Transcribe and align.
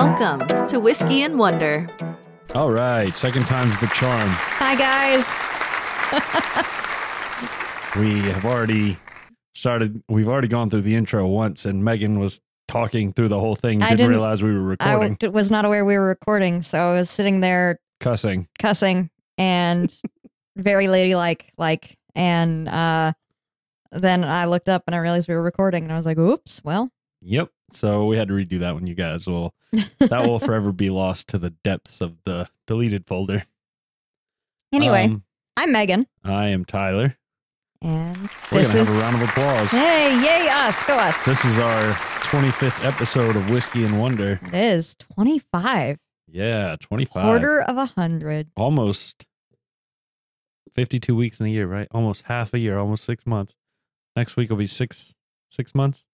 Welcome 0.00 0.46
to 0.68 0.78
Whiskey 0.78 1.22
and 1.22 1.38
Wonder. 1.38 1.88
All 2.54 2.70
right, 2.70 3.16
second 3.16 3.46
time's 3.46 3.80
the 3.80 3.86
charm. 3.86 4.28
Hi, 4.28 4.74
guys. 4.76 5.24
We 7.98 8.20
have 8.30 8.44
already 8.44 8.98
started. 9.54 10.02
We've 10.10 10.28
already 10.28 10.48
gone 10.48 10.68
through 10.68 10.82
the 10.82 10.94
intro 10.94 11.26
once, 11.26 11.64
and 11.64 11.82
Megan 11.82 12.18
was 12.20 12.42
talking 12.68 13.14
through 13.14 13.28
the 13.28 13.40
whole 13.40 13.56
thing. 13.56 13.80
I 13.80 13.86
Didn't, 13.86 13.96
didn't- 14.00 14.10
realize 14.10 14.42
we 14.42 14.52
were 14.52 14.60
recording, 14.60 15.14
w- 15.14 15.32
was 15.32 15.50
not 15.50 15.64
aware 15.64 15.82
we 15.82 15.96
were 15.96 16.06
recording, 16.06 16.60
so 16.60 16.78
I 16.78 16.92
was 16.92 17.08
sitting 17.08 17.40
there 17.40 17.80
cussing. 18.00 18.48
cussing 18.58 19.08
and 19.38 19.96
very 20.56 20.88
ladylike, 20.88 21.50
like, 21.56 21.96
and 22.14 22.68
uh, 22.68 23.14
then 23.92 24.24
I 24.24 24.44
looked 24.44 24.68
up 24.68 24.82
and 24.86 24.94
I 24.94 24.98
realized 24.98 25.26
we 25.26 25.34
were 25.34 25.42
recording, 25.42 25.84
and 25.84 25.92
I 25.92 25.96
was 25.96 26.04
like, 26.04 26.18
"Oops, 26.18 26.60
well." 26.64 26.90
Yep. 27.22 27.48
So 27.70 28.06
we 28.06 28.16
had 28.16 28.28
to 28.28 28.34
redo 28.34 28.60
that 28.60 28.74
one. 28.74 28.86
You 28.86 28.94
guys 28.94 29.26
will 29.26 29.54
that 29.98 30.26
will 30.26 30.38
forever 30.38 30.72
be 30.72 30.90
lost 30.90 31.28
to 31.28 31.38
the 31.38 31.50
depths 31.50 32.00
of 32.00 32.16
the 32.24 32.48
deleted 32.66 33.06
folder. 33.06 33.44
Anyway, 34.72 35.04
Um, 35.04 35.24
I'm 35.56 35.72
Megan, 35.72 36.06
I 36.24 36.48
am 36.48 36.64
Tyler. 36.64 37.16
and 37.82 38.16
We're 38.50 38.58
this 38.58 38.68
gonna 38.68 38.80
is 38.80 38.88
have 38.88 38.96
a 38.96 39.00
round 39.00 39.22
of 39.22 39.28
applause. 39.28 39.70
hey, 39.70 40.20
yay, 40.22 40.48
us, 40.48 40.82
go 40.84 40.96
us. 40.96 41.24
This 41.24 41.44
is 41.44 41.58
our 41.58 41.92
25th 42.30 42.84
episode 42.84 43.36
of 43.36 43.48
Whiskey 43.50 43.84
and 43.84 43.98
Wonder. 44.00 44.40
it 44.52 44.54
is 44.54 44.94
25, 44.96 45.98
Yeah, 46.28 46.76
25. 46.80 47.22
quarter 47.22 47.62
of 47.62 47.76
a 47.76 47.86
hundred. 47.86 48.48
Almost 48.56 49.24
52 50.74 51.14
weeks 51.16 51.40
in 51.40 51.46
a 51.46 51.48
year, 51.50 51.66
right? 51.66 51.88
Almost 51.92 52.22
half 52.22 52.52
a 52.54 52.58
year, 52.58 52.78
almost 52.78 53.04
six 53.04 53.26
months. 53.26 53.54
Next 54.14 54.36
week 54.36 54.50
will 54.50 54.56
be 54.56 54.66
six 54.66 55.14
six 55.48 55.74
months. 55.74 56.06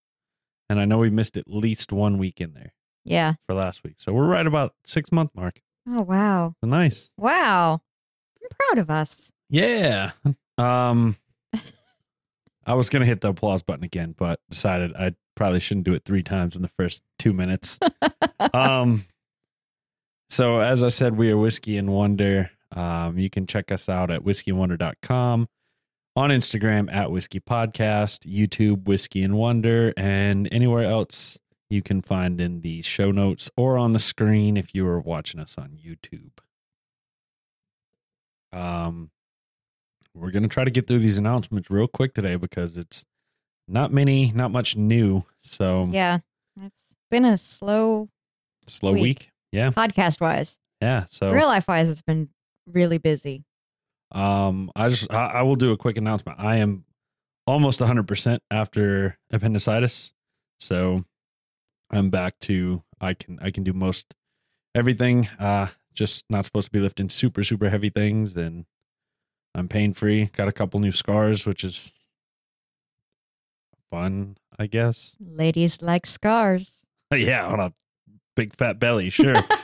And 0.68 0.80
I 0.80 0.84
know 0.84 0.98
we 0.98 1.10
missed 1.10 1.36
at 1.36 1.48
least 1.48 1.92
one 1.92 2.18
week 2.18 2.40
in 2.40 2.54
there 2.54 2.72
Yeah. 3.04 3.34
for 3.46 3.54
last 3.54 3.84
week. 3.84 3.96
So 3.98 4.12
we're 4.12 4.26
right 4.26 4.46
about 4.46 4.74
six 4.86 5.12
month 5.12 5.30
mark. 5.34 5.60
Oh 5.88 6.02
wow, 6.02 6.54
So 6.62 6.68
nice. 6.68 7.10
wow. 7.16 7.80
I'm 8.42 8.48
proud 8.68 8.78
of 8.82 8.90
us. 8.90 9.30
Yeah. 9.50 10.12
Um 10.58 11.16
I 12.66 12.74
was 12.74 12.88
gonna 12.88 13.06
hit 13.06 13.20
the 13.20 13.28
applause 13.28 13.62
button 13.62 13.84
again, 13.84 14.14
but 14.16 14.40
decided 14.50 14.94
I 14.94 15.14
probably 15.34 15.60
shouldn't 15.60 15.86
do 15.86 15.94
it 15.94 16.04
three 16.04 16.22
times 16.22 16.54
in 16.56 16.62
the 16.62 16.68
first 16.68 17.02
two 17.18 17.32
minutes. 17.32 17.78
um 18.54 19.04
so 20.30 20.60
as 20.60 20.82
I 20.82 20.88
said, 20.88 21.16
we 21.16 21.30
are 21.30 21.36
Whiskey 21.36 21.76
and 21.76 21.90
Wonder. 21.92 22.50
Um, 22.74 23.18
you 23.18 23.28
can 23.28 23.46
check 23.46 23.70
us 23.70 23.88
out 23.90 24.10
at 24.10 24.22
whiskeyandwonder.com, 24.24 25.46
on 26.14 26.30
Instagram 26.30 26.92
at 26.92 27.10
Whiskey 27.10 27.40
Podcast, 27.40 28.26
YouTube 28.30 28.84
Whiskey 28.86 29.22
and 29.22 29.34
Wonder, 29.36 29.92
and 29.96 30.48
anywhere 30.52 30.84
else 30.84 31.38
you 31.70 31.80
can 31.82 32.02
find 32.02 32.40
in 32.40 32.60
the 32.60 32.82
show 32.82 33.10
notes 33.10 33.50
or 33.56 33.78
on 33.78 33.92
the 33.92 33.98
screen 33.98 34.56
if 34.58 34.74
you 34.74 34.86
are 34.86 35.00
watching 35.00 35.40
us 35.40 35.56
on 35.56 35.78
YouTube. 35.82 36.32
Um 38.52 39.10
we're 40.14 40.30
gonna 40.30 40.48
try 40.48 40.64
to 40.64 40.70
get 40.70 40.86
through 40.86 40.98
these 40.98 41.16
announcements 41.16 41.70
real 41.70 41.88
quick 41.88 42.12
today 42.14 42.36
because 42.36 42.76
it's 42.76 43.06
not 43.66 43.90
many, 43.92 44.30
not 44.32 44.50
much 44.50 44.76
new. 44.76 45.24
So 45.42 45.88
Yeah, 45.90 46.18
it's 46.60 46.82
been 47.10 47.24
a 47.24 47.38
slow 47.38 48.10
slow 48.66 48.92
Week. 48.92 49.02
week. 49.02 49.30
Yeah. 49.52 49.70
podcast 49.70 50.20
wise. 50.20 50.58
Yeah. 50.82 51.06
So 51.08 51.32
Real 51.32 51.46
life 51.46 51.66
wise, 51.68 51.88
it's 51.88 52.02
been 52.02 52.28
really 52.66 52.98
busy. 52.98 53.44
Um, 54.12 54.70
I 54.76 54.88
just 54.88 55.12
I, 55.12 55.26
I 55.26 55.42
will 55.42 55.56
do 55.56 55.72
a 55.72 55.76
quick 55.76 55.96
announcement. 55.96 56.38
I 56.38 56.56
am 56.56 56.84
almost 57.46 57.80
100% 57.80 58.38
after 58.50 59.18
appendicitis, 59.32 60.12
so 60.60 61.04
I'm 61.90 62.10
back 62.10 62.38
to 62.40 62.82
I 63.00 63.14
can 63.14 63.38
I 63.42 63.50
can 63.50 63.64
do 63.64 63.72
most 63.72 64.14
everything. 64.74 65.28
Uh, 65.38 65.68
just 65.94 66.24
not 66.30 66.44
supposed 66.44 66.66
to 66.66 66.70
be 66.72 66.78
lifting 66.78 67.08
super 67.08 67.42
super 67.44 67.70
heavy 67.70 67.90
things, 67.90 68.36
and 68.36 68.66
I'm 69.54 69.68
pain 69.68 69.94
free. 69.94 70.26
Got 70.26 70.48
a 70.48 70.52
couple 70.52 70.80
new 70.80 70.92
scars, 70.92 71.46
which 71.46 71.64
is 71.64 71.92
fun, 73.90 74.36
I 74.58 74.66
guess. 74.66 75.16
Ladies 75.20 75.82
like 75.82 76.06
scars. 76.06 76.82
yeah, 77.14 77.46
on 77.46 77.60
a 77.60 77.72
big 78.36 78.54
fat 78.54 78.78
belly, 78.78 79.10
sure. 79.10 79.34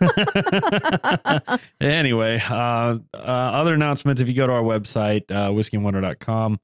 anyway, 1.80 2.42
uh, 2.48 2.96
uh, 3.14 3.16
other 3.16 3.74
announcements. 3.74 4.20
If 4.20 4.28
you 4.28 4.34
go 4.34 4.46
to 4.46 4.52
our 4.52 4.62
website, 4.62 5.30
uh, 5.30 5.50
whiskeyandwonder.com, 5.50 6.60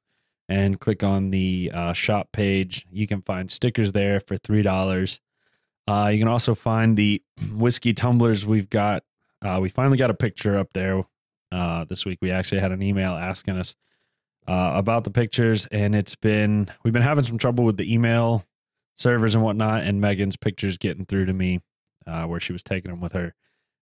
and 0.49 0.79
click 0.79 1.03
on 1.03 1.31
the 1.31 1.71
uh, 1.73 1.93
shop 1.93 2.33
page, 2.33 2.87
you 2.91 3.07
can 3.07 3.23
find 3.23 3.51
stickers 3.51 3.93
there 3.93 4.21
for 4.21 4.37
three 4.37 4.63
dollars. 4.63 5.21
Uh, 5.87 6.11
you 6.13 6.19
can 6.19 6.29
also 6.29 6.55
find 6.55 6.97
the 6.97 7.23
whiskey 7.53 7.93
tumblers 7.93 8.47
we've 8.47 8.71
got. 8.71 9.03
Uh, 9.43 9.59
we 9.61 9.69
finally 9.69 9.99
got 9.99 10.11
a 10.11 10.15
picture 10.15 10.59
up 10.59 10.73
there 10.73 11.05
uh, 11.53 11.85
this 11.85 12.05
week. 12.05 12.19
We 12.23 12.31
actually 12.31 12.61
had 12.61 12.73
an 12.73 12.83
email 12.83 13.13
asking 13.13 13.57
us 13.59 13.75
uh, 14.49 14.73
about 14.75 15.05
the 15.05 15.11
pictures, 15.11 15.67
and 15.71 15.95
it's 15.95 16.15
been 16.15 16.71
we've 16.83 16.93
been 16.93 17.03
having 17.03 17.25
some 17.25 17.39
trouble 17.39 17.65
with 17.65 17.77
the 17.77 17.93
email 17.93 18.45
servers 18.95 19.35
and 19.35 19.43
whatnot, 19.43 19.83
and 19.83 20.01
Megan's 20.01 20.37
pictures 20.37 20.79
getting 20.79 21.05
through 21.07 21.27
to 21.27 21.33
me 21.33 21.61
uh, 22.07 22.25
where 22.25 22.41
she 22.41 22.53
was 22.53 22.63
taking 22.63 22.91
them 22.91 23.01
with 23.01 23.13
her 23.13 23.35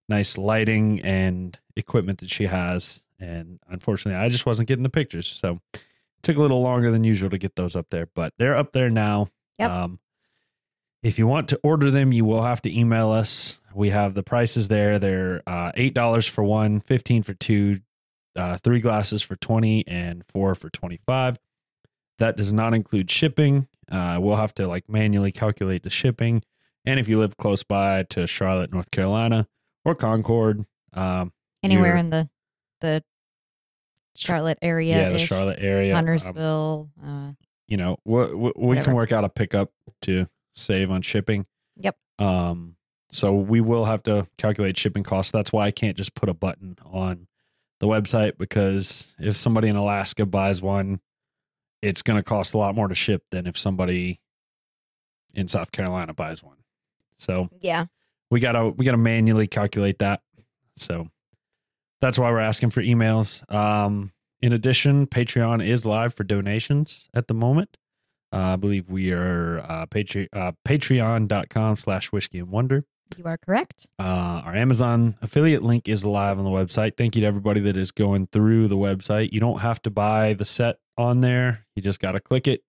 nice 0.09 0.37
lighting 0.37 1.01
and 1.01 1.57
equipment 1.75 2.19
that 2.19 2.29
she 2.29 2.45
has. 2.45 3.01
And 3.19 3.59
unfortunately, 3.69 4.21
I 4.21 4.29
just 4.29 4.45
wasn't 4.45 4.67
getting 4.67 4.83
the 4.83 4.89
pictures. 4.89 5.27
So 5.27 5.59
it 5.73 5.81
took 6.23 6.37
a 6.37 6.41
little 6.41 6.61
longer 6.61 6.91
than 6.91 7.03
usual 7.03 7.29
to 7.29 7.37
get 7.37 7.55
those 7.55 7.75
up 7.75 7.87
there, 7.89 8.07
but 8.13 8.33
they're 8.37 8.57
up 8.57 8.73
there 8.73 8.89
now. 8.89 9.29
Yep. 9.59 9.71
Um, 9.71 9.99
if 11.01 11.19
you 11.19 11.27
want 11.27 11.49
to 11.49 11.59
order 11.63 11.91
them, 11.91 12.13
you 12.13 12.25
will 12.25 12.43
have 12.43 12.61
to 12.63 12.77
email 12.77 13.11
us. 13.11 13.59
We 13.73 13.89
have 13.89 14.13
the 14.13 14.23
prices 14.23 14.67
there. 14.69 14.99
They're 14.99 15.43
uh, 15.45 15.71
$8 15.73 16.29
for 16.29 16.43
one, 16.43 16.79
15 16.79 17.23
for 17.23 17.33
two, 17.33 17.81
uh, 18.35 18.57
three 18.57 18.79
glasses 18.79 19.21
for 19.21 19.35
20 19.35 19.87
and 19.87 20.23
four 20.27 20.55
for 20.55 20.69
25. 20.69 21.39
That 22.19 22.37
does 22.37 22.53
not 22.53 22.73
include 22.73 23.11
shipping. 23.11 23.67
Uh, 23.91 24.17
we'll 24.21 24.37
have 24.37 24.53
to 24.55 24.67
like 24.67 24.87
manually 24.87 25.31
calculate 25.31 25.83
the 25.83 25.89
shipping. 25.89 26.43
And 26.85 26.99
if 26.99 27.07
you 27.07 27.19
live 27.19 27.37
close 27.37 27.63
by 27.63 28.03
to 28.09 28.27
Charlotte, 28.27 28.71
North 28.71 28.91
Carolina, 28.91 29.47
or 29.85 29.95
Concord, 29.95 30.65
um, 30.93 31.31
Anywhere 31.63 31.95
in 31.95 32.09
the 32.09 32.29
the 32.81 33.03
Charlotte 34.15 34.59
area, 34.61 34.97
yeah, 34.97 35.09
the 35.09 35.19
Charlotte 35.19 35.59
area, 35.61 35.93
um, 35.93 35.95
Huntersville. 35.95 36.89
uh, 37.03 37.31
you 37.67 37.77
know, 37.77 37.97
we, 38.03 38.33
we, 38.33 38.51
we 38.55 38.81
can 38.81 38.93
work 38.93 39.11
out 39.11 39.23
a 39.23 39.29
pickup 39.29 39.71
to 40.01 40.27
save 40.55 40.91
on 40.91 41.01
shipping. 41.01 41.45
Yep. 41.77 41.95
Um, 42.19 42.75
so 43.11 43.33
we 43.33 43.61
will 43.61 43.85
have 43.85 44.03
to 44.03 44.27
calculate 44.37 44.77
shipping 44.77 45.03
costs. 45.03 45.31
That's 45.31 45.53
why 45.53 45.65
I 45.65 45.71
can't 45.71 45.95
just 45.95 46.15
put 46.15 46.29
a 46.29 46.33
button 46.33 46.77
on 46.85 47.27
the 47.79 47.87
website 47.87 48.37
because 48.37 49.15
if 49.19 49.37
somebody 49.37 49.69
in 49.69 49.75
Alaska 49.75 50.25
buys 50.25 50.61
one, 50.61 50.99
it's 51.81 52.01
going 52.01 52.17
to 52.17 52.23
cost 52.23 52.53
a 52.53 52.57
lot 52.57 52.75
more 52.75 52.87
to 52.87 52.95
ship 52.95 53.23
than 53.31 53.47
if 53.47 53.57
somebody 53.57 54.19
in 55.33 55.47
South 55.47 55.71
Carolina 55.71 56.13
buys 56.13 56.43
one. 56.43 56.57
So 57.17 57.49
yeah, 57.61 57.85
we 58.31 58.39
gotta 58.39 58.69
we 58.69 58.85
gotta 58.85 58.97
manually 58.97 59.47
calculate 59.47 59.99
that. 59.99 60.21
So 60.77 61.07
that's 62.01 62.17
why 62.19 62.29
we're 62.31 62.39
asking 62.39 62.71
for 62.71 62.81
emails. 62.81 63.49
Um, 63.53 64.11
in 64.41 64.51
addition, 64.51 65.07
Patreon 65.07 65.65
is 65.65 65.85
live 65.85 66.13
for 66.13 66.23
donations 66.23 67.07
at 67.13 67.27
the 67.27 67.33
moment. 67.33 67.77
Uh, 68.33 68.53
I 68.53 68.55
believe 68.57 68.89
we 68.89 69.11
are 69.13 69.59
uh, 69.59 69.85
Patre- 69.85 70.27
uh, 70.33 70.51
patreon.com 70.67 71.77
slash 71.77 72.11
whiskey 72.11 72.39
and 72.39 72.49
wonder. 72.49 72.83
you 73.15 73.23
are 73.25 73.37
correct. 73.37 73.87
Uh, 73.99 74.41
our 74.43 74.55
Amazon 74.55 75.15
affiliate 75.21 75.61
link 75.63 75.87
is 75.87 76.03
live 76.03 76.39
on 76.39 76.43
the 76.43 76.49
website. 76.51 76.97
Thank 76.97 77.15
you 77.15 77.21
to 77.21 77.27
everybody 77.27 77.61
that 77.61 77.77
is 77.77 77.91
going 77.91 78.27
through 78.31 78.67
the 78.67 78.75
website. 78.75 79.31
You 79.31 79.39
don't 79.39 79.59
have 79.59 79.81
to 79.83 79.89
buy 79.91 80.33
the 80.33 80.45
set 80.45 80.77
on 80.97 81.21
there. 81.21 81.65
You 81.75 81.81
just 81.83 81.99
got 81.99 82.13
to 82.13 82.19
click 82.19 82.47
it. 82.47 82.63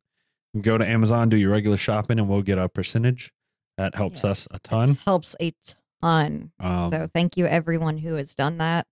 Go 0.61 0.79
to 0.79 0.87
Amazon, 0.87 1.31
do 1.31 1.37
your 1.37 1.51
regular 1.51 1.77
shopping, 1.79 2.21
and 2.21 2.29
we'll 2.29 2.43
get 2.43 2.59
a 2.59 2.69
percentage. 2.69 3.33
That 3.77 3.95
helps 3.95 4.23
Yes. 4.23 4.25
us 4.25 4.49
a 4.51 4.59
ton. 4.61 4.97
Helps 5.05 5.35
a 5.41 5.53
ton. 6.01 6.53
Um, 6.61 6.91
so 6.91 7.09
thank 7.13 7.37
you 7.37 7.47
everyone 7.47 7.99
who 7.99 8.15
has 8.15 8.35
done 8.35 8.59
that. 8.59 8.87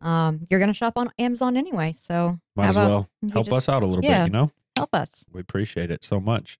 Um, 0.00 0.46
you're 0.50 0.60
gonna 0.60 0.72
shop 0.72 0.94
on 0.96 1.10
Amazon 1.18 1.56
anyway, 1.56 1.92
so 1.92 2.38
might 2.56 2.68
as 2.68 2.76
well 2.76 3.08
help 3.32 3.46
just 3.46 3.56
us 3.56 3.68
out 3.68 3.82
a 3.82 3.86
little 3.86 4.04
yeah. 4.04 4.24
bit, 4.24 4.26
you 4.28 4.32
know? 4.32 4.50
help 4.76 4.94
us. 4.94 5.24
We 5.30 5.40
appreciate 5.40 5.90
it 5.90 6.02
so 6.04 6.18
much. 6.18 6.58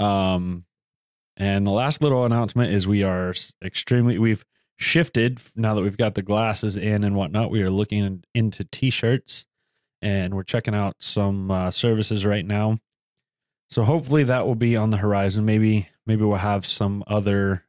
Um, 0.00 0.64
and 1.36 1.66
the 1.66 1.70
last 1.70 2.02
little 2.02 2.24
announcement 2.24 2.72
is 2.72 2.86
we 2.86 3.02
are 3.02 3.34
extremely, 3.62 4.18
we've 4.18 4.44
shifted 4.78 5.38
now 5.54 5.74
that 5.74 5.82
we've 5.82 5.96
got 5.96 6.14
the 6.14 6.22
glasses 6.22 6.76
in 6.76 7.04
and 7.04 7.14
whatnot. 7.14 7.50
We 7.50 7.62
are 7.62 7.70
looking 7.70 8.24
into 8.34 8.64
t 8.64 8.90
shirts 8.90 9.46
and 10.02 10.34
we're 10.34 10.44
checking 10.44 10.74
out 10.74 10.96
some 11.00 11.50
uh, 11.50 11.70
services 11.70 12.24
right 12.24 12.44
now. 12.44 12.78
So 13.68 13.82
hopefully 13.84 14.24
that 14.24 14.46
will 14.46 14.54
be 14.54 14.76
on 14.76 14.90
the 14.90 14.96
horizon. 14.98 15.44
Maybe, 15.44 15.88
maybe 16.06 16.24
we'll 16.24 16.38
have 16.38 16.64
some 16.66 17.02
other 17.06 17.64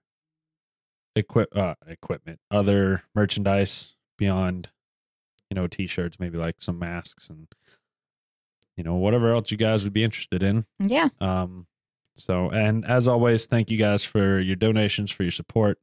equip, 1.16 1.56
uh, 1.56 1.76
equipment, 1.88 2.40
other 2.52 3.04
merchandise 3.16 3.94
beyond, 4.18 4.70
you 5.50 5.56
know, 5.56 5.68
t 5.68 5.88
shirts, 5.88 6.20
maybe 6.20 6.38
like 6.38 6.56
some 6.60 6.78
masks 6.78 7.30
and, 7.30 7.48
you 8.76 8.84
know, 8.84 8.96
whatever 8.96 9.34
else 9.34 9.50
you 9.50 9.58
guys 9.58 9.84
would 9.84 9.94
be 9.94 10.04
interested 10.04 10.44
in. 10.44 10.66
Yeah, 10.80 11.10
Um, 11.20 11.66
so, 12.16 12.50
and 12.50 12.84
as 12.86 13.08
always, 13.08 13.46
thank 13.46 13.70
you 13.72 13.78
guys 13.78 14.04
for 14.04 14.40
your 14.40 14.56
donations, 14.56 15.12
for 15.12 15.24
your 15.24 15.32
support. 15.32 15.80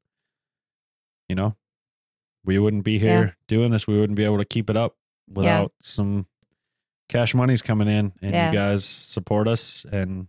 you 1.28 1.34
know, 1.34 1.56
we 2.44 2.58
wouldn't 2.58 2.84
be 2.84 2.98
here 2.98 3.36
doing 3.48 3.70
this. 3.72 3.86
We 3.86 3.98
wouldn't 3.98 4.16
be 4.16 4.24
able 4.24 4.38
to 4.38 4.44
keep 4.44 4.68
it 4.68 4.76
up 4.76 4.96
without 5.28 5.72
some 5.80 6.26
cash 7.08 7.34
money's 7.34 7.62
coming 7.62 7.88
in 7.88 8.12
and 8.22 8.30
Yeah. 8.30 8.50
you 8.50 8.56
guys 8.56 8.84
support 8.84 9.46
us 9.48 9.84
and 9.90 10.28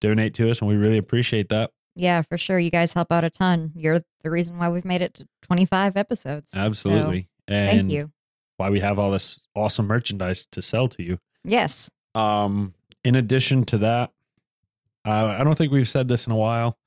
donate 0.00 0.34
to 0.34 0.50
us 0.50 0.60
and 0.60 0.68
we 0.68 0.76
really 0.76 0.98
appreciate 0.98 1.48
that. 1.50 1.70
Yeah, 1.94 2.22
for 2.22 2.38
sure. 2.38 2.58
You 2.58 2.70
guys 2.70 2.92
help 2.92 3.10
out 3.10 3.24
a 3.24 3.30
ton. 3.30 3.72
You're 3.74 4.00
the 4.22 4.30
reason 4.30 4.56
why 4.58 4.68
we've 4.68 4.84
made 4.84 5.02
it 5.02 5.14
to 5.14 5.28
25 5.42 5.96
episodes. 5.96 6.52
So, 6.52 6.58
Absolutely. 6.60 7.28
and 7.48 7.70
thank 7.80 7.90
you. 7.92 8.12
why 8.56 8.70
we 8.70 8.78
have 8.80 8.98
all 8.98 9.10
this 9.10 9.46
awesome 9.56 9.86
merchandise 9.86 10.46
to 10.52 10.62
sell 10.62 10.86
to 10.88 11.02
you. 11.02 11.18
Yes. 11.44 11.90
Um, 12.14 12.74
in 13.04 13.14
addition 13.16 13.64
to 13.66 13.78
that, 13.78 14.10
uh, 15.06 15.36
I 15.38 15.42
don't 15.44 15.56
think 15.56 15.72
we've 15.72 15.88
said 15.88 16.06
this 16.08 16.26
in 16.26 16.32
a 16.32 16.36
while. 16.36 16.78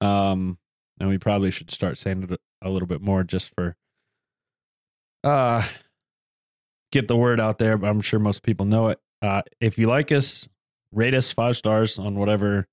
Um, 0.00 0.58
and 1.00 1.08
we 1.08 1.16
probably 1.18 1.50
should 1.50 1.70
start 1.70 1.96
saying 1.98 2.24
it 2.30 2.40
a 2.60 2.68
little 2.70 2.88
bit 2.88 3.00
more 3.00 3.22
just 3.24 3.52
for 3.54 3.76
uh 5.24 5.66
get 6.92 7.08
the 7.08 7.16
word 7.16 7.40
out 7.40 7.58
there. 7.58 7.76
But 7.76 7.88
I'm 7.88 8.00
sure 8.00 8.20
most 8.20 8.42
people 8.44 8.66
know 8.66 8.88
it. 8.88 9.00
Uh, 9.20 9.42
if 9.60 9.78
you 9.78 9.88
like 9.88 10.12
us, 10.12 10.48
rate 10.92 11.14
us 11.14 11.32
five 11.32 11.56
stars 11.56 11.98
on 11.98 12.14
whatever 12.14 12.68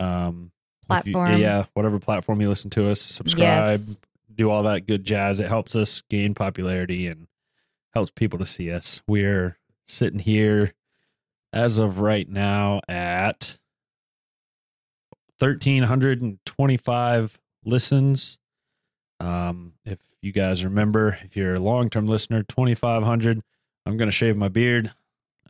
um 0.00 0.52
if 0.90 1.06
you- 1.06 1.12
Platform. 1.14 1.40
yeah, 1.40 1.64
whatever 1.74 1.98
platform 1.98 2.40
you 2.40 2.48
listen 2.48 2.70
to 2.70 2.88
us. 2.90 3.00
Subscribe, 3.00 3.80
Yes. 3.80 3.96
do 4.34 4.50
all 4.50 4.62
that 4.64 4.86
good 4.86 5.04
jazz. 5.04 5.40
It 5.40 5.48
helps 5.48 5.74
us 5.74 6.02
gain 6.10 6.34
popularity 6.34 7.06
and 7.08 7.26
helps 7.94 8.10
people 8.10 8.38
to 8.40 8.46
see 8.46 8.70
us. 8.70 9.00
We're 9.08 9.58
sitting 9.88 10.18
here 10.20 10.74
as 11.52 11.78
of 11.78 12.00
right 12.00 12.28
now 12.28 12.80
at 12.88 13.58
1325 15.38 17.38
listens. 17.64 18.38
Um, 19.20 19.72
if 19.84 19.98
you 20.22 20.32
guys 20.32 20.64
remember, 20.64 21.18
if 21.22 21.36
you're 21.36 21.54
a 21.54 21.60
long 21.60 21.90
term 21.90 22.06
listener, 22.06 22.42
2500. 22.42 23.42
I'm 23.86 23.96
going 23.96 24.08
to 24.08 24.12
shave 24.12 24.36
my 24.36 24.48
beard. 24.48 24.92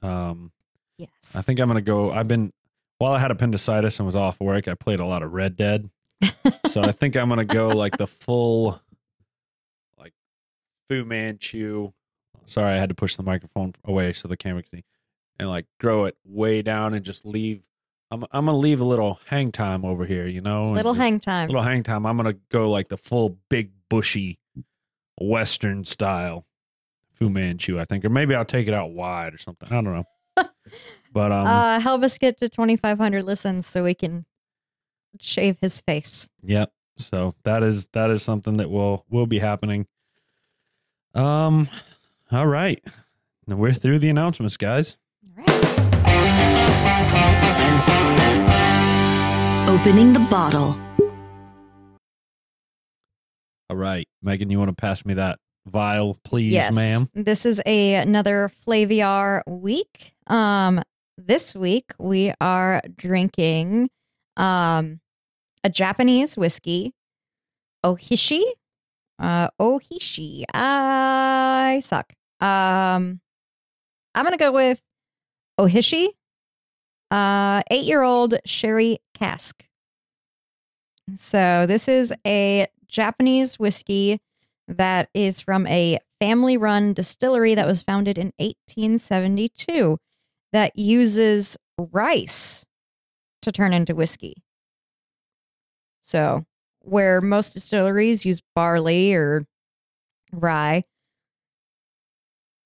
Um, 0.02 0.52
Yes. 0.98 1.10
I 1.34 1.42
think 1.42 1.60
I'm 1.60 1.68
going 1.68 1.76
to 1.76 1.82
go. 1.82 2.10
I've 2.10 2.28
been, 2.28 2.52
while 2.98 3.12
I 3.12 3.18
had 3.18 3.30
appendicitis 3.30 3.98
and 3.98 4.06
was 4.06 4.16
off 4.16 4.40
work, 4.40 4.66
I 4.66 4.74
played 4.74 5.00
a 5.00 5.04
lot 5.04 5.22
of 5.22 5.32
Red 5.32 5.56
Dead. 5.56 5.90
so 6.66 6.80
I 6.80 6.92
think 6.92 7.16
I'm 7.16 7.28
going 7.28 7.46
to 7.46 7.54
go 7.54 7.68
like 7.68 7.98
the 7.98 8.06
full, 8.06 8.80
like 9.98 10.14
Fu 10.88 11.04
Manchu. 11.04 11.92
Sorry, 12.46 12.72
I 12.72 12.78
had 12.78 12.88
to 12.88 12.94
push 12.94 13.16
the 13.16 13.22
microphone 13.22 13.74
away 13.84 14.14
so 14.14 14.26
the 14.28 14.36
camera 14.36 14.62
can 14.62 14.78
see, 14.78 14.84
and 15.38 15.50
like 15.50 15.66
grow 15.78 16.06
it 16.06 16.16
way 16.24 16.62
down 16.62 16.94
and 16.94 17.04
just 17.04 17.26
leave. 17.26 17.60
I'm 18.10 18.24
I'm 18.30 18.46
gonna 18.46 18.56
leave 18.56 18.80
a 18.80 18.84
little 18.84 19.18
hang 19.26 19.50
time 19.52 19.84
over 19.84 20.04
here, 20.04 20.26
you 20.26 20.40
know. 20.40 20.72
Little 20.72 20.94
hang 20.94 21.18
time. 21.20 21.48
little 21.48 21.62
hang 21.62 21.82
time. 21.82 22.06
I'm 22.06 22.16
gonna 22.16 22.36
go 22.50 22.70
like 22.70 22.88
the 22.88 22.96
full 22.96 23.38
big 23.48 23.72
bushy 23.88 24.38
Western 25.20 25.84
style 25.84 26.46
Fu 27.14 27.28
Manchu, 27.28 27.80
I 27.80 27.84
think, 27.84 28.04
or 28.04 28.10
maybe 28.10 28.34
I'll 28.34 28.44
take 28.44 28.68
it 28.68 28.74
out 28.74 28.90
wide 28.90 29.34
or 29.34 29.38
something. 29.38 29.68
I 29.70 29.80
don't 29.80 29.84
know. 29.84 30.04
But 31.12 31.32
um, 31.32 31.46
uh, 31.46 31.80
help 31.80 32.02
us 32.02 32.18
get 32.18 32.36
to 32.40 32.48
2,500 32.50 33.22
listens 33.22 33.66
so 33.66 33.84
we 33.84 33.94
can 33.94 34.26
shave 35.18 35.56
his 35.62 35.80
face. 35.80 36.28
Yep. 36.42 36.70
So 36.98 37.34
that 37.44 37.62
is 37.62 37.86
that 37.94 38.10
is 38.10 38.22
something 38.22 38.58
that 38.58 38.68
will 38.68 39.06
will 39.08 39.24
be 39.26 39.38
happening. 39.38 39.86
Um 41.14 41.70
all 42.30 42.46
right. 42.46 42.84
Now 43.46 43.56
we're 43.56 43.72
through 43.72 44.00
the 44.00 44.10
announcements, 44.10 44.58
guys. 44.58 44.98
All 46.96 47.02
right. 47.02 47.36
Opening 49.68 50.14
the 50.14 50.20
bottle. 50.30 50.74
All 53.68 53.76
right. 53.76 54.08
Megan, 54.22 54.48
you 54.48 54.58
want 54.58 54.70
to 54.70 54.74
pass 54.74 55.04
me 55.04 55.12
that 55.14 55.38
vial, 55.66 56.18
please, 56.24 56.52
yes, 56.52 56.74
ma'am? 56.74 57.10
This 57.12 57.44
is 57.44 57.60
a 57.66 57.96
another 57.96 58.50
Flaviar 58.66 59.42
week. 59.46 60.14
Um, 60.26 60.82
this 61.18 61.54
week 61.54 61.92
we 61.98 62.32
are 62.40 62.80
drinking 62.96 63.90
um 64.38 65.00
a 65.64 65.68
Japanese 65.68 66.36
whiskey, 66.36 66.94
Ohishi. 67.84 68.42
Uh, 69.18 69.48
Ohishi. 69.60 70.44
I 70.54 71.82
suck. 71.84 72.12
Um, 72.40 73.20
I'm 74.14 74.24
gonna 74.24 74.38
go 74.38 74.52
with 74.52 74.80
Ohishi. 75.60 76.08
Uh, 77.10 77.62
eight-year-old 77.70 78.34
sherry 78.44 78.98
cask. 79.14 79.64
So 81.16 81.66
this 81.66 81.86
is 81.86 82.12
a 82.26 82.66
Japanese 82.88 83.58
whiskey 83.58 84.20
that 84.68 85.08
is 85.14 85.40
from 85.40 85.66
a 85.68 85.98
family 86.20 86.56
run 86.56 86.92
distillery 86.92 87.54
that 87.54 87.66
was 87.66 87.82
founded 87.82 88.18
in 88.18 88.32
1872 88.38 89.98
that 90.52 90.76
uses 90.76 91.56
rice 91.78 92.64
to 93.42 93.52
turn 93.52 93.72
into 93.72 93.94
whiskey. 93.94 94.42
So, 96.02 96.44
where 96.80 97.20
most 97.20 97.52
distilleries 97.52 98.24
use 98.24 98.40
barley 98.54 99.12
or 99.12 99.46
rye, 100.32 100.84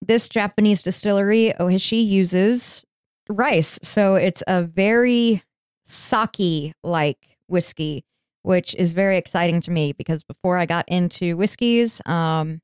this 0.02 0.28
Japanese 0.28 0.82
distillery, 0.82 1.52
Ohishi, 1.58 2.06
uses 2.06 2.84
rice. 3.30 3.78
So, 3.82 4.16
it's 4.16 4.42
a 4.46 4.62
very 4.62 5.42
sake 5.84 6.74
like 6.82 7.38
whiskey 7.48 8.04
which 8.42 8.74
is 8.76 8.92
very 8.92 9.16
exciting 9.18 9.60
to 9.62 9.70
me 9.70 9.92
because 9.92 10.22
before 10.24 10.56
I 10.56 10.66
got 10.66 10.88
into 10.88 11.36
whiskeys, 11.36 12.00
um, 12.06 12.60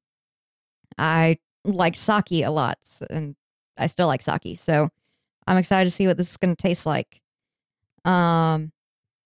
I 0.98 1.38
liked 1.64 1.96
sake 1.96 2.32
a 2.32 2.48
lot, 2.48 2.78
and 3.10 3.36
I 3.76 3.86
still 3.86 4.06
like 4.06 4.22
sake. 4.22 4.58
So 4.58 4.88
I'm 5.46 5.58
excited 5.58 5.90
to 5.90 5.94
see 5.94 6.06
what 6.06 6.16
this 6.16 6.30
is 6.30 6.36
going 6.36 6.56
to 6.56 6.62
taste 6.62 6.86
like. 6.86 7.20
Um, 8.04 8.72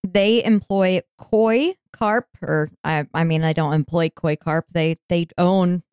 they 0.03 0.43
employ 0.43 1.01
koi 1.17 1.75
carp, 1.93 2.27
or 2.41 2.69
I, 2.83 3.05
I 3.13 3.23
mean, 3.23 3.43
I 3.43 3.53
don't 3.53 3.73
employ 3.73 4.09
koi 4.09 4.35
carp. 4.35 4.65
They 4.71 4.97
they 5.07 5.27
own 5.37 5.83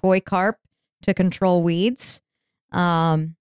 koi 0.00 0.20
carp 0.20 0.58
to 1.02 1.12
control 1.12 1.62
weeds. 1.62 2.22
Um, 2.72 3.36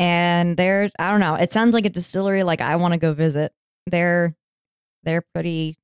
and 0.00 0.56
they're 0.56 0.90
I 0.98 1.10
don't 1.10 1.20
know. 1.20 1.34
It 1.34 1.52
sounds 1.52 1.74
like 1.74 1.84
a 1.84 1.90
distillery 1.90 2.42
like 2.42 2.62
I 2.62 2.74
want 2.76 2.94
to 2.94 2.98
go 2.98 3.12
visit. 3.12 3.52
They're 3.86 4.34
they're 5.04 5.22
pretty 5.34 5.76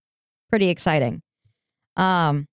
pretty 0.50 0.70
exciting. 0.70 1.22
Um 1.96 2.48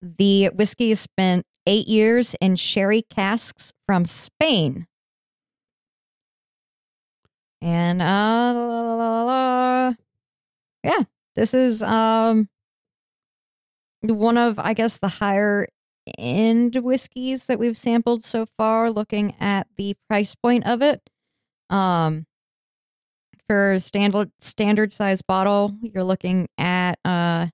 the 0.00 0.46
whiskey 0.54 0.94
spent 0.94 1.44
8 1.66 1.88
years 1.88 2.34
in 2.40 2.56
sherry 2.56 3.02
casks 3.10 3.72
from 3.86 4.06
Spain. 4.06 4.86
And 7.60 8.00
uh 8.00 8.54
la, 8.54 8.94
la, 8.94 9.24
la. 9.24 9.94
yeah, 10.84 11.02
this 11.34 11.52
is 11.52 11.82
um 11.82 12.48
one 14.02 14.38
of 14.38 14.58
I 14.60 14.72
guess 14.74 14.98
the 14.98 15.08
higher 15.08 15.66
end 16.18 16.76
whiskeys 16.76 17.46
that 17.46 17.58
we've 17.58 17.76
sampled 17.76 18.24
so 18.24 18.46
far 18.58 18.90
looking 18.90 19.34
at 19.40 19.66
the 19.76 19.94
price 20.08 20.34
point 20.34 20.66
of 20.66 20.82
it. 20.82 21.00
Um 21.68 22.26
for 23.48 23.78
standard 23.80 24.30
standard 24.40 24.92
size 24.92 25.22
bottle, 25.22 25.74
you're 25.82 26.04
looking 26.04 26.48
at 26.56 26.98
uh 27.04 27.48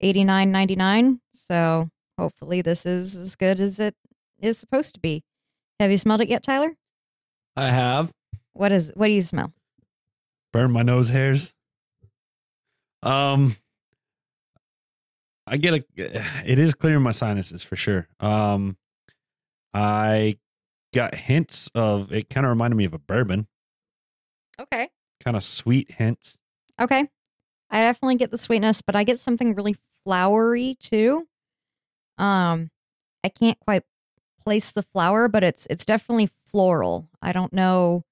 eighty 0.00 0.24
nine 0.24 0.50
ninety 0.50 0.76
nine. 0.76 1.20
So 1.32 1.90
hopefully 2.18 2.62
this 2.62 2.86
is 2.86 3.14
as 3.16 3.36
good 3.36 3.60
as 3.60 3.78
it 3.78 3.94
is 4.40 4.58
supposed 4.58 4.94
to 4.94 5.00
be. 5.00 5.22
Have 5.80 5.90
you 5.90 5.98
smelled 5.98 6.22
it 6.22 6.28
yet, 6.28 6.42
Tyler? 6.42 6.74
I 7.56 7.70
have 7.70 8.12
What 8.52 8.72
is 8.72 8.92
what 8.94 9.06
do 9.08 9.12
you 9.12 9.22
smell? 9.22 9.52
Burn 10.52 10.72
my 10.72 10.82
nose 10.82 11.08
hairs. 11.10 11.52
Um 13.02 13.56
I 15.46 15.56
get 15.56 15.74
a 15.74 15.84
it 16.44 16.58
is 16.58 16.74
clearing 16.74 17.02
my 17.02 17.12
sinuses 17.12 17.62
for 17.62 17.76
sure. 17.76 18.08
Um 18.20 18.76
I 19.74 20.36
got 20.94 21.14
hints 21.14 21.70
of 21.74 22.12
it 22.12 22.30
kind 22.30 22.46
of 22.46 22.50
reminded 22.50 22.76
me 22.76 22.84
of 22.86 22.94
a 22.94 22.98
bourbon, 22.98 23.46
Okay. 24.58 24.88
kind 25.22 25.36
of 25.36 25.44
sweet 25.44 25.90
hints. 25.92 26.38
Okay. 26.80 27.08
I 27.70 27.82
definitely 27.82 28.16
get 28.16 28.30
the 28.30 28.38
sweetness, 28.38 28.80
but 28.82 28.96
I 28.96 29.04
get 29.04 29.18
something 29.20 29.54
really 29.54 29.76
flowery 30.04 30.76
too. 30.80 31.26
Um 32.18 32.70
I 33.24 33.28
can't 33.28 33.58
quite 33.60 33.82
place 34.42 34.70
the 34.72 34.82
flower, 34.82 35.28
but 35.28 35.42
it's 35.44 35.66
it's 35.68 35.84
definitely 35.84 36.30
floral. 36.46 37.08
I 37.20 37.32
don't 37.32 37.52
know 37.52 38.04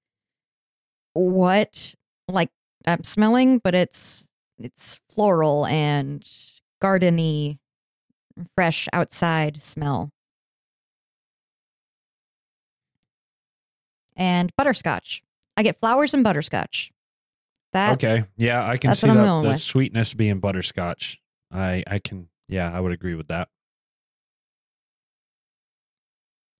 what 1.13 1.95
like 2.27 2.49
I'm 2.85 3.03
smelling, 3.03 3.59
but 3.59 3.73
it's 3.73 4.25
it's 4.59 4.99
floral 5.09 5.65
and 5.65 6.27
gardeny 6.81 7.59
fresh 8.55 8.87
outside 8.93 9.63
smell. 9.63 10.11
And 14.15 14.55
butterscotch. 14.55 15.23
I 15.57 15.63
get 15.63 15.77
flowers 15.77 16.13
and 16.13 16.23
butterscotch. 16.23 16.91
That's 17.73 18.03
okay. 18.03 18.23
Yeah, 18.37 18.65
I 18.65 18.77
can 18.77 18.95
see 18.95 19.07
what 19.07 19.15
that 19.15 19.41
the 19.41 19.49
with. 19.49 19.59
sweetness 19.59 20.13
being 20.13 20.39
butterscotch. 20.39 21.19
I 21.51 21.83
I 21.87 21.99
can 21.99 22.29
Yeah, 22.47 22.71
I 22.71 22.79
would 22.79 22.93
agree 22.93 23.15
with 23.15 23.27
that. 23.27 23.49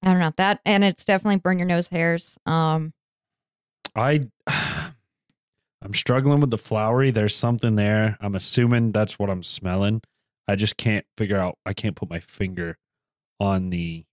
I 0.03 0.09
don't 0.09 0.19
know 0.19 0.33
that, 0.35 0.59
and 0.65 0.83
it's 0.83 1.05
definitely 1.05 1.37
burn 1.37 1.57
your 1.57 1.67
nose 1.67 1.87
hairs. 1.87 2.37
Um, 2.45 2.93
I 3.95 4.27
I'm 5.85 5.93
struggling 5.93 6.39
with 6.39 6.49
the 6.49 6.57
flowery. 6.57 7.11
There's 7.11 7.35
something 7.35 7.75
there. 7.75 8.17
I'm 8.19 8.33
assuming 8.33 8.91
that's 8.91 9.19
what 9.19 9.29
I'm 9.29 9.43
smelling. 9.43 10.01
I 10.47 10.55
just 10.55 10.77
can't 10.77 11.05
figure 11.15 11.37
out. 11.37 11.59
I 11.63 11.73
can't 11.73 11.95
put 11.95 12.09
my 12.09 12.19
finger 12.19 12.79
on 13.39 13.69
the 13.69 14.03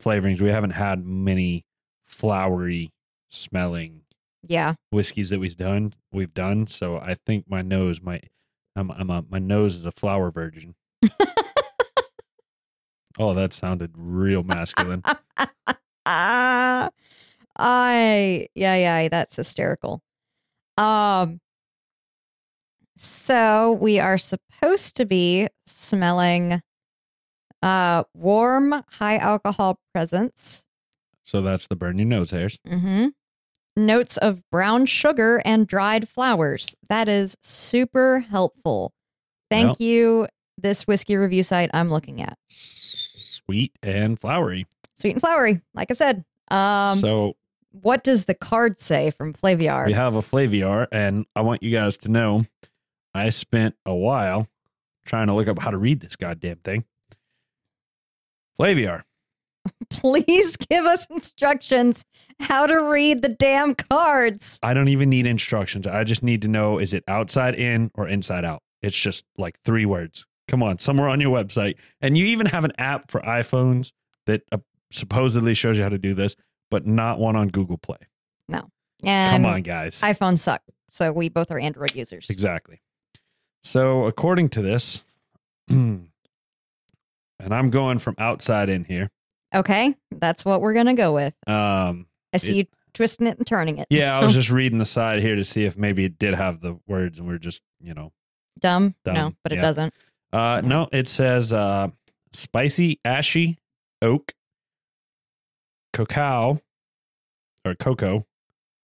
flavorings. 0.00 0.40
We 0.40 0.50
haven't 0.50 0.70
had 0.70 1.04
many 1.04 1.64
flowery 2.06 2.92
smelling 3.28 4.02
yeah, 4.46 4.74
whiskeys 4.90 5.30
that 5.30 5.40
we've 5.40 5.56
done. 5.56 5.94
We've 6.12 6.32
done. 6.32 6.68
So 6.68 6.96
I 6.96 7.16
think 7.26 7.50
my 7.50 7.62
nose 7.62 8.00
might. 8.00 8.30
I'm. 8.76 8.92
I'm 8.92 9.10
a, 9.10 9.24
my 9.28 9.40
nose 9.40 9.74
is 9.74 9.84
a 9.84 9.90
flower 9.90 10.30
virgin. 10.30 10.76
oh, 13.18 13.34
that 13.34 13.52
sounded 13.52 13.94
real 13.96 14.44
masculine. 14.44 15.02
Ah, 16.06 16.88
I 17.58 18.46
yeah 18.54 18.76
yeah 18.76 19.08
that's 19.08 19.34
hysterical. 19.34 20.02
Um, 20.76 21.40
so 22.96 23.72
we 23.80 23.98
are 23.98 24.18
supposed 24.18 24.96
to 24.96 25.04
be 25.06 25.48
smelling 25.66 26.60
uh 27.62 28.02
warm 28.14 28.74
high 28.90 29.16
alcohol 29.18 29.78
presence. 29.94 30.64
so 31.24 31.40
that's 31.42 31.68
the 31.68 31.76
burn 31.76 31.98
your 31.98 32.08
nose 32.08 32.30
hairs. 32.30 32.58
Mm-hmm. 32.66 33.08
Notes 33.76 34.16
of 34.18 34.42
brown 34.50 34.84
sugar 34.86 35.40
and 35.44 35.66
dried 35.66 36.08
flowers. 36.08 36.74
That 36.88 37.08
is 37.08 37.36
super 37.40 38.20
helpful. 38.20 38.92
Thank 39.50 39.80
you. 39.80 40.26
This 40.58 40.86
whiskey 40.86 41.16
review 41.16 41.42
site 41.42 41.70
I'm 41.72 41.88
looking 41.88 42.20
at. 42.20 42.36
Sweet 42.48 43.72
and 43.82 44.20
flowery. 44.20 44.66
Sweet 44.96 45.12
and 45.12 45.20
flowery, 45.20 45.62
like 45.74 45.90
I 45.90 45.94
said. 45.94 46.24
Um, 46.50 46.98
so 46.98 47.34
what 47.72 48.04
does 48.04 48.26
the 48.26 48.34
card 48.34 48.80
say 48.80 49.10
from 49.10 49.32
Flaviar? 49.32 49.86
We 49.86 49.92
have 49.92 50.14
a 50.14 50.22
Flaviar, 50.22 50.86
and 50.92 51.26
I 51.34 51.40
want 51.40 51.62
you 51.62 51.70
guys 51.70 51.96
to 51.98 52.08
know 52.10 52.46
I 53.14 53.30
spent 53.30 53.74
a 53.84 53.94
while 53.94 54.48
trying 55.04 55.26
to 55.26 55.34
look 55.34 55.48
up 55.48 55.58
how 55.58 55.70
to 55.70 55.78
read 55.78 56.00
this 56.00 56.16
goddamn 56.16 56.58
thing. 56.58 56.84
Flaviar. 58.58 59.02
Please 59.90 60.56
give 60.56 60.86
us 60.86 61.06
instructions 61.06 62.04
how 62.40 62.66
to 62.66 62.84
read 62.84 63.22
the 63.22 63.28
damn 63.28 63.74
cards. 63.74 64.58
I 64.62 64.74
don't 64.74 64.88
even 64.88 65.08
need 65.10 65.26
instructions. 65.26 65.86
I 65.86 66.04
just 66.04 66.22
need 66.22 66.42
to 66.42 66.48
know 66.48 66.78
is 66.78 66.92
it 66.92 67.04
outside 67.08 67.54
in 67.54 67.90
or 67.94 68.08
inside 68.08 68.44
out? 68.44 68.62
It's 68.82 68.98
just 68.98 69.24
like 69.38 69.60
three 69.64 69.86
words. 69.86 70.26
Come 70.48 70.62
on, 70.62 70.78
somewhere 70.78 71.08
on 71.08 71.20
your 71.20 71.34
website. 71.36 71.76
And 72.00 72.16
you 72.16 72.26
even 72.26 72.46
have 72.46 72.64
an 72.64 72.72
app 72.76 73.10
for 73.10 73.20
iPhones 73.20 73.92
that 74.26 74.42
uh, 74.50 74.58
supposedly 74.90 75.54
shows 75.54 75.76
you 75.76 75.84
how 75.84 75.88
to 75.88 75.98
do 75.98 76.14
this, 76.14 76.34
but 76.72 76.86
not 76.86 77.18
one 77.20 77.36
on 77.36 77.48
Google 77.48 77.76
Play. 77.78 77.98
And 79.04 79.42
Come 79.42 79.46
on, 79.52 79.62
guys. 79.62 80.00
iPhones 80.00 80.38
suck. 80.38 80.62
So 80.90 81.10
we 81.12 81.28
both 81.28 81.50
are 81.50 81.58
Android 81.58 81.94
users. 81.96 82.30
Exactly. 82.30 82.80
So, 83.64 84.04
according 84.06 84.50
to 84.50 84.62
this, 84.62 85.02
and 85.68 86.08
I'm 87.40 87.70
going 87.70 87.98
from 87.98 88.14
outside 88.18 88.68
in 88.68 88.84
here. 88.84 89.10
Okay, 89.54 89.96
that's 90.12 90.44
what 90.44 90.60
we're 90.60 90.72
gonna 90.74 90.94
go 90.94 91.12
with. 91.12 91.34
Um, 91.48 92.06
I 92.32 92.36
see 92.36 92.52
It- 92.52 92.56
you 92.56 92.64
twisting 92.94 93.26
it 93.26 93.38
and 93.38 93.46
turning 93.46 93.78
it. 93.78 93.88
yeah, 93.90 94.16
I 94.16 94.22
was 94.22 94.34
just 94.40 94.50
reading 94.50 94.78
the 94.78 94.84
side 94.84 95.20
here 95.20 95.34
to 95.34 95.44
see 95.44 95.64
if 95.64 95.76
maybe 95.76 96.04
it 96.04 96.16
did 96.18 96.34
have 96.34 96.60
the 96.60 96.78
words, 96.86 97.18
and 97.18 97.26
we're 97.26 97.38
just, 97.38 97.62
you 97.80 97.94
know, 97.94 98.12
dumb. 98.60 98.94
No, 99.04 99.12
Dumb, 99.14 99.36
but 99.42 99.52
it 99.52 99.56
doesn't. 99.56 99.92
uh, 100.32 100.60
no, 100.64 100.88
it 100.92 101.08
says 101.08 101.52
uh, 101.52 101.88
spicy, 102.32 103.00
ashy, 103.04 103.58
oak, 104.00 104.32
cacao, 105.92 106.60
or 107.64 107.74
cocoa. 107.74 108.26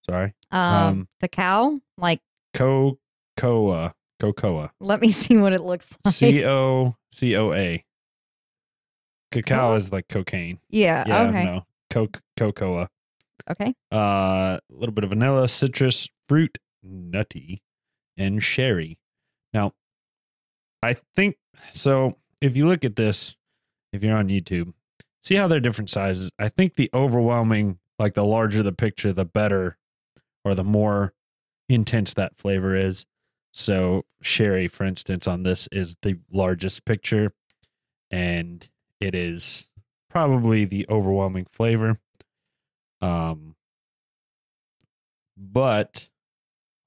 Sorry, 0.09 0.35
Um, 0.51 0.61
Um, 0.63 1.09
the 1.21 1.29
cow. 1.29 1.81
Like, 1.99 2.21
cocoa, 2.55 3.93
cocoa, 4.21 4.71
let 4.81 5.01
me 5.01 5.11
see 5.13 5.37
what 5.37 5.53
it 5.53 5.61
looks 5.61 5.97
like. 6.05 6.15
C 6.15 6.45
O 6.45 6.97
C 7.13 7.37
O 7.37 7.53
A. 7.53 7.85
Cacao 9.33 9.73
Oh. 9.73 9.77
is 9.77 9.93
like 9.93 10.09
cocaine. 10.09 10.59
yeah. 10.71 11.05
Yeah, 11.07 11.23
okay. 11.29 11.45
no, 11.45 11.67
Coc- 11.91 12.23
cocoa. 12.37 12.89
Okay. 13.51 13.75
Uh, 13.93 14.59
a 14.59 14.61
little 14.71 14.95
bit 14.95 15.05
of 15.05 15.11
vanilla, 15.11 15.49
citrus, 15.49 16.09
fruit, 16.29 16.59
nutty, 16.83 17.63
and 18.17 18.43
sherry. 18.43 18.99
Now, 19.53 19.73
I 20.83 20.97
think 21.17 21.37
so. 21.75 22.17
If 22.41 22.57
you 22.57 22.67
look 22.67 22.85
at 22.85 22.97
this, 22.97 23.37
if 23.93 24.03
you're 24.03 24.17
on 24.17 24.29
YouTube, 24.29 24.73
see 25.29 25.35
how 25.35 25.47
they're 25.47 25.61
different 25.61 25.91
sizes. 25.91 26.31
I 26.39 26.49
think 26.49 26.77
the 26.77 26.89
overwhelming, 26.95 27.79
like 27.99 28.15
the 28.15 28.25
larger 28.25 28.63
the 28.63 28.73
picture, 28.73 29.13
the 29.13 29.27
better, 29.27 29.77
or 30.43 30.55
the 30.55 30.65
more 30.65 31.13
intense 31.69 32.15
that 32.15 32.39
flavor 32.39 32.75
is. 32.75 33.05
So, 33.53 34.07
sherry, 34.23 34.69
for 34.69 34.85
instance, 34.85 35.29
on 35.29 35.43
this 35.43 35.69
is 35.71 35.97
the 36.01 36.17
largest 36.33 36.87
picture, 36.87 37.35
and 38.11 38.67
it 39.01 39.15
is 39.15 39.69
probably 40.09 40.65
the 40.65 40.87
overwhelming 40.89 41.47
flavor. 41.53 42.01
Um, 43.03 43.55
but 45.37 46.09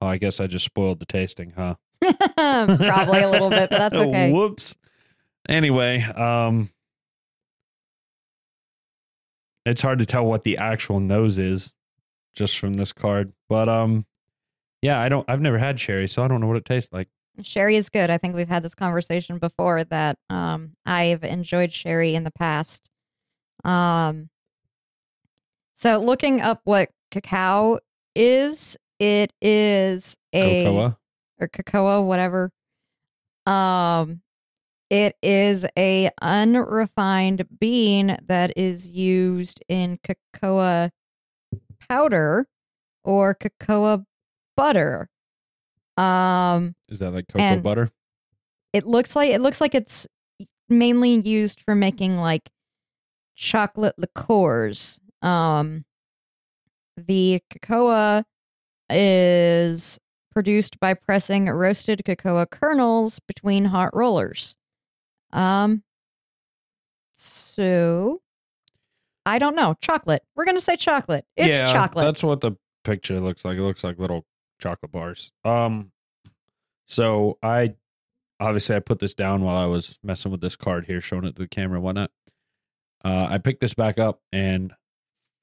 oh, 0.00 0.06
I 0.06 0.18
guess 0.18 0.40
I 0.40 0.48
just 0.48 0.64
spoiled 0.64 0.98
the 0.98 1.06
tasting, 1.06 1.52
huh? 1.56 1.76
Probably 2.36 3.20
a 3.20 3.30
little 3.30 3.50
bit, 3.50 3.70
but 3.70 3.78
that's 3.78 3.96
okay. 3.96 4.32
Whoops. 4.32 4.74
Anyway, 5.48 6.02
um, 6.02 6.70
it's 9.64 9.80
hard 9.82 9.98
to 10.00 10.06
tell 10.06 10.24
what 10.24 10.42
the 10.42 10.58
actual 10.58 11.00
nose 11.00 11.38
is 11.38 11.72
just 12.34 12.58
from 12.58 12.74
this 12.74 12.92
card, 12.92 13.32
but 13.48 13.68
um, 13.68 14.06
yeah, 14.80 15.00
I 15.00 15.08
don't. 15.08 15.28
I've 15.28 15.40
never 15.40 15.58
had 15.58 15.78
sherry, 15.78 16.08
so 16.08 16.22
I 16.24 16.28
don't 16.28 16.40
know 16.40 16.46
what 16.46 16.56
it 16.56 16.64
tastes 16.64 16.92
like. 16.92 17.08
Sherry 17.42 17.76
is 17.76 17.88
good. 17.88 18.10
I 18.10 18.18
think 18.18 18.34
we've 18.34 18.48
had 18.48 18.62
this 18.62 18.74
conversation 18.74 19.38
before 19.38 19.84
that 19.84 20.18
um, 20.28 20.72
I've 20.84 21.24
enjoyed 21.24 21.72
sherry 21.72 22.14
in 22.14 22.24
the 22.24 22.30
past. 22.30 22.90
Um, 23.64 24.28
so 25.76 25.98
looking 25.98 26.42
up 26.42 26.60
what 26.64 26.90
cacao 27.10 27.78
is, 28.14 28.76
it 28.98 29.32
is 29.40 30.16
a 30.34 30.64
Cocoa. 30.64 30.98
or 31.40 31.48
cocoa, 31.48 32.02
whatever. 32.02 32.50
Um, 33.46 34.20
it 34.92 35.16
is 35.22 35.64
a 35.78 36.10
unrefined 36.20 37.46
bean 37.58 38.14
that 38.26 38.52
is 38.56 38.90
used 38.90 39.64
in 39.66 39.98
cocoa 40.04 40.90
powder 41.88 42.46
or 43.02 43.32
cocoa 43.32 44.04
butter. 44.54 45.08
Um, 45.96 46.74
Is 46.90 46.98
that 46.98 47.12
like 47.14 47.26
cocoa 47.26 47.60
butter? 47.60 47.90
it 48.74 48.84
looks 48.84 49.16
like 49.16 49.30
it 49.30 49.40
looks 49.40 49.62
like 49.62 49.74
it's 49.74 50.06
mainly 50.68 51.14
used 51.26 51.62
for 51.62 51.74
making 51.74 52.18
like 52.18 52.50
chocolate 53.34 53.94
liqueurs. 53.96 55.00
Um, 55.22 55.86
the 56.98 57.40
cocoa 57.50 58.24
is 58.90 59.98
produced 60.32 60.78
by 60.80 60.92
pressing 60.92 61.46
roasted 61.46 62.04
cocoa 62.04 62.44
kernels 62.44 63.20
between 63.26 63.64
hot 63.64 63.96
rollers. 63.96 64.54
Um, 65.32 65.82
so 67.14 68.20
I 69.24 69.38
don't 69.38 69.56
know. 69.56 69.76
Chocolate. 69.80 70.22
We're 70.34 70.44
gonna 70.44 70.60
say 70.60 70.76
chocolate. 70.76 71.24
It's 71.36 71.60
yeah, 71.60 71.72
chocolate. 71.72 72.04
That's 72.04 72.22
what 72.22 72.40
the 72.40 72.52
picture 72.84 73.20
looks 73.20 73.44
like. 73.44 73.56
It 73.58 73.62
looks 73.62 73.84
like 73.84 73.98
little 73.98 74.24
chocolate 74.60 74.92
bars. 74.92 75.32
Um, 75.44 75.92
so 76.86 77.38
I 77.42 77.74
obviously 78.40 78.76
I 78.76 78.80
put 78.80 78.98
this 78.98 79.14
down 79.14 79.42
while 79.42 79.56
I 79.56 79.66
was 79.66 79.98
messing 80.02 80.32
with 80.32 80.40
this 80.40 80.56
card 80.56 80.86
here, 80.86 81.00
showing 81.00 81.24
it 81.24 81.36
to 81.36 81.42
the 81.42 81.48
camera 81.48 81.76
and 81.76 81.84
whatnot. 81.84 82.10
Uh, 83.04 83.26
I 83.30 83.38
picked 83.38 83.60
this 83.60 83.74
back 83.74 83.98
up 83.98 84.20
and 84.32 84.72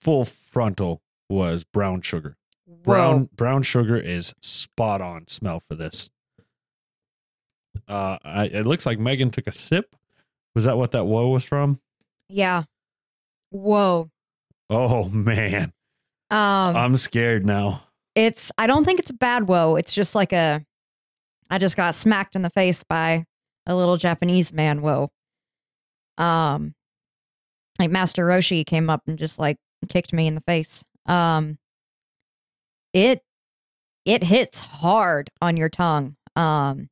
full 0.02 0.26
frontal 0.26 1.02
was 1.30 1.64
brown 1.64 2.02
sugar. 2.02 2.38
Brown 2.68 3.22
Whoa. 3.22 3.30
brown 3.36 3.64
sugar 3.64 3.98
is 3.98 4.34
spot 4.42 5.02
on 5.02 5.28
smell 5.28 5.62
for 5.68 5.76
this. 5.76 6.10
Uh, 7.88 8.18
I, 8.24 8.46
it 8.46 8.66
looks 8.66 8.86
like 8.86 9.00
Megan 9.00 9.32
took 9.32 9.48
a 9.48 9.52
sip. 9.52 9.96
Was 10.56 10.66
that 10.66 10.78
what 10.78 10.92
that 10.92 11.06
whoa 11.06 11.30
was 11.30 11.44
from? 11.44 11.80
Yeah. 12.28 12.64
Whoa. 13.52 14.10
Oh 14.70 15.06
man, 15.06 15.74
Um, 16.30 16.76
I'm 16.76 16.98
scared 16.98 17.46
now. 17.46 17.84
It's 18.14 18.52
I 18.58 18.68
don't 18.68 18.84
think 18.86 19.00
it's 19.00 19.10
a 19.10 19.16
bad 19.16 19.48
whoa. 19.48 19.76
It's 19.76 19.94
just 19.94 20.14
like 20.14 20.34
a 20.34 20.64
I 21.50 21.58
just 21.58 21.76
got 21.78 21.96
smacked 21.96 22.36
in 22.36 22.44
the 22.44 22.50
face 22.52 22.84
by 22.84 23.26
a 23.66 23.76
little 23.76 23.98
Japanese 23.98 24.54
man 24.54 24.82
Whoa. 24.82 25.10
Um 26.18 26.76
like 27.80 27.90
Master 27.90 28.26
Roshi 28.28 28.66
came 28.66 28.90
up 28.90 29.04
and 29.08 29.18
just 29.18 29.40
like 29.40 29.58
kicked 29.88 30.14
me 30.14 30.28
in 30.28 30.36
the 30.36 30.42
face. 30.42 30.84
Um 31.08 31.58
it 32.94 33.24
it 34.06 34.24
hits 34.24 34.60
hard 34.60 35.30
on 35.42 35.58
your 35.58 35.70
tongue. 35.70 36.16
Um 36.36 36.90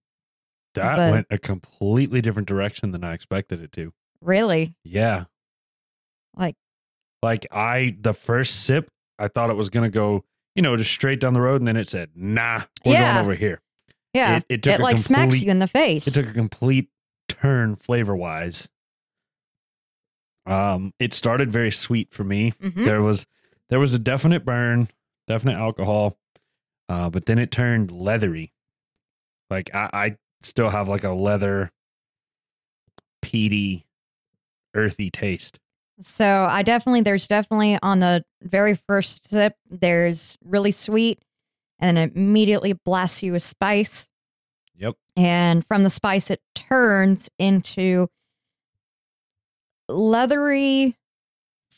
That 0.78 0.96
But- 0.98 1.12
went 1.12 1.28
a 1.30 1.38
completely 1.38 2.22
different 2.22 2.48
direction 2.48 2.92
than 2.92 3.04
I 3.04 3.14
expected 3.14 3.62
it 3.62 3.72
to. 3.74 3.94
Really? 4.22 4.74
Yeah. 4.84 5.26
Like- 6.36 6.56
like 7.24 7.46
I 7.52 7.96
the 8.00 8.14
first 8.14 8.64
sip, 8.64 8.90
I 9.20 9.28
thought 9.28 9.50
it 9.50 9.56
was 9.56 9.70
gonna 9.70 9.90
go, 9.90 10.24
you 10.56 10.62
know, 10.62 10.76
just 10.78 10.92
straight 10.92 11.20
down 11.20 11.34
the 11.34 11.42
road, 11.42 11.62
and 11.62 11.68
then 11.68 11.76
it 11.78 11.90
said, 11.90 12.12
"Nah, 12.16 12.64
we're 12.86 12.94
Yeah. 12.94 13.14
going 13.16 13.26
over 13.26 13.36
here." 13.36 13.62
Yeah. 14.14 14.38
It, 14.38 14.46
it 14.50 14.64
took 14.64 14.80
a 14.80 14.82
like 14.84 14.98
smacks 14.98 15.42
you 15.44 15.50
in 15.52 15.60
the 15.60 15.68
face. 15.68 16.08
It 16.08 16.14
took 16.14 16.28
a 16.28 16.34
complete 16.34 16.90
turn 17.28 17.76
flavor 17.76 18.16
wise. 18.16 18.70
Um, 20.46 20.94
it 21.00 21.14
started 21.14 21.52
very 21.52 21.72
sweet 21.72 22.14
for 22.14 22.24
me. 22.24 22.54
Mhm. 22.62 22.86
There 22.86 23.02
was 23.02 23.26
there 23.70 23.80
was 23.80 23.94
a 23.94 24.00
definite 24.00 24.46
burn, 24.46 24.88
definite 25.28 25.58
alcohol, 25.58 26.18
uh, 26.88 27.10
but 27.10 27.26
then 27.26 27.38
it 27.38 27.52
turned 27.52 27.92
leathery. 27.92 28.54
Like 29.50 29.74
I, 29.76 29.90
I 29.94 30.18
still 30.42 30.70
have 30.70 30.88
like 30.88 31.04
a 31.04 31.12
leather, 31.12 31.72
peaty, 33.22 33.86
earthy 34.76 35.10
taste. 35.10 35.60
So 36.02 36.48
I 36.50 36.62
definitely 36.62 37.02
there's 37.02 37.28
definitely 37.28 37.78
on 37.82 38.00
the 38.02 38.24
very 38.44 38.76
first 38.76 39.30
sip 39.30 39.56
there's 39.70 40.38
really 40.46 40.72
sweet 40.72 41.20
and 41.80 41.98
it 41.98 42.16
immediately 42.16 42.74
blasts 42.74 43.24
you 43.24 43.32
with 43.32 43.42
spice 43.44 44.08
Yep. 44.78 44.94
and 45.16 45.66
from 45.66 45.82
the 45.82 45.90
spice 45.90 46.30
it 46.30 46.40
turns 46.54 47.30
into 47.40 48.08
leathery 49.90 50.96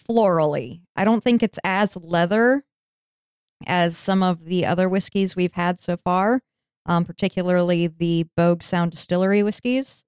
florally. 0.10 0.82
I 0.96 1.06
don't 1.06 1.24
think 1.24 1.42
it's 1.44 1.60
as 1.64 1.96
leather 1.96 2.64
as 3.66 3.98
some 3.98 4.24
of 4.24 4.46
the 4.46 4.66
other 4.66 4.90
whiskeys 4.90 5.36
we've 5.36 5.54
had 5.54 5.80
so 5.80 5.96
far, 5.98 6.42
um, 6.90 7.06
particularly 7.06 7.88
the 7.88 8.26
Bogue 8.36 8.64
Sound 8.64 8.92
Distillery 8.92 9.44
whiskeys. 9.44 10.04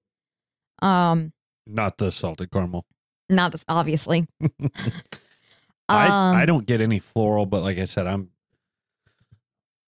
Um, 0.82 1.32
Not 1.66 1.96
the 1.98 2.10
salted 2.12 2.50
caramel. 2.50 2.84
not 3.30 3.52
this, 3.52 3.64
obviously. 3.68 4.26
I 5.88 6.06
Um, 6.06 6.36
I 6.36 6.44
don't 6.44 6.66
get 6.66 6.80
any 6.80 6.98
floral, 6.98 7.46
but 7.46 7.62
like 7.62 7.78
I 7.78 7.84
said, 7.86 8.06
I'm 8.06 8.28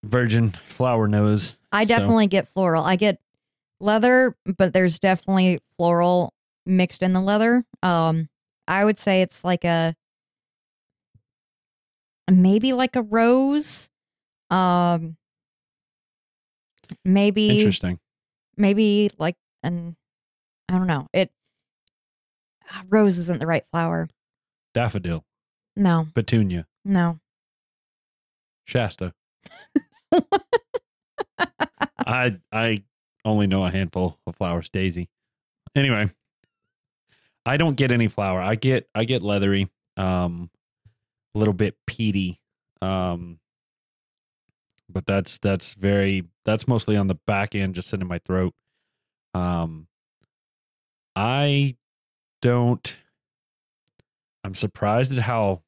virgin 0.05 0.55
flower 0.67 1.09
nose. 1.09 1.57
I 1.73 1.85
So- 1.85 1.89
definitely 1.89 2.29
get 2.29 2.47
floral. 2.49 2.85
I 2.85 2.97
get 2.97 3.19
leather, 3.81 4.37
but 4.57 4.73
there's 4.73 4.99
definitely 4.99 5.61
floral 5.77 6.33
mixed 6.65 7.03
in 7.03 7.13
the 7.13 7.21
leather. 7.21 7.65
Um, 7.83 8.29
I 8.69 8.85
would 8.85 8.99
say 8.99 9.21
it's 9.23 9.45
like 9.45 9.65
a 9.65 9.95
maybe 12.31 12.73
like 12.73 12.97
a 12.97 13.03
rose. 13.03 13.91
Um, 14.51 15.17
maybe 17.05 17.59
Interesting. 17.59 17.99
maybe 18.57 19.11
like 19.19 19.37
an 19.63 19.97
I 20.69 20.73
don't 20.79 20.87
know. 20.87 21.09
It 21.13 21.31
ah, 22.71 22.83
rose 22.89 23.19
isn't 23.19 23.41
the 23.41 23.47
right 23.47 23.67
flower. 23.69 24.09
Daffodil, 24.75 25.25
No, 25.77 26.09
petunia, 26.15 26.67
no. 26.85 27.19
Shasta. 28.67 29.13
I 32.07 32.39
I 32.53 32.83
only 33.25 33.47
know 33.47 33.65
a 33.65 33.71
handful 33.71 34.19
of 34.27 34.37
flowers. 34.37 34.69
Daisy. 34.69 35.09
Anyway, 35.75 36.11
I 37.47 37.57
don't 37.57 37.77
get 37.77 37.93
any 37.93 38.09
flower. 38.09 38.41
I 38.41 38.55
get 38.55 38.89
I 38.95 39.05
get 39.05 39.23
leathery, 39.23 39.71
um, 39.97 40.51
a 41.35 41.39
little 41.39 41.55
bit 41.55 41.77
peaty, 41.87 42.41
um, 42.83 43.39
but 44.89 45.07
that's 45.07 45.39
that's 45.39 45.75
very 45.75 46.25
that's 46.45 46.69
mostly 46.69 46.97
on 46.97 47.07
the 47.07 47.19
back 47.27 47.55
end, 47.55 47.75
just 47.75 47.89
sitting 47.89 48.03
in 48.03 48.09
my 48.09 48.19
throat. 48.21 48.53
Um, 49.35 49.89
I 51.17 51.77
don't. 52.43 52.95
I'm 54.45 54.55
surprised 54.55 55.13
at 55.13 55.21
how 55.21 55.63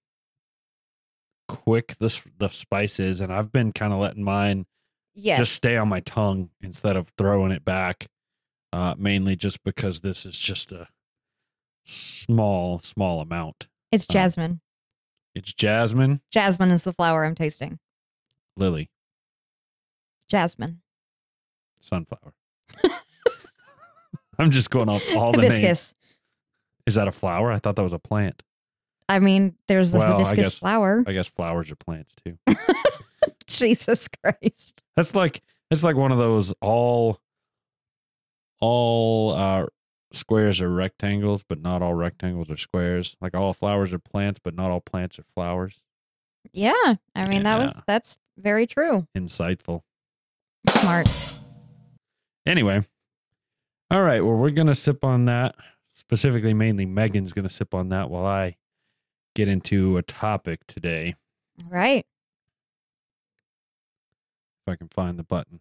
quick 1.49 1.97
this 1.99 2.21
the 2.39 2.49
spice 2.49 3.01
is, 3.01 3.21
and 3.21 3.33
I've 3.33 3.53
been 3.53 3.73
kind 3.73 3.93
of 3.93 4.01
letting 4.01 4.25
mine 4.25 4.67
Yes. 5.19 5.39
just 5.39 5.55
stay 5.55 5.79
on 5.79 5.89
my 5.89 6.01
tongue 6.01 6.51
instead 6.61 6.95
of 6.97 7.09
throwing 7.17 7.51
it 7.53 7.65
back. 7.65 8.09
Uh, 8.73 8.95
mainly 8.99 9.35
just 9.37 9.65
because 9.65 10.01
this 10.01 10.27
is 10.27 10.39
just 10.39 10.71
a 10.73 10.89
small, 11.85 12.79
small 12.81 13.21
amount. 13.21 13.69
it's 13.91 14.05
uh, 14.11 14.13
jasmine. 14.13 14.61
It's 15.35 15.53
jasmine, 15.53 16.21
Jasmine 16.31 16.71
is 16.71 16.83
the 16.85 16.93
flower 16.93 17.25
I'm 17.25 17.35
tasting. 17.35 17.79
lily, 18.57 18.91
Jasmine. 20.29 20.81
sunflower. 21.81 22.33
I'm 24.39 24.51
just 24.51 24.71
going 24.71 24.89
off 24.89 25.03
all 25.17 25.33
the 25.33 25.39
names. 25.43 25.55
Hibiscus. 25.55 25.95
Is 26.87 26.95
that 26.97 27.09
a 27.09 27.13
flower? 27.13 27.51
I 27.53 27.59
thought 27.59 27.77
that 27.77 27.83
was 27.83 27.93
a 27.93 27.99
plant. 27.99 28.43
I 29.09 29.19
mean, 29.19 29.55
there's 29.69 29.93
the 29.93 29.99
Well, 29.99 30.13
I 30.15 30.17
hibiscus 30.25 30.37
guess- 30.37 30.59
flower. 30.59 31.05
I 31.07 31.13
guess 31.13 31.29
flowers 31.29 31.71
are 31.71 31.77
plants 31.77 32.15
too. 32.25 32.39
Jesus 33.47 34.09
Christ. 34.23 34.83
That's 34.97 35.15
like 35.15 35.43
it's 35.71 35.83
like 35.83 35.97
one 35.97 36.13
of 36.13 36.19
those 36.19 36.53
all 36.61 37.21
all 38.61 39.33
uh 39.35 39.67
squares 40.13 40.61
are 40.61 40.71
rectangles, 40.71 41.43
but 41.43 41.61
not 41.61 41.83
all 41.83 41.95
rectangles 41.95 42.51
are 42.51 42.57
squares. 42.57 43.17
Like 43.21 43.35
all 43.37 43.53
flowers 43.53 43.93
are 43.93 43.99
plants, 43.99 44.41
but 44.43 44.55
not 44.55 44.71
all 44.71 44.81
plants 44.81 45.19
are 45.19 45.25
flowers. 45.35 45.79
Yeah. 46.53 46.95
I 47.15 47.27
mean, 47.29 47.45
that 47.45 47.59
was 47.59 47.73
Yeah. 47.75 47.81
that's 47.87 48.17
very 48.37 48.67
true. 48.67 49.07
Insightful. 49.17 49.83
Smart. 50.69 51.09
Anyway. 52.47 52.83
All 53.91 54.03
right, 54.03 54.21
well 54.21 54.35
we're 54.35 54.51
gonna 54.51 54.75
sip 54.75 55.05
on 55.05 55.27
that. 55.27 55.55
Specifically 55.95 56.55
mainly 56.55 56.87
Megan's 56.87 57.33
gonna 57.33 57.51
sip 57.51 57.75
on 57.75 57.89
that 57.91 58.11
while 58.11 58.27
I 58.27 58.57
get 59.35 59.49
into 59.49 59.97
a 59.97 60.03
topic 60.03 60.67
today. 60.67 61.15
All 61.61 61.71
right. 61.71 62.05
If 64.67 64.73
I 64.73 64.77
can 64.77 64.89
find 64.89 65.19
the 65.19 65.23
button. 65.23 65.61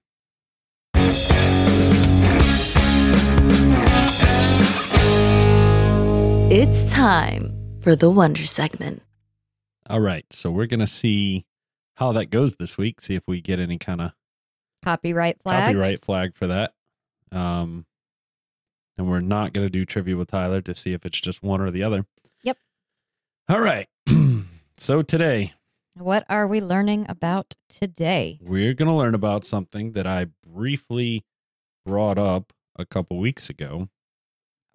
It's 6.52 6.92
time 6.92 7.80
for 7.82 7.96
the 7.96 8.10
Wonder 8.10 8.46
segment. 8.46 9.04
All 9.90 10.00
right, 10.00 10.26
so 10.32 10.50
we're 10.50 10.66
gonna 10.68 10.88
see 10.88 11.46
how 11.96 12.12
that 12.14 12.32
goes 12.32 12.56
this 12.56 12.78
week, 12.78 13.02
see 13.02 13.16
if 13.16 13.24
we 13.28 13.42
get 13.42 13.60
any 13.60 13.78
kind 13.78 14.02
of 14.02 14.12
Copyright 14.86 15.42
flags. 15.42 15.66
copyright 15.74 16.06
flag 16.06 16.36
for 16.36 16.48
that. 16.48 16.74
Um, 17.32 17.86
and 18.98 19.10
we're 19.10 19.20
not 19.20 19.52
going 19.52 19.66
to 19.66 19.70
do 19.70 19.84
trivia 19.84 20.16
with 20.16 20.30
Tyler 20.30 20.62
to 20.62 20.74
see 20.74 20.94
if 20.94 21.06
it's 21.06 21.20
just 21.20 21.44
one 21.44 21.60
or 21.60 21.72
the 21.72 21.84
other. 21.84 22.06
Yep. 22.44 22.58
All 23.50 23.60
right. 23.60 23.90
so 24.78 25.02
today 25.02 25.54
What 25.96 26.26
are 26.30 26.48
we 26.48 26.62
learning 26.62 27.06
about 27.10 27.56
today? 27.68 28.40
we're 28.42 28.74
going 28.74 28.88
to 28.88 28.94
learn 28.96 29.16
about 29.16 29.44
something 29.46 29.92
that 29.94 30.06
I 30.08 30.28
briefly 30.48 31.26
brought 31.86 32.18
up 32.18 32.54
a 32.78 32.86
couple 32.86 33.18
weeks 33.18 33.50
ago, 33.50 33.90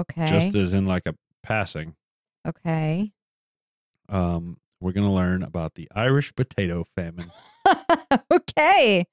Okay. 0.00 0.28
just 0.28 0.54
as 0.54 0.72
in 0.72 0.86
like 0.86 1.04
a 1.06 1.14
passing. 1.42 1.94
okay. 2.46 3.12
Um, 4.08 4.56
we're 4.80 4.92
going 4.92 5.06
to 5.06 5.12
learn 5.12 5.42
about 5.44 5.74
the 5.76 5.88
Irish 5.94 6.34
potato 6.34 6.84
famine. 6.96 7.30
okay. 8.30 9.06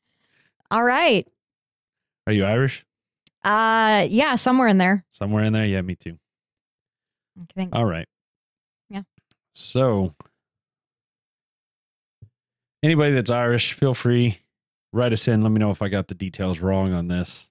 All 0.71 0.83
right. 0.83 1.27
Are 2.25 2.33
you 2.33 2.45
Irish? 2.45 2.85
Uh 3.43 4.07
yeah, 4.09 4.35
somewhere 4.35 4.67
in 4.67 4.77
there. 4.77 5.05
Somewhere 5.09 5.43
in 5.43 5.53
there? 5.53 5.65
Yeah, 5.65 5.81
me 5.81 5.95
too. 5.95 6.17
I 7.39 7.45
think 7.53 7.75
All 7.75 7.85
right. 7.85 8.07
Yeah. 8.89 9.03
So, 9.53 10.15
anybody 12.81 13.13
that's 13.13 13.29
Irish, 13.29 13.73
feel 13.73 13.93
free 13.93 14.39
write 14.93 15.13
us 15.13 15.27
in. 15.27 15.43
Let 15.43 15.51
me 15.51 15.59
know 15.59 15.71
if 15.71 15.81
I 15.81 15.87
got 15.87 16.07
the 16.07 16.15
details 16.15 16.59
wrong 16.59 16.93
on 16.93 17.07
this. 17.07 17.49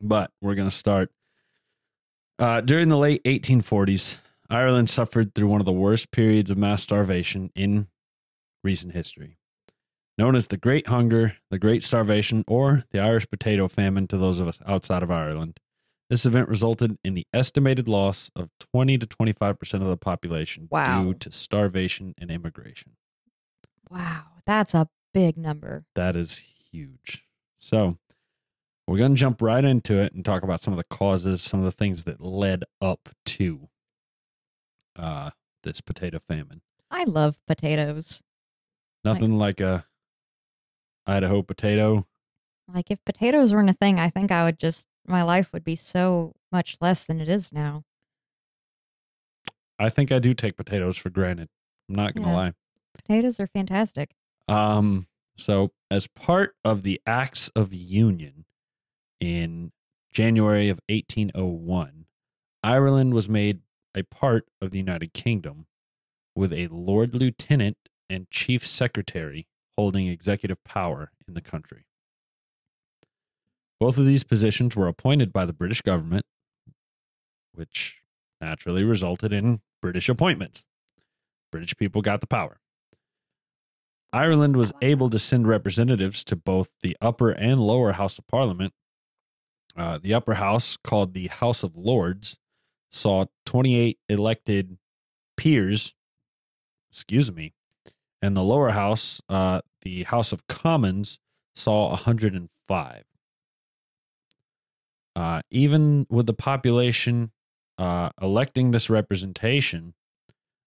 But 0.00 0.30
we're 0.42 0.54
going 0.54 0.68
to 0.68 0.76
start. 0.76 1.10
Uh, 2.38 2.60
during 2.60 2.88
the 2.88 2.98
late 2.98 3.24
1840s, 3.24 4.16
Ireland 4.50 4.90
suffered 4.90 5.34
through 5.34 5.48
one 5.48 5.60
of 5.60 5.64
the 5.64 5.72
worst 5.72 6.10
periods 6.10 6.50
of 6.50 6.58
mass 6.58 6.82
starvation 6.82 7.50
in 7.54 7.86
recent 8.62 8.92
history. 8.92 9.35
Known 10.18 10.34
as 10.34 10.46
the 10.46 10.56
Great 10.56 10.86
Hunger, 10.88 11.36
the 11.50 11.58
Great 11.58 11.82
Starvation, 11.82 12.42
or 12.48 12.84
the 12.90 13.02
Irish 13.02 13.28
Potato 13.28 13.68
Famine 13.68 14.06
to 14.08 14.16
those 14.16 14.40
of 14.40 14.48
us 14.48 14.60
outside 14.66 15.02
of 15.02 15.10
Ireland. 15.10 15.60
This 16.08 16.24
event 16.24 16.48
resulted 16.48 16.96
in 17.04 17.14
the 17.14 17.26
estimated 17.34 17.86
loss 17.88 18.30
of 18.34 18.48
20 18.72 18.96
to 18.98 19.06
25% 19.06 19.74
of 19.82 19.88
the 19.88 19.96
population 19.96 20.68
Wow. 20.70 21.02
due 21.04 21.14
to 21.14 21.32
starvation 21.32 22.14
and 22.18 22.30
immigration. 22.30 22.92
wow, 23.90 24.22
that's 24.46 24.72
a 24.74 24.88
big 25.12 25.36
number. 25.36 25.84
That 25.94 26.16
is 26.16 26.40
huge. 26.72 27.24
So, 27.58 27.98
we're 28.86 28.98
going 28.98 29.14
to 29.16 29.20
jump 29.20 29.42
right 29.42 29.64
into 29.64 29.98
it 29.98 30.12
and 30.14 30.24
talk 30.24 30.42
about 30.44 30.62
some 30.62 30.72
of 30.72 30.76
the 30.78 30.84
causes, 30.84 31.42
some 31.42 31.60
of 31.60 31.64
the 31.64 31.72
things 31.72 32.04
that 32.04 32.20
led 32.20 32.64
up 32.80 33.08
to 33.26 33.68
uh, 34.96 35.30
this 35.64 35.80
potato 35.80 36.20
famine. 36.26 36.62
I 36.90 37.04
love 37.04 37.36
potatoes. 37.46 38.22
Nothing 39.04 39.36
like 39.38 39.60
a 39.60 39.84
Idaho 41.06 41.42
potato. 41.42 42.06
Like 42.72 42.90
if 42.90 43.04
potatoes 43.04 43.54
weren't 43.54 43.70
a 43.70 43.74
thing, 43.74 43.98
I 44.00 44.10
think 44.10 44.30
I 44.32 44.44
would 44.44 44.58
just 44.58 44.86
my 45.06 45.22
life 45.22 45.52
would 45.52 45.62
be 45.64 45.76
so 45.76 46.32
much 46.50 46.76
less 46.80 47.04
than 47.04 47.20
it 47.20 47.28
is 47.28 47.52
now. 47.52 47.84
I 49.78 49.88
think 49.90 50.10
I 50.10 50.18
do 50.18 50.34
take 50.34 50.56
potatoes 50.56 50.96
for 50.96 51.10
granted. 51.10 51.48
I'm 51.88 51.94
not 51.94 52.14
gonna 52.14 52.28
Yeah. 52.28 52.34
lie. 52.34 52.52
Potatoes 52.94 53.38
are 53.38 53.46
fantastic. 53.46 54.14
Um, 54.48 55.06
so 55.36 55.70
as 55.90 56.06
part 56.08 56.56
of 56.64 56.82
the 56.82 57.00
Acts 57.06 57.48
of 57.48 57.72
Union 57.74 58.46
in 59.20 59.72
January 60.12 60.68
of 60.70 60.80
1801, 60.88 62.06
Ireland 62.62 63.12
was 63.14 63.28
made 63.28 63.60
a 63.94 64.02
part 64.02 64.48
of 64.60 64.70
the 64.70 64.78
United 64.78 65.12
Kingdom 65.12 65.66
with 66.34 66.52
a 66.52 66.68
Lord 66.68 67.14
Lieutenant 67.14 67.76
and 68.08 68.30
Chief 68.30 68.66
Secretary 68.66 69.46
holding 69.76 70.08
executive 70.08 70.62
power 70.64 71.10
in 71.26 71.34
the 71.34 71.40
country. 71.40 71.84
Both 73.78 73.98
of 73.98 74.06
these 74.06 74.24
positions 74.24 74.74
were 74.74 74.88
appointed 74.88 75.32
by 75.32 75.44
the 75.44 75.52
British 75.52 75.82
government, 75.82 76.24
which 77.52 77.96
naturally 78.40 78.84
resulted 78.84 79.32
in 79.32 79.60
British 79.82 80.08
appointments. 80.08 80.66
British 81.52 81.76
people 81.76 82.02
got 82.02 82.20
the 82.20 82.26
power. 82.26 82.60
Ireland 84.12 84.56
was 84.56 84.72
able 84.80 85.10
to 85.10 85.18
send 85.18 85.46
representatives 85.46 86.24
to 86.24 86.36
both 86.36 86.70
the 86.82 86.96
upper 87.00 87.30
and 87.30 87.60
lower 87.60 87.92
house 87.92 88.18
of 88.18 88.26
parliament. 88.26 88.72
Uh, 89.76 89.98
the 89.98 90.14
upper 90.14 90.34
house, 90.34 90.78
called 90.82 91.12
the 91.12 91.26
House 91.26 91.62
of 91.62 91.76
Lords, 91.76 92.38
saw 92.90 93.26
28 93.44 93.98
elected 94.08 94.78
peers, 95.36 95.94
excuse 96.90 97.30
me, 97.30 97.52
and 98.26 98.36
the 98.36 98.42
lower 98.42 98.70
house, 98.70 99.22
uh, 99.28 99.60
the 99.82 100.02
House 100.04 100.32
of 100.32 100.46
Commons, 100.48 101.18
saw 101.54 101.90
105. 101.90 103.04
Uh, 105.14 105.40
even 105.50 106.06
with 106.10 106.26
the 106.26 106.34
population 106.34 107.30
uh, 107.78 108.10
electing 108.20 108.72
this 108.72 108.90
representation, 108.90 109.94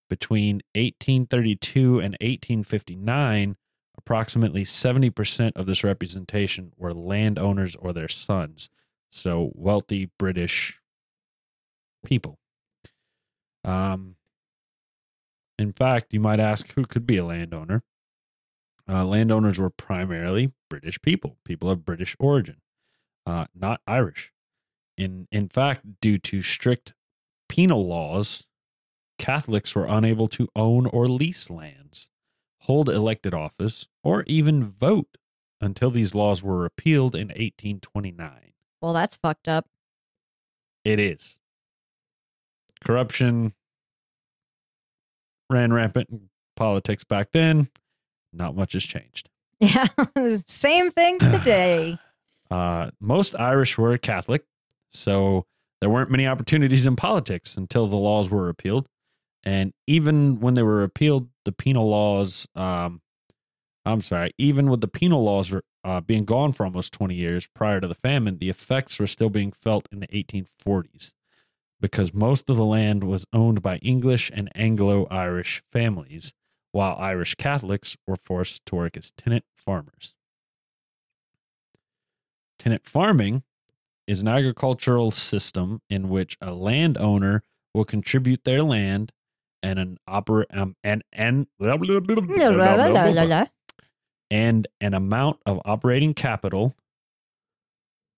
between 0.10 0.56
1832 0.74 2.00
and 2.00 2.18
1859, 2.20 3.56
approximately 3.98 4.64
70% 4.64 5.52
of 5.56 5.66
this 5.68 5.84
representation 5.84 6.72
were 6.78 6.92
landowners 6.92 7.76
or 7.76 7.94
their 7.94 8.08
sons. 8.08 8.70
So 9.12 9.52
wealthy 9.54 10.10
British 10.18 10.80
people. 12.04 12.40
Um, 13.64 14.16
in 15.60 15.74
fact, 15.74 16.14
you 16.14 16.22
might 16.22 16.40
ask 16.40 16.72
who 16.72 16.86
could 16.86 17.06
be 17.06 17.18
a 17.18 17.26
landowner? 17.26 17.84
Uh, 18.88 19.06
landowners 19.06 19.60
were 19.60 19.70
primarily 19.70 20.54
British 20.70 21.00
people, 21.02 21.38
people 21.44 21.70
of 21.70 21.86
British 21.86 22.16
origin, 22.18 22.62
uh, 23.26 23.46
not 23.54 23.82
Irish. 23.86 24.32
In, 24.98 25.28
in 25.32 25.50
fact, 25.50 26.02
due 26.02 26.18
to 26.18 26.42
strict 26.42 26.94
penal 27.50 27.86
laws, 27.86 28.46
Catholics 29.18 29.76
were 29.76 29.86
unable 29.86 30.30
to 30.30 30.48
own 30.56 30.86
or 30.86 31.08
lease 31.08 31.50
lands, 31.50 32.10
hold 32.62 32.88
elected 32.88 33.34
office, 33.34 33.86
or 34.02 34.24
even 34.28 34.72
vote 34.72 35.18
until 35.60 35.92
these 35.92 36.16
laws 36.16 36.42
were 36.42 36.58
repealed 36.58 37.16
in 37.16 37.28
1829. 37.28 38.54
Well, 38.82 38.94
that's 38.94 39.18
fucked 39.18 39.50
up. 39.50 39.68
It 40.86 41.00
is. 41.00 41.38
Corruption 42.82 43.54
ran 45.50 45.74
rampant 45.74 46.10
in 46.10 46.30
politics 46.56 47.04
back 47.04 47.32
then. 47.32 47.70
Not 48.32 48.56
much 48.56 48.74
has 48.74 48.84
changed. 48.84 49.30
Yeah. 49.60 49.88
Same 50.48 50.92
thing 50.92 51.20
today. 51.20 51.98
Uh, 52.52 52.92
most 53.00 53.36
Irish 53.36 53.78
were 53.78 53.98
Catholic, 53.98 54.44
so 54.92 55.46
there 55.82 55.90
weren't 55.90 56.12
many 56.12 56.28
opportunities 56.28 56.86
in 56.86 56.96
politics 56.96 57.58
until 57.58 57.88
the 57.88 57.96
laws 57.96 58.30
were 58.30 58.44
repealed. 58.44 58.88
And 59.44 59.74
even 59.88 60.40
when 60.40 60.56
they 60.56 60.64
were 60.64 60.78
repealed, 60.78 61.30
the 61.46 61.52
penal 61.52 61.90
laws, 61.90 62.48
um, 62.56 63.02
I'm 63.86 64.02
sorry, 64.02 64.34
even 64.38 64.70
with 64.70 64.82
the 64.82 64.88
penal 64.88 65.24
laws 65.24 65.54
uh, 65.84 66.02
being 66.02 66.26
gone 66.26 66.52
for 66.52 66.66
almost 66.66 66.92
20 66.94 67.16
years 67.16 67.48
prior 67.56 67.80
to 67.80 67.88
the 67.88 67.96
famine, 67.96 68.38
the 68.40 68.50
effects 68.50 69.00
were 69.00 69.08
still 69.08 69.30
being 69.30 69.52
felt 69.52 69.88
in 69.92 70.02
the 70.02 70.08
1840s 70.08 71.14
because 71.82 72.14
most 72.14 72.50
of 72.50 72.58
the 72.58 72.66
land 72.66 73.04
was 73.04 73.26
owned 73.34 73.62
by 73.62 73.78
English 73.78 74.32
and 74.34 74.50
Anglo 74.56 75.06
Irish 75.10 75.64
families, 75.72 76.34
while 76.72 76.96
Irish 77.00 77.36
Catholics 77.36 77.98
were 78.06 78.18
forced 78.18 78.66
to 78.68 78.76
work 78.76 78.98
as 78.98 79.12
tenant 79.12 79.46
farmers. 79.56 80.14
Tenant 82.58 82.86
farming 82.88 83.44
is 84.08 84.22
an 84.22 84.28
agricultural 84.28 85.12
system 85.12 85.82
in 85.90 86.10
which 86.10 86.38
a 86.42 86.52
landowner 86.52 87.44
will 87.74 87.86
contribute 87.86 88.44
their 88.44 88.64
land 88.64 89.12
and 89.62 89.80
an 89.80 89.98
um, 90.08 90.76
and 90.84 91.04
and 91.14 91.48
and 94.32 94.68
an 94.82 94.94
amount 94.94 95.40
of 95.46 95.62
operating 95.66 96.14
capital 96.14 96.76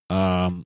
um 0.09 0.65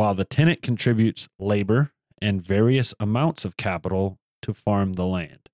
while 0.00 0.14
the 0.14 0.24
tenant 0.24 0.62
contributes 0.62 1.28
labor 1.38 1.92
and 2.22 2.40
various 2.40 2.94
amounts 2.98 3.44
of 3.44 3.58
capital 3.58 4.18
to 4.40 4.54
farm 4.54 4.94
the 4.94 5.04
land. 5.04 5.50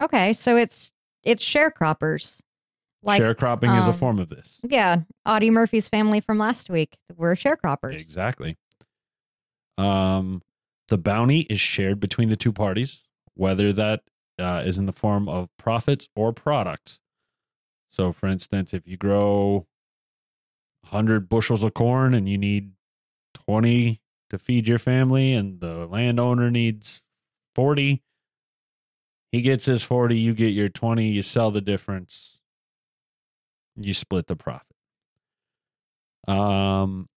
Okay, 0.00 0.32
so 0.32 0.54
it's 0.56 0.92
it's 1.24 1.44
sharecroppers. 1.44 2.40
Like 3.02 3.20
Sharecropping 3.20 3.76
is 3.76 3.88
a 3.88 3.90
um, 3.90 3.98
form 3.98 4.20
of 4.20 4.28
this. 4.28 4.60
yeah, 4.62 5.00
Audie 5.26 5.50
Murphy's 5.50 5.88
family 5.88 6.20
from 6.20 6.38
last 6.38 6.70
week 6.70 6.96
were 7.16 7.34
sharecroppers. 7.34 7.98
Exactly. 7.98 8.56
Um, 9.76 10.42
the 10.86 10.98
bounty 10.98 11.40
is 11.50 11.60
shared 11.60 11.98
between 11.98 12.28
the 12.28 12.36
two 12.36 12.52
parties, 12.52 13.02
whether 13.34 13.72
that 13.72 14.02
uh, 14.38 14.62
is 14.64 14.78
in 14.78 14.86
the 14.86 14.92
form 14.92 15.28
of 15.28 15.48
profits 15.58 16.08
or 16.14 16.32
products. 16.32 17.00
So, 17.90 18.12
for 18.12 18.28
instance, 18.28 18.72
if 18.72 18.86
you 18.86 18.96
grow 18.96 19.66
100 20.82 21.28
bushels 21.28 21.64
of 21.64 21.74
corn 21.74 22.14
and 22.14 22.28
you 22.28 22.38
need 22.38 22.74
20 23.48 24.00
to 24.28 24.38
feed 24.38 24.68
your 24.68 24.78
family, 24.78 25.32
and 25.32 25.58
the 25.60 25.86
landowner 25.86 26.50
needs 26.50 27.00
40, 27.54 28.02
he 29.32 29.40
gets 29.40 29.64
his 29.64 29.82
40, 29.82 30.18
you 30.18 30.34
get 30.34 30.48
your 30.48 30.68
20, 30.68 31.08
you 31.08 31.22
sell 31.22 31.50
the 31.50 31.62
difference, 31.62 32.38
you 33.74 33.94
split 33.94 34.26
the 34.26 34.36
profit. 34.36 34.66
Um, 36.26 37.08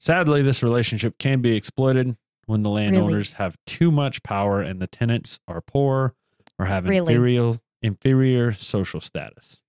sadly, 0.00 0.42
this 0.42 0.64
relationship 0.64 1.16
can 1.18 1.40
be 1.40 1.54
exploited 1.54 2.16
when 2.46 2.64
the 2.64 2.70
landowners 2.70 3.34
have 3.34 3.56
too 3.66 3.92
much 3.92 4.24
power 4.24 4.60
and 4.60 4.80
the 4.80 4.88
tenants 4.88 5.38
are 5.46 5.60
poor 5.60 6.14
or 6.58 6.66
have 6.66 6.86
Really? 6.86 7.12
inferior 7.12 7.54
inferior 7.82 8.52
social 8.52 9.00
status, 9.00 9.62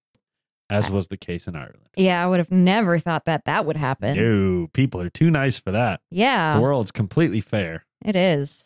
as 0.72 0.90
was 0.90 1.10
the 1.10 1.18
case 1.18 1.48
in 1.48 1.56
Ireland. 1.56 1.90
Yeah, 1.96 2.24
I 2.24 2.28
would 2.28 2.40
have 2.40 2.50
never 2.52 2.98
thought 2.98 3.26
that 3.26 3.46
that 3.46 3.66
would 3.66 3.78
happen. 3.78 4.16
No, 4.18 4.68
people 4.74 5.02
are 5.02 5.10
too 5.10 5.30
nice 5.30 5.60
for 5.60 5.72
that. 5.72 6.02
Yeah, 6.10 6.56
The 6.56 6.62
world's 6.62 6.92
completely 6.92 7.42
fair. 7.42 7.86
it 8.04 8.16
is. 8.16 8.66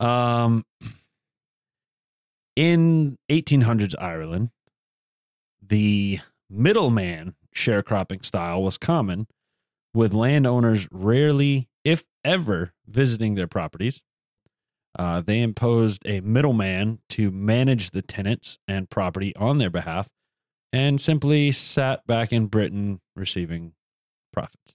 Um, 0.00 0.64
in 2.56 3.18
1800s 3.30 3.94
Ireland, 3.98 4.50
the 5.66 6.20
middleman 6.50 7.34
sharecropping 7.54 8.24
style 8.24 8.62
was 8.62 8.78
common, 8.78 9.26
with 9.94 10.12
landowners 10.12 10.88
rarely, 10.92 11.68
if 11.84 12.04
ever, 12.24 12.72
visiting 12.86 13.34
their 13.34 13.46
properties. 13.46 14.02
Uh, 14.96 15.20
they 15.20 15.40
imposed 15.40 16.02
a 16.06 16.20
middleman 16.20 16.98
to 17.08 17.30
manage 17.30 17.90
the 17.92 18.02
tenants 18.02 18.58
and 18.68 18.90
property 18.90 19.34
on 19.36 19.58
their 19.58 19.70
behalf 19.70 20.08
and 20.72 21.00
simply 21.00 21.52
sat 21.52 22.06
back 22.06 22.32
in 22.32 22.46
Britain 22.46 23.00
receiving 23.14 23.72
profits. 24.32 24.74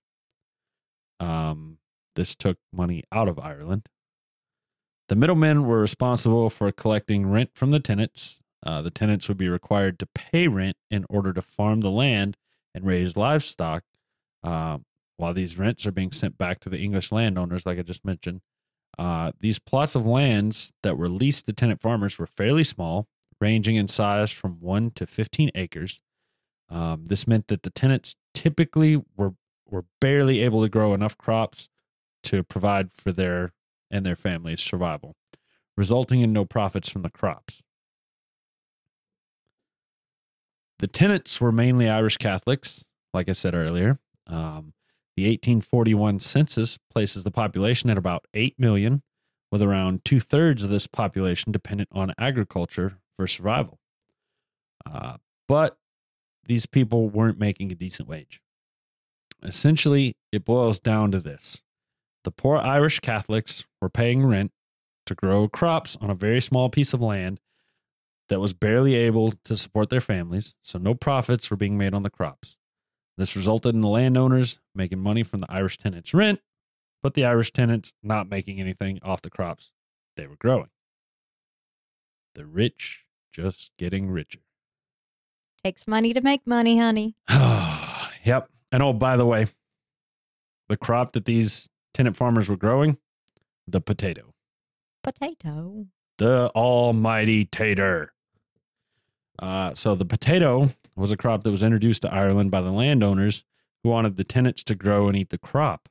Um, 1.20 1.78
this 2.16 2.36
took 2.36 2.58
money 2.72 3.04
out 3.12 3.28
of 3.28 3.40
Ireland. 3.40 3.88
The 5.10 5.16
middlemen 5.16 5.66
were 5.66 5.80
responsible 5.80 6.50
for 6.50 6.72
collecting 6.72 7.26
rent 7.26 7.52
from 7.56 7.72
the 7.72 7.80
tenants. 7.80 8.42
Uh, 8.66 8.82
the 8.82 8.92
tenants 8.92 9.28
would 9.28 9.38
be 9.38 9.50
required 9.50 10.00
to 10.00 10.06
pay 10.06 10.48
rent 10.48 10.78
in 10.92 11.06
order 11.10 11.34
to 11.34 11.42
farm 11.42 11.82
the 11.82 11.92
land 11.92 12.38
and 12.76 12.86
raise 12.86 13.18
livestock. 13.18 13.84
Uh, 14.44 14.78
while 15.18 15.34
these 15.34 15.58
rents 15.58 15.86
are 15.86 15.92
being 15.92 16.12
sent 16.12 16.38
back 16.38 16.60
to 16.62 16.70
the 16.70 16.80
English 16.80 17.12
landowners, 17.12 17.66
like 17.66 17.80
I 17.80 17.82
just 17.82 18.06
mentioned, 18.06 18.42
uh, 18.98 19.32
these 19.40 19.60
plots 19.60 19.96
of 19.96 20.06
lands 20.06 20.74
that 20.84 20.98
were 20.98 21.10
leased 21.10 21.46
to 21.46 21.54
tenant 21.54 21.82
farmers 21.82 22.18
were 22.18 22.28
fairly 22.28 22.64
small, 22.64 23.08
ranging 23.42 23.76
in 23.76 23.88
size 23.88 24.32
from 24.32 24.60
1 24.60 24.92
to 24.92 25.08
15 25.08 25.52
acres. 25.56 26.02
Um, 26.70 27.06
this 27.06 27.28
meant 27.28 27.48
that 27.48 27.64
the 27.64 27.70
tenants 27.70 28.16
typically 28.34 29.02
were, 29.18 29.34
were 29.68 29.86
barely 30.02 30.42
able 30.42 30.62
to 30.62 30.70
grow 30.70 30.94
enough 30.94 31.18
crops 31.18 31.70
to 32.24 32.44
provide 32.44 32.92
for 32.94 33.12
their 33.12 33.54
and 33.92 34.06
their 34.06 34.16
families' 34.16 34.62
survival, 34.62 35.16
resulting 35.76 36.22
in 36.22 36.32
no 36.32 36.46
profits 36.46 36.90
from 36.90 37.02
the 37.02 37.10
crops. 37.10 37.64
The 40.78 40.88
tenants 40.88 41.42
were 41.42 41.52
mainly 41.52 41.90
Irish 41.90 42.18
Catholics, 42.18 42.86
like 43.14 43.28
I 43.28 43.34
said 43.34 43.54
earlier. 43.56 44.00
Um, 44.28 44.74
The 45.18 45.24
1841 45.26 46.20
census 46.20 46.78
places 46.94 47.24
the 47.24 47.32
population 47.32 47.90
at 47.90 47.98
about 47.98 48.26
8 48.34 48.60
million, 48.60 49.02
with 49.52 49.62
around 49.62 50.06
two 50.06 50.20
thirds 50.20 50.64
of 50.64 50.70
this 50.70 50.88
population 50.88 51.52
dependent 51.52 51.90
on 51.92 52.14
agriculture 52.20 53.00
for 53.20 53.28
survival. 53.28 53.78
Uh, 54.90 55.18
but 55.50 55.78
these 56.46 56.66
people 56.66 57.10
weren't 57.10 57.38
making 57.38 57.70
a 57.70 57.76
decent 57.76 58.08
wage. 58.08 58.40
Essentially, 59.44 60.16
it 60.32 60.46
boils 60.46 60.80
down 60.80 61.12
to 61.12 61.20
this 61.20 61.62
the 62.24 62.32
poor 62.32 62.58
Irish 62.58 63.02
Catholics 63.02 63.66
were 63.82 63.90
paying 63.90 64.26
rent 64.26 64.54
to 65.06 65.16
grow 65.16 65.50
crops 65.50 65.98
on 66.00 66.10
a 66.10 66.16
very 66.16 66.40
small 66.40 66.70
piece 66.70 66.94
of 66.94 67.02
land 67.02 67.42
that 68.30 68.40
was 68.40 68.54
barely 68.54 68.96
able 68.96 69.34
to 69.44 69.58
support 69.58 69.90
their 69.90 70.00
families, 70.00 70.56
so 70.64 70.80
no 70.80 70.94
profits 70.94 71.52
were 71.52 71.58
being 71.58 71.78
made 71.78 71.94
on 71.94 72.04
the 72.04 72.10
crops. 72.10 72.56
This 73.18 73.36
resulted 73.36 73.76
in 73.76 73.82
the 73.82 73.90
landowners 73.90 74.60
making 74.74 75.00
money 75.00 75.24
from 75.24 75.42
the 75.42 75.52
Irish 75.52 75.78
tenants' 75.78 76.14
rent, 76.14 76.40
but 77.04 77.16
the 77.16 77.26
Irish 77.26 77.52
tenants 77.52 77.92
not 78.02 78.30
making 78.30 78.62
anything 78.62 79.00
off 79.04 79.22
the 79.22 79.30
crops 79.30 79.72
they 80.16 80.26
were 80.26 80.38
growing. 80.38 80.70
The 82.36 82.46
rich 82.46 83.06
just 83.32 83.72
getting 83.78 84.10
richer. 84.10 84.40
Takes 85.64 85.88
money 85.88 86.14
to 86.14 86.22
make 86.22 86.46
money, 86.48 86.80
honey. 86.80 87.16
yep. 87.30 88.50
And 88.72 88.82
oh, 88.84 88.94
by 88.94 89.18
the 89.18 89.26
way, 89.26 89.48
the 90.70 90.78
crop 90.78 91.12
that 91.14 91.26
these 91.26 91.68
tenant 91.94 92.16
farmers 92.16 92.48
were 92.48 92.56
growing, 92.58 92.98
the 93.68 93.82
potato, 93.82 94.34
Potato. 95.04 95.88
the 96.18 96.50
almighty 96.56 97.46
tater. 97.46 98.14
Uh, 99.40 99.74
so 99.74 99.96
the 99.96 100.06
potato 100.06 100.70
was 100.96 101.12
a 101.12 101.18
crop 101.18 101.44
that 101.44 101.52
was 101.52 101.64
introduced 101.64 102.02
to 102.04 102.14
Ireland 102.14 102.52
by 102.52 102.62
the 102.62 102.72
landowners 102.72 103.46
who 103.84 103.90
wanted 103.90 104.18
the 104.18 104.24
tenants 104.24 104.64
to 104.66 104.76
grow 104.76 105.08
and 105.08 105.18
eat 105.18 105.30
the 105.30 105.38
crop. 105.38 105.88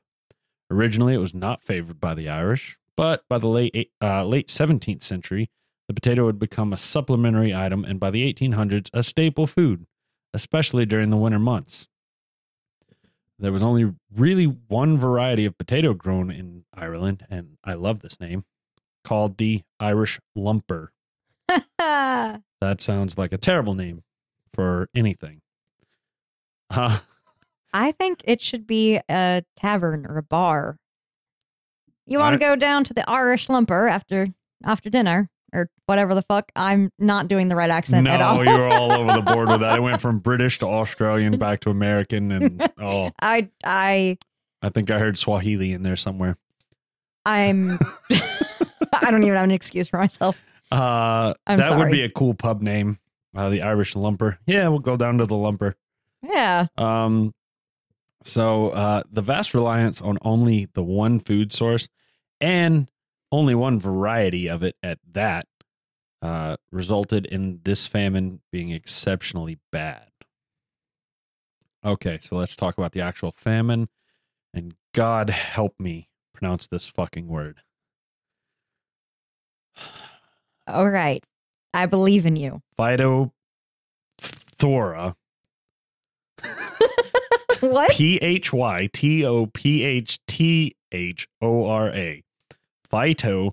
Originally, 0.71 1.15
it 1.15 1.19
was 1.19 1.33
not 1.33 1.63
favored 1.63 1.99
by 1.99 2.13
the 2.13 2.29
Irish, 2.29 2.77
but 2.95 3.23
by 3.27 3.37
the 3.39 3.47
late 3.47 3.91
uh, 4.01 4.23
late 4.23 4.47
17th 4.49 5.03
century, 5.03 5.49
the 5.89 5.93
potato 5.95 6.27
had 6.27 6.37
become 6.37 6.71
a 6.71 6.77
supplementary 6.77 7.53
item, 7.53 7.83
and 7.83 7.99
by 7.99 8.11
the 8.11 8.31
1800s, 8.31 8.91
a 8.93 9.01
staple 9.01 9.47
food, 9.47 9.87
especially 10.35 10.85
during 10.85 11.09
the 11.09 11.17
winter 11.17 11.39
months. 11.39 11.87
There 13.39 13.51
was 13.51 13.63
only 13.63 13.95
really 14.15 14.45
one 14.45 14.99
variety 14.99 15.45
of 15.45 15.57
potato 15.57 15.95
grown 15.95 16.29
in 16.29 16.63
Ireland, 16.75 17.25
and 17.27 17.57
I 17.63 17.73
love 17.73 18.01
this 18.01 18.19
name, 18.19 18.45
called 19.03 19.37
the 19.37 19.63
Irish 19.79 20.19
lumper. 20.37 20.89
That 22.61 22.81
sounds 22.81 23.17
like 23.17 23.31
a 23.31 23.37
terrible 23.37 23.73
name 23.73 24.03
for 24.53 24.89
anything. 24.93 25.39
Uh, 26.69 26.99
think 27.93 28.21
it 28.25 28.41
should 28.41 28.67
be 28.67 28.99
a 29.09 29.45
tavern 29.55 30.05
or 30.05 30.17
a 30.17 30.23
bar. 30.23 30.77
You 32.05 32.19
want 32.19 32.33
to 32.33 32.37
go 32.37 32.57
down 32.57 32.83
to 32.83 32.93
the 32.93 33.09
Irish 33.09 33.47
Lumper 33.47 33.89
after 33.89 34.27
after 34.61 34.89
dinner 34.89 35.29
or 35.53 35.69
whatever 35.85 36.15
the 36.15 36.21
fuck? 36.21 36.51
I'm 36.55 36.91
not 36.99 37.27
doing 37.27 37.49
the 37.49 37.55
right 37.55 37.69
accent 37.69 38.05
no, 38.05 38.11
at 38.11 38.21
all. 38.21 38.43
you 38.43 38.57
were 38.57 38.67
all 38.67 38.91
over 38.99 39.13
the 39.13 39.21
board 39.21 39.49
with 39.49 39.61
that. 39.61 39.71
I 39.71 39.79
went 39.79 40.01
from 40.01 40.19
British 40.19 40.59
to 40.59 40.67
Australian 40.67 41.37
back 41.37 41.61
to 41.61 41.69
American, 41.69 42.31
and 42.31 42.71
oh, 42.81 43.11
I 43.21 43.49
I 43.63 44.17
I 44.61 44.69
think 44.69 44.91
I 44.91 44.99
heard 44.99 45.17
Swahili 45.17 45.73
in 45.73 45.83
there 45.83 45.97
somewhere. 45.97 46.37
I'm 47.25 47.79
I 48.11 49.11
don't 49.11 49.23
even 49.23 49.35
have 49.35 49.43
an 49.43 49.51
excuse 49.51 49.87
for 49.87 49.97
myself. 49.97 50.41
Uh, 50.71 51.33
I'm 51.47 51.59
that 51.59 51.77
would 51.77 51.91
be 51.91 52.03
a 52.03 52.09
cool 52.09 52.33
pub 52.33 52.61
name, 52.61 52.99
uh, 53.35 53.49
the 53.49 53.61
Irish 53.61 53.95
Lumper. 53.95 54.37
Yeah, 54.45 54.67
we'll 54.67 54.79
go 54.79 54.97
down 54.97 55.17
to 55.17 55.25
the 55.25 55.35
Lumper. 55.35 55.73
Yeah. 56.21 56.67
Um, 56.77 57.33
so 58.23 58.69
uh, 58.69 59.03
the 59.11 59.21
vast 59.21 59.53
reliance 59.53 60.01
on 60.01 60.17
only 60.21 60.67
the 60.73 60.83
one 60.83 61.19
food 61.19 61.53
source 61.53 61.87
and 62.41 62.89
only 63.31 63.55
one 63.55 63.79
variety 63.79 64.47
of 64.47 64.63
it 64.63 64.75
at 64.81 64.99
that 65.11 65.45
uh, 66.21 66.57
resulted 66.71 67.25
in 67.25 67.61
this 67.63 67.87
famine 67.87 68.41
being 68.51 68.71
exceptionally 68.71 69.59
bad. 69.71 70.09
Okay, 71.85 72.19
so 72.21 72.35
let's 72.35 72.55
talk 72.55 72.77
about 72.77 72.91
the 72.91 73.01
actual 73.01 73.31
famine, 73.31 73.87
and 74.53 74.75
God 74.93 75.29
help 75.29 75.79
me 75.79 76.09
pronounce 76.33 76.67
this 76.67 76.87
fucking 76.87 77.27
word. 77.27 77.61
All 80.67 80.89
right. 80.89 81.23
I 81.73 81.85
believe 81.85 82.25
in 82.25 82.35
you. 82.35 82.61
Phytophthora. 82.77 83.31
what? 87.59 87.91
P 87.91 88.17
H 88.17 88.51
Y 88.51 88.89
T 88.91 89.25
O 89.25 89.45
P 89.47 89.83
H 89.83 90.19
T 90.27 90.75
H 90.91 91.27
O 91.41 91.65
R 91.65 91.89
A. 91.89 92.23
Phyto 92.91 93.51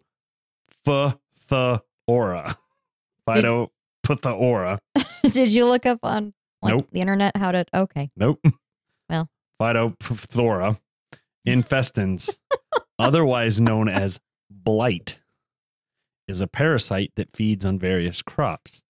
Phytophthora. 0.86 2.56
Phyto 3.26 3.68
Phytophthora. 4.06 4.78
Did 5.32 5.52
you 5.52 5.66
look 5.66 5.86
up 5.86 5.98
on 6.02 6.32
like 6.62 6.74
Nope. 6.74 6.88
the 6.92 7.00
internet 7.00 7.36
how 7.36 7.52
to 7.52 7.64
okay. 7.74 8.10
Nope. 8.16 8.40
Well. 9.08 9.28
Phytophthora 9.62 10.78
infestans, 11.46 12.38
otherwise 12.98 13.60
known 13.60 13.88
as 13.88 14.18
blight, 14.50 15.18
is 16.26 16.40
a 16.40 16.48
parasite 16.48 17.12
that 17.14 17.36
feeds 17.36 17.64
on 17.64 17.78
various 17.78 18.20
crops. 18.20 18.82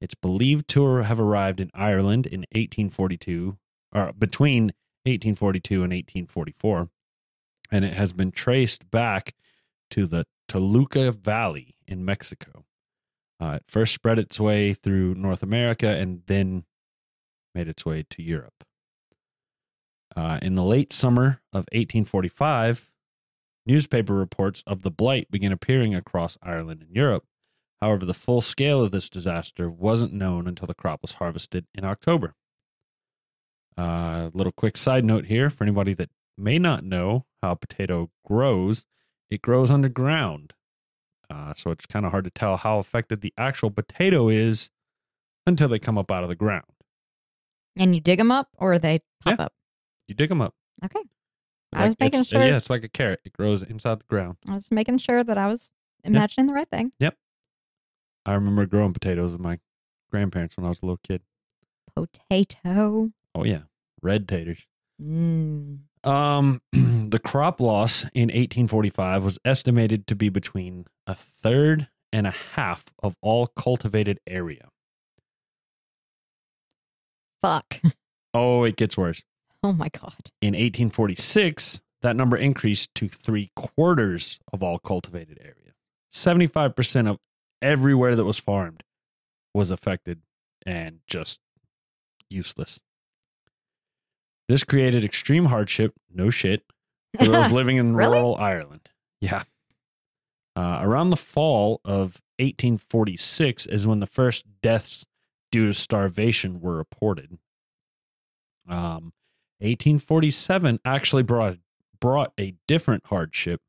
It's 0.00 0.14
believed 0.14 0.68
to 0.68 0.98
have 0.98 1.18
arrived 1.18 1.60
in 1.60 1.70
Ireland 1.74 2.26
in 2.26 2.42
1842, 2.52 3.56
or 3.92 4.12
between 4.12 4.66
1842 5.06 5.74
and 5.82 5.92
1844, 5.92 6.88
and 7.72 7.84
it 7.84 7.94
has 7.94 8.12
been 8.12 8.30
traced 8.30 8.88
back 8.92 9.34
to 9.94 10.08
the 10.08 10.26
Toluca 10.48 11.12
Valley 11.12 11.76
in 11.86 12.04
Mexico. 12.04 12.64
Uh, 13.40 13.58
it 13.60 13.64
first 13.68 13.94
spread 13.94 14.18
its 14.18 14.40
way 14.40 14.74
through 14.74 15.14
North 15.14 15.40
America 15.42 15.88
and 15.88 16.22
then 16.26 16.64
made 17.54 17.68
its 17.68 17.86
way 17.86 18.04
to 18.10 18.20
Europe. 18.20 18.64
Uh, 20.16 20.40
in 20.42 20.56
the 20.56 20.64
late 20.64 20.92
summer 20.92 21.40
of 21.52 21.66
1845, 21.72 22.90
newspaper 23.66 24.14
reports 24.14 24.64
of 24.66 24.82
the 24.82 24.90
blight 24.90 25.30
began 25.30 25.52
appearing 25.52 25.94
across 25.94 26.36
Ireland 26.42 26.82
and 26.82 26.94
Europe. 26.94 27.24
However, 27.80 28.04
the 28.04 28.14
full 28.14 28.40
scale 28.40 28.82
of 28.82 28.90
this 28.90 29.08
disaster 29.08 29.70
wasn't 29.70 30.12
known 30.12 30.48
until 30.48 30.66
the 30.66 30.74
crop 30.74 31.02
was 31.02 31.12
harvested 31.14 31.66
in 31.72 31.84
October. 31.84 32.34
Uh, 33.78 34.30
little 34.34 34.52
quick 34.52 34.76
side 34.76 35.04
note 35.04 35.26
here 35.26 35.50
for 35.50 35.62
anybody 35.62 35.94
that 35.94 36.10
may 36.36 36.58
not 36.58 36.82
know 36.82 37.26
how 37.42 37.54
potato 37.54 38.10
grows, 38.24 38.84
it 39.34 39.42
grows 39.42 39.70
underground. 39.70 40.52
Uh, 41.30 41.52
so 41.54 41.70
it's 41.70 41.86
kind 41.86 42.04
of 42.06 42.12
hard 42.12 42.24
to 42.24 42.30
tell 42.30 42.56
how 42.56 42.78
affected 42.78 43.20
the 43.20 43.32
actual 43.36 43.70
potato 43.70 44.28
is 44.28 44.70
until 45.46 45.68
they 45.68 45.78
come 45.78 45.98
up 45.98 46.10
out 46.10 46.22
of 46.22 46.28
the 46.28 46.34
ground. 46.34 46.64
And 47.76 47.94
you 47.94 48.00
dig 48.00 48.18
them 48.18 48.30
up 48.30 48.48
or 48.56 48.78
they 48.78 49.00
pop 49.22 49.40
up? 49.40 49.52
You 50.06 50.14
dig 50.14 50.28
them 50.28 50.40
up. 50.40 50.54
Okay. 50.84 51.00
I 51.72 51.86
was 51.88 51.96
making 51.98 52.22
sure- 52.24 52.44
Yeah, 52.44 52.56
it's 52.56 52.70
like 52.70 52.84
a 52.84 52.88
carrot. 52.88 53.20
It 53.24 53.32
grows 53.32 53.62
inside 53.62 53.98
the 54.00 54.04
ground. 54.04 54.36
I 54.48 54.54
was 54.54 54.70
making 54.70 54.98
sure 54.98 55.24
that 55.24 55.36
I 55.36 55.48
was 55.48 55.70
imagining 56.04 56.46
the 56.46 56.52
right 56.52 56.68
thing. 56.68 56.92
Yep. 57.00 57.16
I 58.26 58.34
remember 58.34 58.64
growing 58.66 58.92
potatoes 58.92 59.32
with 59.32 59.40
my 59.40 59.58
grandparents 60.10 60.56
when 60.56 60.64
I 60.66 60.68
was 60.68 60.80
a 60.82 60.86
little 60.86 61.00
kid. 61.02 61.22
Potato. 61.96 63.10
Oh 63.34 63.44
yeah, 63.44 63.62
red 64.02 64.28
taters. 64.28 64.60
Mm. 65.02 65.80
Um, 66.04 66.60
the 66.72 67.20
crop 67.22 67.60
loss 67.60 68.02
in 68.14 68.28
1845 68.28 69.24
was 69.24 69.38
estimated 69.44 70.06
to 70.08 70.16
be 70.16 70.28
between 70.28 70.86
a 71.06 71.14
third 71.14 71.88
and 72.12 72.26
a 72.26 72.34
half 72.54 72.86
of 73.02 73.16
all 73.22 73.46
cultivated 73.46 74.20
area. 74.26 74.68
Fuck. 77.42 77.80
Oh, 78.32 78.64
it 78.64 78.76
gets 78.76 78.96
worse. 78.96 79.22
Oh 79.62 79.72
my 79.72 79.88
god. 79.88 80.30
In 80.40 80.54
1846, 80.54 81.80
that 82.02 82.16
number 82.16 82.36
increased 82.36 82.94
to 82.96 83.08
three 83.08 83.50
quarters 83.56 84.40
of 84.52 84.62
all 84.62 84.78
cultivated 84.78 85.38
area. 85.40 85.72
75% 86.12 87.08
of 87.08 87.18
everywhere 87.62 88.14
that 88.16 88.24
was 88.24 88.38
farmed 88.38 88.82
was 89.54 89.70
affected 89.70 90.20
and 90.66 91.00
just 91.06 91.40
useless. 92.28 92.80
This 94.48 94.64
created 94.64 95.04
extreme 95.04 95.46
hardship, 95.46 95.94
no 96.12 96.30
shit, 96.30 96.62
for 97.18 97.26
those 97.26 97.50
living 97.52 97.76
in 97.76 97.94
Really? 97.96 98.10
rural 98.16 98.36
Ireland. 98.36 98.88
Yeah. 99.20 99.44
Uh, 100.56 100.78
around 100.82 101.10
the 101.10 101.16
fall 101.16 101.80
of 101.84 102.20
1846 102.38 103.66
is 103.66 103.86
when 103.86 104.00
the 104.00 104.06
first 104.06 104.46
deaths 104.62 105.04
due 105.50 105.66
to 105.66 105.74
starvation 105.74 106.60
were 106.60 106.76
reported. 106.76 107.38
Um, 108.68 109.12
1847 109.60 110.80
actually 110.84 111.22
brought 111.22 111.58
brought 112.00 112.32
a 112.38 112.54
different 112.68 113.06
hardship. 113.06 113.60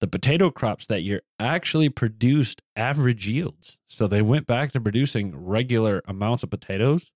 The 0.00 0.06
potato 0.08 0.50
crops 0.50 0.84
that 0.86 1.02
year 1.02 1.22
actually 1.38 1.88
produced 1.88 2.60
average 2.74 3.28
yields, 3.28 3.78
so 3.86 4.06
they 4.08 4.20
went 4.22 4.46
back 4.48 4.72
to 4.72 4.80
producing 4.80 5.36
regular 5.36 6.02
amounts 6.06 6.42
of 6.42 6.50
potatoes, 6.50 7.12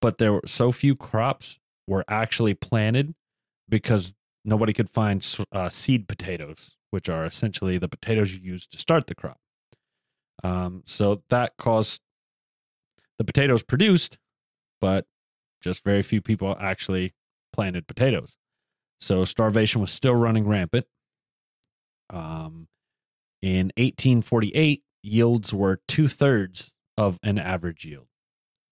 but 0.00 0.18
there 0.18 0.32
were 0.32 0.42
so 0.46 0.72
few 0.72 0.96
crops 0.96 1.58
were 1.86 2.04
actually 2.08 2.54
planted 2.54 3.14
because 3.68 4.14
nobody 4.44 4.72
could 4.72 4.90
find 4.90 5.26
uh, 5.52 5.68
seed 5.68 6.08
potatoes, 6.08 6.72
which 6.90 7.08
are 7.08 7.24
essentially 7.24 7.78
the 7.78 7.88
potatoes 7.88 8.32
you 8.32 8.40
use 8.40 8.66
to 8.66 8.78
start 8.78 9.06
the 9.06 9.14
crop. 9.14 9.38
Um, 10.44 10.82
so 10.86 11.22
that 11.30 11.52
caused 11.58 12.02
the 13.18 13.24
potatoes 13.24 13.62
produced, 13.62 14.18
but 14.80 15.06
just 15.62 15.84
very 15.84 16.02
few 16.02 16.20
people 16.20 16.56
actually 16.60 17.14
planted 17.52 17.86
potatoes. 17.86 18.36
So 19.00 19.24
starvation 19.24 19.80
was 19.80 19.90
still 19.90 20.14
running 20.14 20.46
rampant. 20.46 20.86
Um, 22.10 22.68
in 23.42 23.72
1848, 23.76 24.82
yields 25.02 25.54
were 25.54 25.80
two 25.88 26.08
thirds 26.08 26.72
of 26.96 27.18
an 27.22 27.38
average 27.38 27.84
yield. 27.84 28.06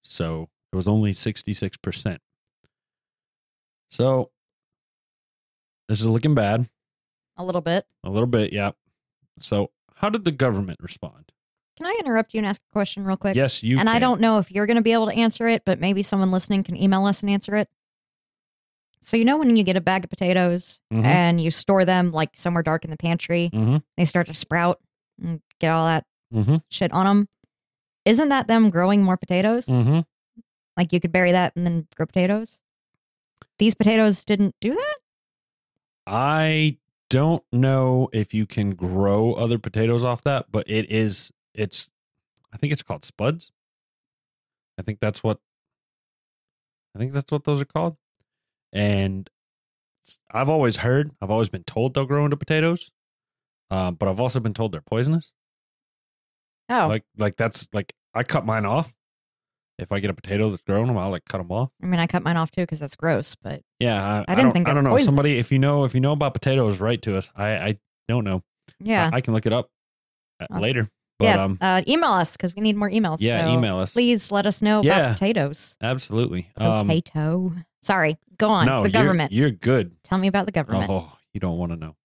So 0.02 0.48
it 0.72 0.76
was 0.76 0.86
only 0.86 1.12
66%. 1.12 2.18
So 3.90 4.30
this 5.88 6.00
is 6.00 6.06
looking 6.06 6.34
bad 6.34 6.68
A 7.36 7.44
little 7.44 7.60
bit. 7.60 7.86
a 8.02 8.10
little 8.10 8.26
bit. 8.26 8.52
Yeah. 8.52 8.72
So 9.38 9.70
how 9.96 10.10
did 10.10 10.24
the 10.24 10.32
government 10.32 10.78
respond? 10.80 11.32
Can 11.76 11.86
I 11.86 11.96
interrupt 11.98 12.34
you 12.34 12.38
and 12.38 12.46
ask 12.46 12.60
a 12.62 12.72
question 12.72 13.04
real 13.04 13.16
quick? 13.16 13.34
yes, 13.36 13.62
you 13.62 13.78
and 13.78 13.88
I 13.90 13.98
don't 13.98 14.20
know 14.20 14.38
if 14.38 14.50
you're 14.50 14.66
going 14.66 14.76
to 14.76 14.82
be 14.82 14.92
able 14.92 15.06
to 15.06 15.12
answer 15.14 15.48
it, 15.48 15.64
but 15.64 15.80
maybe 15.80 16.02
someone 16.02 16.30
listening 16.30 16.62
can 16.62 16.76
email 16.76 17.04
us 17.06 17.20
and 17.20 17.30
answer 17.30 17.56
it. 17.56 17.68
So 19.02 19.16
you 19.16 19.24
know 19.24 19.36
when 19.36 19.54
you 19.56 19.64
get 19.64 19.76
a 19.76 19.80
bag 19.82 20.04
of 20.04 20.10
potatoes 20.10 20.80
Mhm. 20.92 21.04
and 21.04 21.40
you 21.40 21.50
store 21.50 21.84
them 21.84 22.12
like 22.12 22.30
somewhere 22.36 22.62
dark 22.62 22.84
in 22.84 22.90
the 22.90 22.96
pantry, 22.96 23.50
Mhm. 23.52 23.82
they 23.96 24.04
start 24.04 24.28
to 24.28 24.34
sprout 24.34 24.80
and 25.20 25.42
get 25.60 25.70
all 25.70 25.84
that 25.86 26.06
Mhm. 26.32 26.62
shit 26.70 26.90
on 26.92 27.04
them. 27.06 27.28
Isn't 28.04 28.28
that 28.30 28.46
them 28.46 28.70
growing 28.70 29.02
more 29.02 29.16
potatoes? 29.16 29.66
Mhm. 29.66 30.06
Like 30.76 30.92
you 30.92 31.00
could 31.00 31.12
bury 31.12 31.32
that 31.32 31.54
and 31.56 31.66
then 31.66 31.86
grow 31.96 32.06
potatoes. 32.06 32.58
These 33.58 33.74
potatoes 33.74 34.24
didn't 34.24 34.54
do 34.60 34.74
that. 34.74 34.96
I 36.06 36.78
don't 37.10 37.44
know 37.52 38.08
if 38.12 38.34
you 38.34 38.46
can 38.46 38.74
grow 38.74 39.34
other 39.34 39.58
potatoes 39.58 40.04
off 40.04 40.22
that, 40.24 40.46
but 40.50 40.68
it 40.68 40.90
is 40.90 41.30
it's 41.54 41.88
I 42.52 42.56
think 42.56 42.72
it's 42.72 42.82
called 42.82 43.04
spuds. 43.04 43.50
I 44.78 44.82
think 44.82 45.00
that's 45.00 45.22
what 45.22 45.38
I 46.94 46.98
think 46.98 47.12
that's 47.12 47.30
what 47.32 47.44
those 47.44 47.60
are 47.60 47.66
called. 47.66 47.96
And 48.72 49.28
I've 50.30 50.50
always 50.50 50.76
heard, 50.76 51.12
I've 51.22 51.30
always 51.30 51.48
been 51.48 51.64
told 51.64 51.94
they'll 51.94 52.04
grow 52.04 52.24
into 52.24 52.36
potatoes. 52.36 52.90
Uh, 53.70 53.90
but 53.90 54.08
I've 54.08 54.20
also 54.20 54.40
been 54.40 54.54
told 54.54 54.72
they're 54.72 54.80
poisonous. 54.80 55.32
Oh, 56.68 56.86
Like 56.88 57.04
like 57.16 57.36
that's 57.36 57.68
like 57.72 57.92
I 58.14 58.22
cut 58.22 58.44
mine 58.46 58.66
off. 58.66 58.94
If 59.78 59.90
I 59.90 59.98
get 60.00 60.08
a 60.10 60.14
potato 60.14 60.50
that's 60.50 60.62
grown, 60.62 60.96
I'll 60.96 61.10
like 61.10 61.24
cut 61.28 61.38
them 61.38 61.50
off. 61.50 61.70
I 61.82 61.86
mean, 61.86 61.98
I 61.98 62.06
cut 62.06 62.22
mine 62.22 62.36
off 62.36 62.50
too 62.52 62.62
because 62.62 62.78
that's 62.78 62.94
gross. 62.96 63.34
But 63.34 63.62
Yeah, 63.80 64.00
I, 64.02 64.18
I 64.20 64.34
didn't 64.34 64.44
don't, 64.44 64.52
think 64.52 64.68
I 64.68 64.74
don't 64.74 64.84
know. 64.84 64.90
poisonous. 64.90 65.06
Somebody, 65.06 65.38
if 65.38 65.50
you 65.50 65.58
know, 65.58 65.84
if 65.84 65.94
you 65.94 66.00
know 66.00 66.12
about 66.12 66.32
potatoes, 66.34 66.78
write 66.80 67.02
to 67.02 67.16
us. 67.16 67.28
I, 67.34 67.48
I 67.56 67.78
don't 68.08 68.24
know. 68.24 68.42
yeah, 68.78 69.10
I, 69.12 69.16
I 69.16 69.20
can 69.20 69.34
look 69.34 69.46
it 69.46 69.52
up 69.52 69.68
uh, 70.40 70.46
Uh, 70.54 70.60
later. 70.60 70.88
But 71.18 71.24
yeah. 71.26 71.44
um, 71.44 71.58
uh, 71.60 71.82
email 71.88 72.10
us 72.10 72.32
because 72.36 72.54
we 72.56 72.62
need 72.62 72.76
more 72.76 72.90
emails. 72.90 73.18
yeah, 73.20 73.44
so 73.44 73.52
email 73.52 73.78
us. 73.78 73.92
Please 73.92 74.30
let 74.32 74.46
us 74.46 74.60
know 74.62 74.82
Yeah. 74.82 74.96
about 74.98 75.12
potatoes. 75.18 75.76
Absolutely. 75.82 76.50
Um, 76.56 76.86
Potato. 76.88 77.52
Sorry, 77.82 78.16
go 78.38 78.48
on. 78.50 78.66
no, 78.66 78.82
the 78.82 78.88
you're- 78.90 78.92
government. 78.92 79.32
You're, 79.32 79.50
good. 79.50 79.92
Tell 80.04 80.18
me 80.18 80.26
about 80.28 80.46
the 80.46 80.52
government. 80.52 80.90
Oh, 80.90 81.12
you 81.32 81.38
don't 81.40 81.56
want 81.58 81.72
to 81.72 81.76
know. 81.76 81.96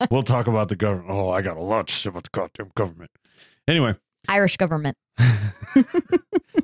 we'll 0.10 0.22
talk 0.22 0.46
about 0.48 0.68
the 0.68 0.76
government. 0.76 1.10
Oh, 1.10 1.30
I 1.30 1.42
got 1.42 1.56
a 1.56 1.60
lot 1.62 1.88
to 1.88 1.94
say 1.94 2.08
about 2.08 2.22
the 2.24 2.30
goddamn 2.32 2.70
government. 2.76 3.10
Anyway, 3.68 3.94
Irish 4.28 4.56
government. 4.56 4.96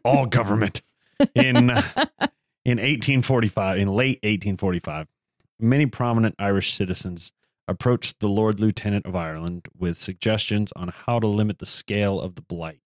all 0.05 0.27
government 0.27 0.83
in 1.35 1.71
in 2.65 2.79
1845 2.79 3.79
in 3.79 3.89
late 3.89 4.19
1845 4.23 5.07
many 5.59 5.87
prominent 5.87 6.35
irish 6.39 6.75
citizens 6.75 7.33
approached 7.69 8.21
the 8.21 8.29
lord 8.29 8.61
lieutenant 8.61 9.07
of 9.07 9.17
ireland 9.17 9.69
with 9.77 9.99
suggestions 9.99 10.73
on 10.77 10.89
how 10.89 11.19
to 11.19 11.27
limit 11.27 11.59
the 11.59 11.67
scale 11.67 12.21
of 12.21 12.35
the 12.35 12.43
blight. 12.43 12.81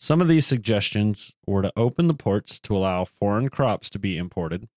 Some 0.00 0.20
of 0.20 0.28
these 0.28 0.46
suggestions 0.46 1.34
were 1.46 1.62
to 1.62 1.72
open 1.76 2.08
the 2.08 2.14
ports 2.14 2.60
to 2.60 2.76
allow 2.76 3.04
foreign 3.04 3.48
crops 3.48 3.88
to 3.90 3.98
be 3.98 4.18
imported 4.18 4.68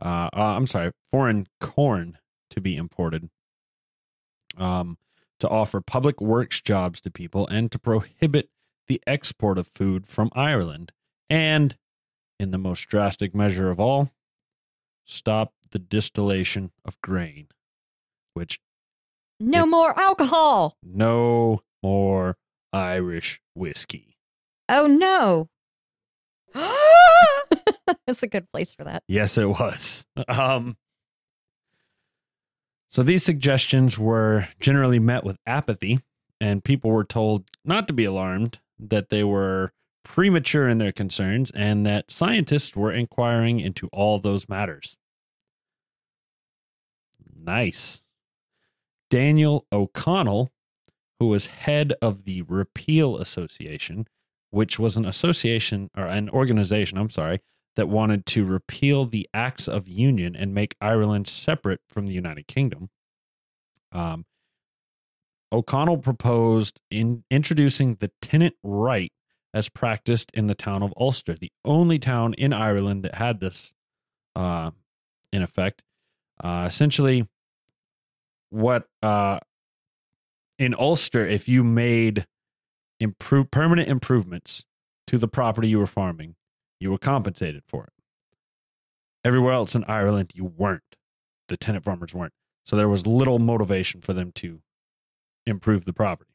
uh, 0.00 0.28
uh, 0.34 0.56
i'm 0.56 0.66
sorry 0.66 0.92
foreign 1.10 1.46
corn 1.60 2.18
to 2.50 2.60
be 2.60 2.76
imported 2.76 3.28
um, 4.56 4.98
to 5.40 5.48
offer 5.48 5.80
public 5.80 6.20
works 6.20 6.60
jobs 6.60 7.00
to 7.00 7.10
people 7.10 7.46
and 7.48 7.70
to 7.72 7.78
prohibit 7.78 8.48
the 8.86 9.00
export 9.06 9.58
of 9.58 9.68
food 9.68 10.06
from 10.06 10.30
Ireland, 10.34 10.92
and, 11.30 11.76
in 12.38 12.50
the 12.50 12.58
most 12.58 12.82
drastic 12.88 13.34
measure 13.34 13.70
of 13.70 13.78
all, 13.80 14.10
stop 15.04 15.52
the 15.70 15.78
distillation 15.78 16.70
of 16.84 17.00
grain, 17.00 17.48
which 18.34 18.60
No 19.40 19.64
If- 19.64 19.70
more 19.70 19.98
alcohol. 19.98 20.76
no 20.82 21.62
more 21.82 22.36
Irish 22.72 23.40
whiskey. 23.54 24.16
Oh 24.68 24.86
no. 24.86 25.48
That's 28.06 28.22
a 28.22 28.26
good 28.28 28.50
place 28.52 28.72
for 28.72 28.84
that. 28.84 29.02
Yes, 29.08 29.36
it 29.38 29.46
was. 29.48 30.04
Um, 30.28 30.76
so 32.90 33.02
these 33.02 33.24
suggestions 33.24 33.98
were 33.98 34.48
generally 34.60 34.98
met 34.98 35.24
with 35.24 35.38
apathy, 35.46 36.00
and 36.40 36.62
people 36.64 36.90
were 36.90 37.04
told 37.04 37.44
not 37.64 37.86
to 37.88 37.92
be 37.92 38.04
alarmed, 38.04 38.60
that 38.78 39.10
they 39.10 39.24
were 39.24 39.72
premature 40.04 40.68
in 40.68 40.78
their 40.78 40.92
concerns, 40.92 41.50
and 41.52 41.86
that 41.86 42.10
scientists 42.10 42.76
were 42.76 42.92
inquiring 42.92 43.58
into 43.60 43.88
all 43.88 44.18
those 44.18 44.48
matters. 44.48 44.96
Nice. 47.36 48.02
Daniel 49.10 49.66
O'Connell, 49.72 50.52
who 51.18 51.28
was 51.28 51.46
head 51.46 51.94
of 52.02 52.24
the 52.24 52.42
Repeal 52.42 53.16
Association, 53.16 54.06
which 54.50 54.78
was 54.78 54.96
an 54.96 55.04
association 55.04 55.90
or 55.96 56.04
an 56.04 56.28
organization, 56.30 56.98
I'm 56.98 57.10
sorry, 57.10 57.40
that 57.76 57.88
wanted 57.88 58.24
to 58.26 58.44
repeal 58.44 59.04
the 59.04 59.28
Acts 59.34 59.66
of 59.68 59.88
Union 59.88 60.36
and 60.36 60.54
make 60.54 60.76
Ireland 60.80 61.26
separate 61.26 61.80
from 61.88 62.06
the 62.06 62.12
United 62.12 62.46
Kingdom. 62.46 62.90
Um, 63.90 64.26
O'Connell 65.52 65.98
proposed 65.98 66.80
in 66.90 67.24
introducing 67.30 67.96
the 68.00 68.10
tenant 68.20 68.54
right 68.62 69.12
as 69.52 69.68
practiced 69.68 70.30
in 70.32 70.48
the 70.48 70.54
town 70.54 70.82
of 70.82 70.92
Ulster, 70.96 71.34
the 71.34 71.52
only 71.64 71.98
town 71.98 72.34
in 72.34 72.52
Ireland 72.52 73.04
that 73.04 73.14
had 73.14 73.40
this 73.40 73.72
uh, 74.34 74.72
in 75.32 75.42
effect. 75.42 75.82
Uh, 76.42 76.64
essentially, 76.68 77.28
what 78.50 78.88
uh, 79.02 79.38
in 80.58 80.74
Ulster, 80.78 81.26
if 81.26 81.48
you 81.48 81.62
made 81.62 82.26
improve 83.00 83.50
permanent 83.50 83.88
improvements 83.88 84.64
to 85.06 85.18
the 85.18 85.28
property 85.28 85.68
you 85.68 85.78
were 85.78 85.86
farming, 85.86 86.34
you 86.80 86.90
were 86.90 86.98
compensated 86.98 87.62
for 87.66 87.84
it. 87.84 87.92
Everywhere 89.24 89.52
else 89.52 89.74
in 89.74 89.84
Ireland, 89.84 90.32
you 90.34 90.44
weren't. 90.44 90.96
The 91.48 91.56
tenant 91.56 91.84
farmers 91.84 92.14
weren't. 92.14 92.32
So 92.64 92.76
there 92.76 92.88
was 92.88 93.06
little 93.06 93.38
motivation 93.38 94.00
for 94.00 94.12
them 94.12 94.32
to 94.36 94.60
improve 95.46 95.84
the 95.84 95.92
property. 95.92 96.30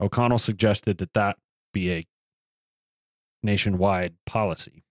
O'Connell 0.00 0.38
suggested 0.38 0.98
that 0.98 1.14
that 1.14 1.38
be 1.72 1.92
a 1.92 2.06
nationwide 3.42 4.14
policy. 4.26 4.82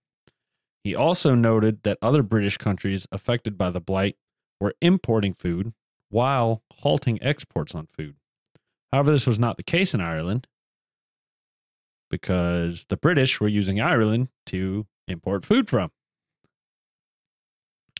He 0.84 0.94
also 0.94 1.34
noted 1.34 1.82
that 1.82 1.98
other 2.00 2.22
British 2.22 2.56
countries 2.56 3.06
affected 3.12 3.58
by 3.58 3.70
the 3.70 3.80
blight 3.80 4.16
were 4.60 4.74
importing 4.80 5.34
food 5.34 5.72
while 6.08 6.62
halting 6.72 7.22
exports 7.22 7.74
on 7.74 7.86
food. 7.86 8.16
However, 8.92 9.10
this 9.12 9.26
was 9.26 9.38
not 9.38 9.56
the 9.56 9.62
case 9.62 9.92
in 9.94 10.00
Ireland 10.00 10.46
because 12.10 12.86
the 12.88 12.96
British 12.96 13.40
were 13.40 13.48
using 13.48 13.80
Ireland 13.80 14.28
to 14.46 14.86
import 15.06 15.44
food 15.44 15.68
from. 15.68 15.90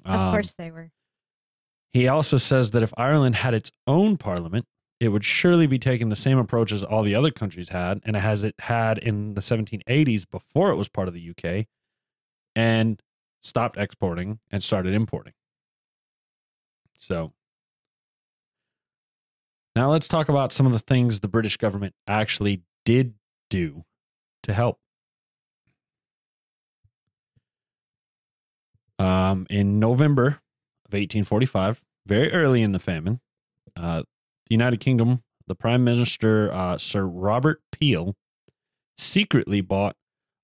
Of 0.05 0.15
Um, 0.15 0.31
course 0.33 0.53
they 0.57 0.71
were. 0.71 0.91
he 1.93 2.09
also 2.09 2.39
says 2.39 2.71
that 2.71 2.83
if 2.83 2.93
Ireland 2.97 3.37
had 3.37 3.53
its 3.53 3.71
own 3.87 4.17
parliament, 4.17 4.67
it 5.01 5.09
would 5.09 5.25
surely 5.25 5.67
be 5.67 5.79
taking 5.79 6.09
the 6.09 6.17
same 6.17 6.39
approach 6.39 6.73
as 6.73 6.83
all 6.83 7.03
the 7.03 7.15
other 7.15 7.31
countries 7.31 7.69
had, 7.69 8.01
and 8.05 8.17
as 8.17 8.43
it 8.43 8.55
had 8.59 8.99
in 8.99 9.35
the 9.35 9.41
1780s 9.41 10.29
before 10.29 10.71
it 10.71 10.77
was 10.77 10.89
part 10.89 11.09
of 11.09 11.15
the 11.15 11.31
UK, 11.31 11.67
and 12.57 13.01
stopped 13.43 13.77
exporting 13.77 14.41
and 14.51 14.63
started 14.63 14.95
importing. 14.95 15.33
So 16.99 17.33
now 19.77 19.93
let's 19.93 20.09
talk 20.09 20.29
about 20.29 20.53
some 20.53 20.67
of 20.67 20.73
the 20.73 20.81
things 20.81 21.21
the 21.21 21.29
British 21.29 21.57
government 21.57 21.95
actually 22.09 22.63
did 22.85 23.15
do 23.49 23.85
to 24.43 24.53
help. 24.53 24.81
Um, 28.99 29.47
in 29.49 29.79
November 29.79 30.27
of 30.87 30.93
1845, 30.93 31.85
very 32.07 32.33
early 32.33 32.63
in 32.63 32.73
the 32.73 32.81
famine, 32.81 33.21
uh, 33.77 34.03
the 34.49 34.55
United 34.55 34.81
Kingdom, 34.81 35.23
the 35.47 35.55
Prime 35.55 35.85
Minister, 35.85 36.53
uh, 36.53 36.79
Sir 36.79 37.05
Robert 37.05 37.61
Peel, 37.73 38.17
secretly 38.97 39.61
bought 39.61 39.97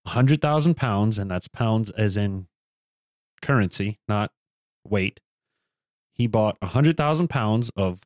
100,000 0.04 0.74
pounds, 0.74 1.18
and 1.18 1.30
that's 1.30 1.48
pounds 1.48 1.90
as 1.92 2.16
in 2.16 2.46
currency, 3.42 3.98
not 4.08 4.30
weight, 4.86 5.20
he 6.14 6.26
bought 6.26 6.56
100,000 6.60 7.28
pounds 7.28 7.70
of 7.76 8.00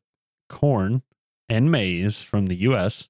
corn 0.47 1.03
and 1.47 1.71
maize 1.71 2.21
from 2.21 2.47
the 2.47 2.55
U.S., 2.55 3.09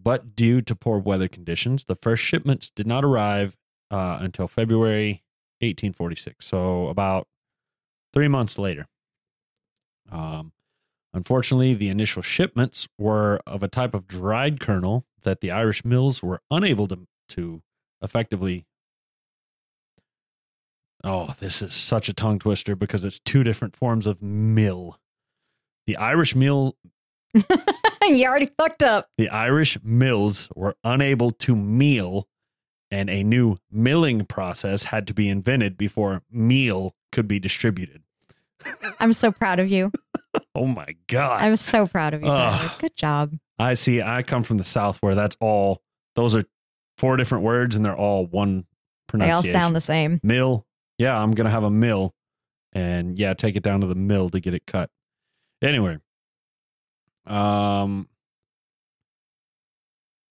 but 0.00 0.34
due 0.34 0.60
to 0.60 0.74
poor 0.74 0.98
weather 0.98 1.28
conditions, 1.28 1.84
the 1.84 1.94
first 1.94 2.22
shipments 2.22 2.70
did 2.74 2.86
not 2.86 3.04
arrive 3.04 3.56
uh, 3.90 4.18
until 4.20 4.48
February 4.48 5.22
1846. 5.60 6.44
So 6.44 6.88
about 6.88 7.28
three 8.12 8.28
months 8.28 8.58
later. 8.58 8.88
Um, 10.10 10.52
unfortunately, 11.14 11.74
the 11.74 11.88
initial 11.88 12.22
shipments 12.22 12.88
were 12.98 13.40
of 13.46 13.62
a 13.62 13.68
type 13.68 13.94
of 13.94 14.06
dried 14.06 14.60
kernel 14.60 15.04
that 15.22 15.40
the 15.40 15.50
Irish 15.50 15.84
mills 15.84 16.22
were 16.22 16.40
unable 16.50 16.88
to, 16.88 17.06
to 17.30 17.62
effectively. 18.00 18.66
Oh, 21.04 21.34
this 21.40 21.62
is 21.62 21.74
such 21.74 22.08
a 22.08 22.14
tongue 22.14 22.38
twister 22.38 22.76
because 22.76 23.04
it's 23.04 23.18
two 23.18 23.42
different 23.42 23.74
forms 23.74 24.06
of 24.06 24.22
mill. 24.22 24.98
The 25.86 25.96
Irish 25.96 26.34
mill 26.34 26.76
you 27.34 28.26
already 28.26 28.50
fucked 28.58 28.82
up. 28.82 29.08
the 29.16 29.28
Irish 29.30 29.78
mills 29.82 30.48
were 30.54 30.76
unable 30.84 31.30
to 31.30 31.56
meal, 31.56 32.28
and 32.90 33.08
a 33.08 33.22
new 33.22 33.58
milling 33.70 34.26
process 34.26 34.84
had 34.84 35.06
to 35.06 35.14
be 35.14 35.28
invented 35.28 35.76
before 35.78 36.22
meal 36.30 36.94
could 37.10 37.26
be 37.26 37.38
distributed. 37.38 38.02
I'm 39.00 39.12
so 39.12 39.32
proud 39.32 39.58
of 39.58 39.70
you. 39.70 39.90
Oh 40.54 40.66
my 40.66 40.94
God. 41.08 41.40
I'm 41.42 41.56
so 41.56 41.86
proud 41.86 42.14
of 42.14 42.22
you. 42.22 42.28
Tyler. 42.28 42.70
Good 42.78 42.96
job. 42.96 43.32
I 43.58 43.74
see. 43.74 44.00
I 44.02 44.22
come 44.22 44.42
from 44.42 44.58
the 44.58 44.64
South 44.64 44.98
where 44.98 45.14
that's 45.14 45.36
all, 45.40 45.82
those 46.16 46.34
are 46.34 46.44
four 46.98 47.16
different 47.16 47.44
words 47.44 47.76
and 47.76 47.84
they're 47.84 47.96
all 47.96 48.26
one 48.26 48.64
They 49.12 49.30
all 49.30 49.42
sound 49.42 49.76
the 49.76 49.80
same. 49.80 50.20
mill. 50.22 50.66
Yeah, 50.98 51.18
I'm 51.18 51.32
going 51.32 51.44
to 51.46 51.50
have 51.50 51.64
a 51.64 51.70
mill 51.70 52.14
and 52.72 53.18
yeah, 53.18 53.34
take 53.34 53.56
it 53.56 53.62
down 53.62 53.80
to 53.82 53.86
the 53.86 53.94
mill 53.94 54.30
to 54.30 54.40
get 54.40 54.54
it 54.54 54.66
cut. 54.66 54.88
Anyway, 55.62 55.98
um, 57.26 58.08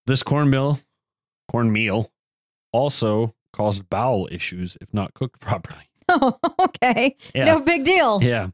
this 0.07 0.23
corn 0.23 0.49
mill, 0.49 0.79
corn 1.49 1.71
meal, 1.71 2.11
also 2.71 3.35
caused 3.53 3.89
bowel 3.89 4.27
issues 4.31 4.77
if 4.81 4.93
not 4.93 5.13
cooked 5.13 5.39
properly. 5.41 5.89
Oh, 6.09 6.37
okay. 6.59 7.15
Yeah. 7.35 7.45
No 7.45 7.61
big 7.61 7.83
deal. 7.85 8.21
Yeah. 8.21 8.49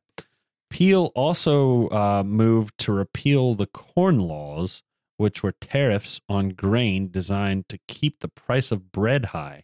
Peel 0.70 1.12
also 1.16 1.90
uh, 1.90 2.24
moved 2.26 2.78
to 2.80 2.92
repeal 2.92 3.56
the 3.56 3.68
corn 3.68 4.20
laws, 4.20 4.84
which 5.18 5.42
were 5.42 5.54
tariffs 5.54 6.22
on 6.28 6.50
grain 6.50 7.10
designed 7.10 7.70
to 7.70 7.80
keep 7.88 8.20
the 8.20 8.28
price 8.28 8.72
of 8.72 8.92
bread 8.92 9.26
high. 9.28 9.64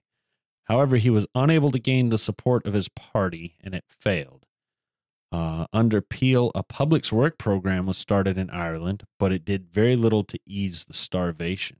However, 0.65 0.97
he 0.97 1.09
was 1.09 1.27
unable 1.35 1.71
to 1.71 1.79
gain 1.79 2.09
the 2.09 2.17
support 2.17 2.65
of 2.65 2.73
his 2.73 2.87
party, 2.89 3.55
and 3.61 3.75
it 3.75 3.83
failed. 3.87 4.45
Uh, 5.31 5.65
under 5.73 5.99
Peel, 5.99 6.51
a 6.55 6.63
public's 6.63 7.11
work 7.11 7.37
program 7.37 7.85
was 7.85 7.97
started 7.97 8.37
in 8.37 8.49
Ireland, 8.49 9.03
but 9.19 9.31
it 9.31 9.43
did 9.43 9.67
very 9.67 9.95
little 9.95 10.23
to 10.25 10.39
ease 10.45 10.85
the 10.85 10.93
starvation. 10.93 11.77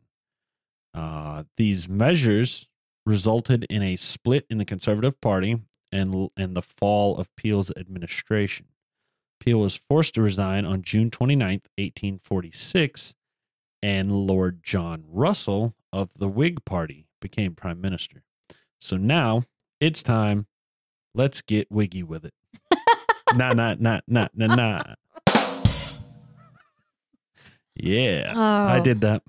Uh, 0.94 1.44
these 1.56 1.88
measures 1.88 2.68
resulted 3.06 3.66
in 3.70 3.84
a 3.84 3.96
split 3.96 4.46
in 4.50 4.58
the 4.58 4.66
Conservative 4.66 5.20
Party 5.22 5.60
and, 5.92 6.30
and 6.36 6.56
the 6.56 6.62
fall 6.62 7.18
of 7.18 7.34
Peel's 7.36 7.72
administration. 7.78 8.68
Peel 9.44 9.60
was 9.60 9.76
forced 9.76 10.14
to 10.14 10.22
resign 10.22 10.64
on 10.64 10.84
June 10.84 11.10
29th, 11.12 11.68
1846, 11.78 13.14
and 13.82 14.10
Lord 14.26 14.64
John 14.64 15.04
Russell 15.06 15.76
of 15.92 16.12
the 16.18 16.30
Whig 16.30 16.64
Party 16.64 17.08
became 17.20 17.54
prime 17.54 17.82
minister. 17.82 18.24
So 18.80 18.96
now 18.96 19.44
it's 19.82 20.02
time. 20.02 20.48
Let's 21.14 21.42
get 21.42 21.70
wiggy 21.70 22.04
with 22.04 22.24
it. 22.24 22.34
nah, 23.36 23.50
nah, 23.50 23.76
nah, 23.78 24.00
nah, 24.08 24.30
nah, 24.34 24.56
nah. 24.56 24.82
Yeah, 27.76 28.32
Oh, 28.34 28.42
I 28.42 28.80
did 28.80 29.02
that. 29.02 29.24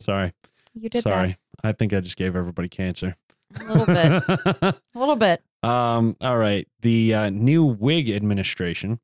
Sorry. 0.00 0.32
You 0.74 0.88
did 0.90 1.02
Sorry. 1.02 1.38
I 1.64 1.72
think 1.72 1.92
I 1.92 1.98
just 1.98 2.16
gave 2.16 2.36
everybody 2.36 2.68
cancer. 2.68 3.16
A 3.60 3.64
little 3.74 3.86
bit. 3.86 4.22
A 4.94 4.98
little 4.98 5.16
bit. 5.16 5.42
Um, 5.64 6.16
all 6.20 6.36
right. 6.38 6.68
The 6.82 7.14
uh, 7.14 7.30
new 7.30 7.64
Whig 7.64 8.10
administration 8.10 9.00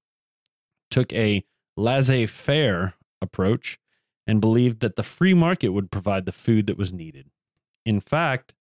took 0.93 1.12
a 1.12 1.45
laissez 1.76 2.26
faire 2.26 2.95
approach 3.20 3.78
and 4.26 4.40
believed 4.40 4.80
that 4.80 4.97
the 4.97 5.03
free 5.03 5.34
market 5.34 5.70
would 5.70 5.90
provide 5.90 6.26
the 6.26 6.32
food 6.32 6.66
that 6.66 6.78
was 6.78 6.93
needed. 6.93 7.30
In 7.84 8.01
fact, 8.01 8.55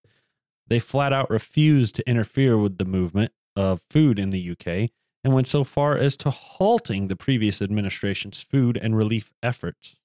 they 0.68 0.80
flat 0.80 1.14
out 1.14 1.30
refused 1.30 1.96
to 1.96 2.10
interfere 2.10 2.58
with 2.58 2.78
the 2.78 2.86
movement 2.86 3.34
of 3.56 3.82
food 3.90 4.18
in 4.18 4.32
the 4.32 4.52
UK 4.52 4.90
and 5.24 5.34
went 5.34 5.48
so 5.48 5.64
far 5.64 5.98
as 5.98 6.18
to 6.18 6.32
halting 6.32 7.08
the 7.08 7.16
previous 7.16 7.62
administration's 7.62 8.42
food 8.42 8.78
and 8.82 8.96
relief 8.96 9.34
efforts. 9.44 10.00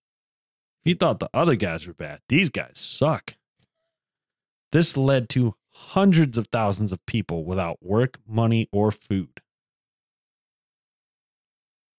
You 0.84 0.94
thought 0.94 1.20
the 1.20 1.30
other 1.32 1.56
guys 1.56 1.86
were 1.86 1.94
bad, 1.94 2.20
these 2.28 2.50
guys 2.50 2.72
suck. 2.74 3.34
This 4.72 4.96
led 4.96 5.28
to 5.30 5.54
hundreds 5.70 6.36
of 6.36 6.48
thousands 6.48 6.92
of 6.92 7.04
people 7.06 7.44
without 7.44 7.82
work, 7.82 8.18
money, 8.26 8.68
or 8.72 8.90
food. 8.90 9.40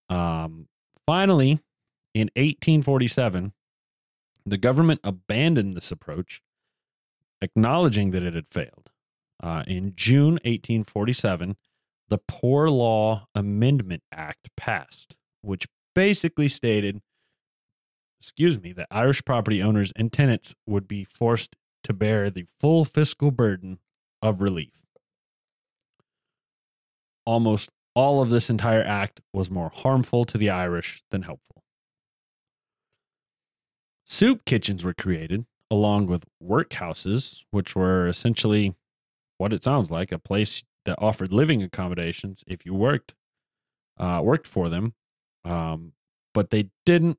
Um, 0.10 0.68
finally, 1.06 1.60
in 2.14 2.30
1847, 2.36 3.54
the 4.46 4.58
government 4.58 5.02
abandoned 5.04 5.76
this 5.76 5.92
approach, 5.92 6.42
acknowledging 7.42 8.12
that 8.12 8.24
it 8.24 8.34
had 8.34 8.48
failed. 8.50 8.92
Uh, 9.42 9.64
in 9.68 9.94
June 9.96 10.34
1847, 10.46 11.58
the 12.10 12.18
Poor 12.18 12.70
Law 12.70 13.28
Amendment 13.36 14.04
Act 14.12 14.50
passed, 14.56 15.16
which 15.42 15.68
basically 15.94 16.48
stated, 16.48 17.02
excuse 18.22 18.60
me, 18.62 18.72
that 18.74 18.88
Irish 18.90 19.24
property 19.26 19.62
owners 19.62 19.92
and 19.96 20.12
tenants 20.12 20.56
would 20.66 20.88
be 20.88 21.04
forced 21.04 21.56
to 21.84 21.94
bear 21.94 22.30
the 22.30 22.46
full 22.60 22.86
fiscal 22.86 23.32
burden 23.32 23.80
of 24.22 24.42
relief. 24.42 24.72
Almost 27.26 27.70
all 27.98 28.22
of 28.22 28.30
this 28.30 28.48
entire 28.48 28.84
act 28.84 29.22
was 29.34 29.50
more 29.50 29.72
harmful 29.74 30.24
to 30.24 30.38
the 30.38 30.52
Irish 30.52 31.02
than 31.10 31.24
helpful. 31.24 31.64
Soup 34.06 34.46
kitchens 34.46 34.84
were 34.84 34.94
created, 34.94 35.48
along 35.72 36.06
with 36.06 36.26
workhouses, 36.42 37.42
which 37.50 37.76
were 37.76 38.08
essentially 38.08 38.76
what 39.40 39.52
it 39.52 39.64
sounds 39.64 39.90
like 39.90 40.12
a 40.12 40.20
place 40.20 40.64
that 40.86 41.00
offered 41.02 41.34
living 41.34 41.64
accommodations 41.64 42.44
if 42.46 42.68
you 42.68 42.76
worked 42.76 43.16
uh, 44.00 44.22
worked 44.24 44.46
for 44.46 44.70
them. 44.70 44.94
Um, 45.44 45.94
but 46.36 46.52
they 46.52 46.70
didn't 46.86 47.18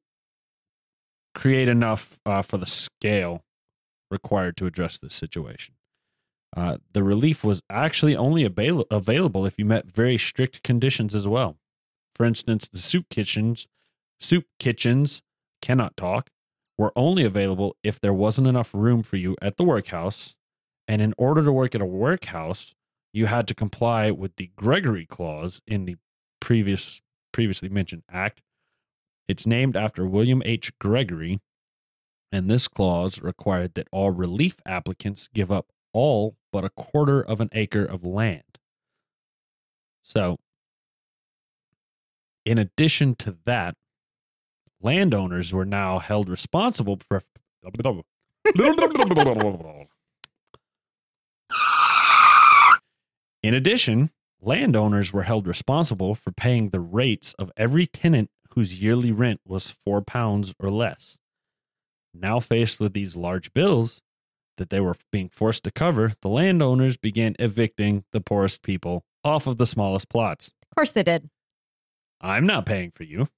create 1.35 1.67
enough 1.67 2.21
uh, 2.25 2.43
for 2.43 2.57
the 2.57 2.69
scale 2.69 3.43
required 4.13 4.57
to 4.59 4.67
address 4.67 4.97
this 4.97 5.15
situation. 5.15 5.75
Uh, 6.57 6.79
the 6.93 7.03
relief 7.03 7.45
was 7.45 7.61
actually 7.69 8.17
only 8.17 8.45
avail- 8.45 8.87
available 8.91 9.45
if 9.45 9.59
you 9.59 9.65
met 9.65 9.91
very 9.91 10.17
strict 10.17 10.63
conditions 10.63 11.15
as 11.15 11.29
well. 11.29 11.57
For 12.15 12.25
instance, 12.25 12.69
the 12.73 12.79
soup 12.79 13.09
kitchens, 13.11 13.69
soup 14.21 14.45
kitchens 14.59 15.23
cannot 15.63 15.97
talk, 15.97 16.31
were 16.77 16.93
only 16.97 17.25
available 17.25 17.77
if 17.83 18.01
there 18.01 18.13
wasn't 18.13 18.49
enough 18.49 18.73
room 18.73 19.03
for 19.03 19.17
you 19.17 19.37
at 19.43 19.57
the 19.57 19.65
workhouse, 19.65 20.35
and 20.87 21.03
in 21.03 21.13
order 21.19 21.45
to 21.45 21.53
work 21.53 21.75
at 21.75 21.81
a 21.81 21.87
workhouse, 21.87 22.75
you 23.13 23.27
had 23.27 23.47
to 23.49 23.55
comply 23.55 24.11
with 24.11 24.37
the 24.37 24.51
Gregory 24.57 25.07
clause 25.07 25.61
in 25.67 25.85
the 25.85 25.97
previous 26.41 27.01
previously 27.33 27.69
mentioned 27.69 28.03
act. 28.11 28.43
It's 29.29 29.47
named 29.47 29.77
after 29.77 30.07
William 30.07 30.43
H. 30.45 30.73
Gregory, 30.79 31.41
and 32.33 32.51
this 32.51 32.69
clause 32.69 33.21
required 33.21 33.75
that 33.75 33.89
all 33.93 34.11
relief 34.11 34.57
applicants 34.65 35.29
give 35.35 35.53
up 35.53 35.67
all 35.93 36.37
but 36.53 36.65
a 36.65 36.71
quarter 36.71 37.21
of 37.21 37.41
an 37.41 37.51
acre 37.53 37.85
of 37.85 38.05
land. 38.05 38.43
So, 40.03 40.39
in 42.45 42.59
addition 42.59 43.15
to 43.17 43.37
that, 43.45 43.75
landowners 44.81 45.53
were 45.53 45.67
now 45.67 45.99
held 45.99 46.29
responsible 46.29 46.99
for. 47.07 47.23
In 53.43 53.55
addition, 53.55 54.11
landowners 54.41 55.13
were 55.13 55.25
held 55.25 55.47
responsible 55.47 56.15
for 56.15 56.33
paying 56.33 56.71
the 56.71 56.81
rates 56.81 57.35
of 57.39 57.53
every 57.57 57.87
tenant 57.87 58.31
whose 58.55 58.81
yearly 58.81 59.13
rent 59.13 59.41
was 59.45 59.71
four 59.85 60.01
pounds 60.01 60.55
or 60.59 60.71
less. 60.71 61.19
Now 62.15 62.41
faced 62.41 62.81
with 62.81 62.95
these 62.95 63.15
large 63.17 63.53
bills 63.53 64.01
that 64.59 64.71
they 64.71 64.81
were 64.81 64.97
being 65.11 65.29
forced 65.29 65.65
to 65.65 65.71
cover, 65.71 66.13
the 66.21 66.29
landowners 66.29 66.97
began 66.97 67.35
evicting 67.39 68.05
the 68.13 68.21
poorest 68.21 68.63
people 68.63 69.05
off 69.25 69.47
of 69.47 69.59
the 69.59 69.67
smallest 69.67 70.09
plots. 70.09 70.53
Of 70.71 70.77
course 70.77 70.93
they 70.93 71.03
did. 71.03 71.31
I'm 72.21 72.47
not 72.47 72.67
paying 72.67 72.93
for 72.95 73.05
you. 73.05 73.29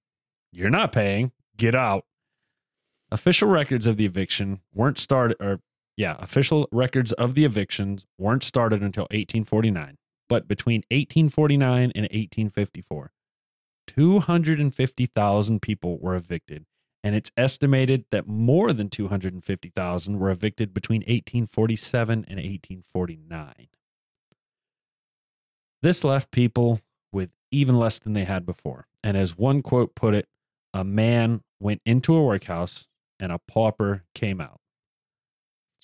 You're 0.52 0.70
not 0.70 0.92
paying. 0.92 1.32
Get 1.56 1.74
out. 1.74 2.04
Official 3.12 3.48
records 3.48 3.86
of 3.86 3.96
the 3.96 4.04
eviction 4.04 4.60
weren't 4.72 4.98
started, 4.98 5.36
or 5.40 5.60
yeah, 5.96 6.16
official 6.18 6.68
records 6.72 7.12
of 7.12 7.34
the 7.34 7.44
evictions 7.44 8.06
weren't 8.18 8.42
started 8.42 8.82
until 8.82 9.04
1849. 9.04 9.96
But 10.28 10.46
between 10.46 10.82
1849 10.90 11.92
and 11.94 12.04
1854, 12.04 13.12
250,000 13.88 15.62
people 15.62 15.98
were 15.98 16.14
evicted, 16.14 16.66
and 17.02 17.14
it's 17.14 17.32
estimated 17.36 18.04
that 18.10 18.26
more 18.26 18.72
than 18.72 18.88
250,000 18.90 20.18
were 20.18 20.30
evicted 20.30 20.74
between 20.74 21.00
1847 21.00 22.12
and 22.12 22.36
1849. 22.36 23.68
This 25.82 26.04
left 26.04 26.30
people 26.30 26.80
with 27.12 27.30
even 27.50 27.78
less 27.78 27.98
than 27.98 28.12
they 28.12 28.24
had 28.24 28.44
before. 28.44 28.86
And 29.02 29.16
as 29.16 29.36
one 29.36 29.62
quote 29.62 29.94
put 29.94 30.14
it, 30.14 30.28
a 30.74 30.84
man 30.84 31.42
went 31.58 31.80
into 31.86 32.14
a 32.14 32.22
workhouse 32.22 32.86
and 33.18 33.32
a 33.32 33.38
pauper 33.38 34.04
came 34.14 34.40
out. 34.40 34.60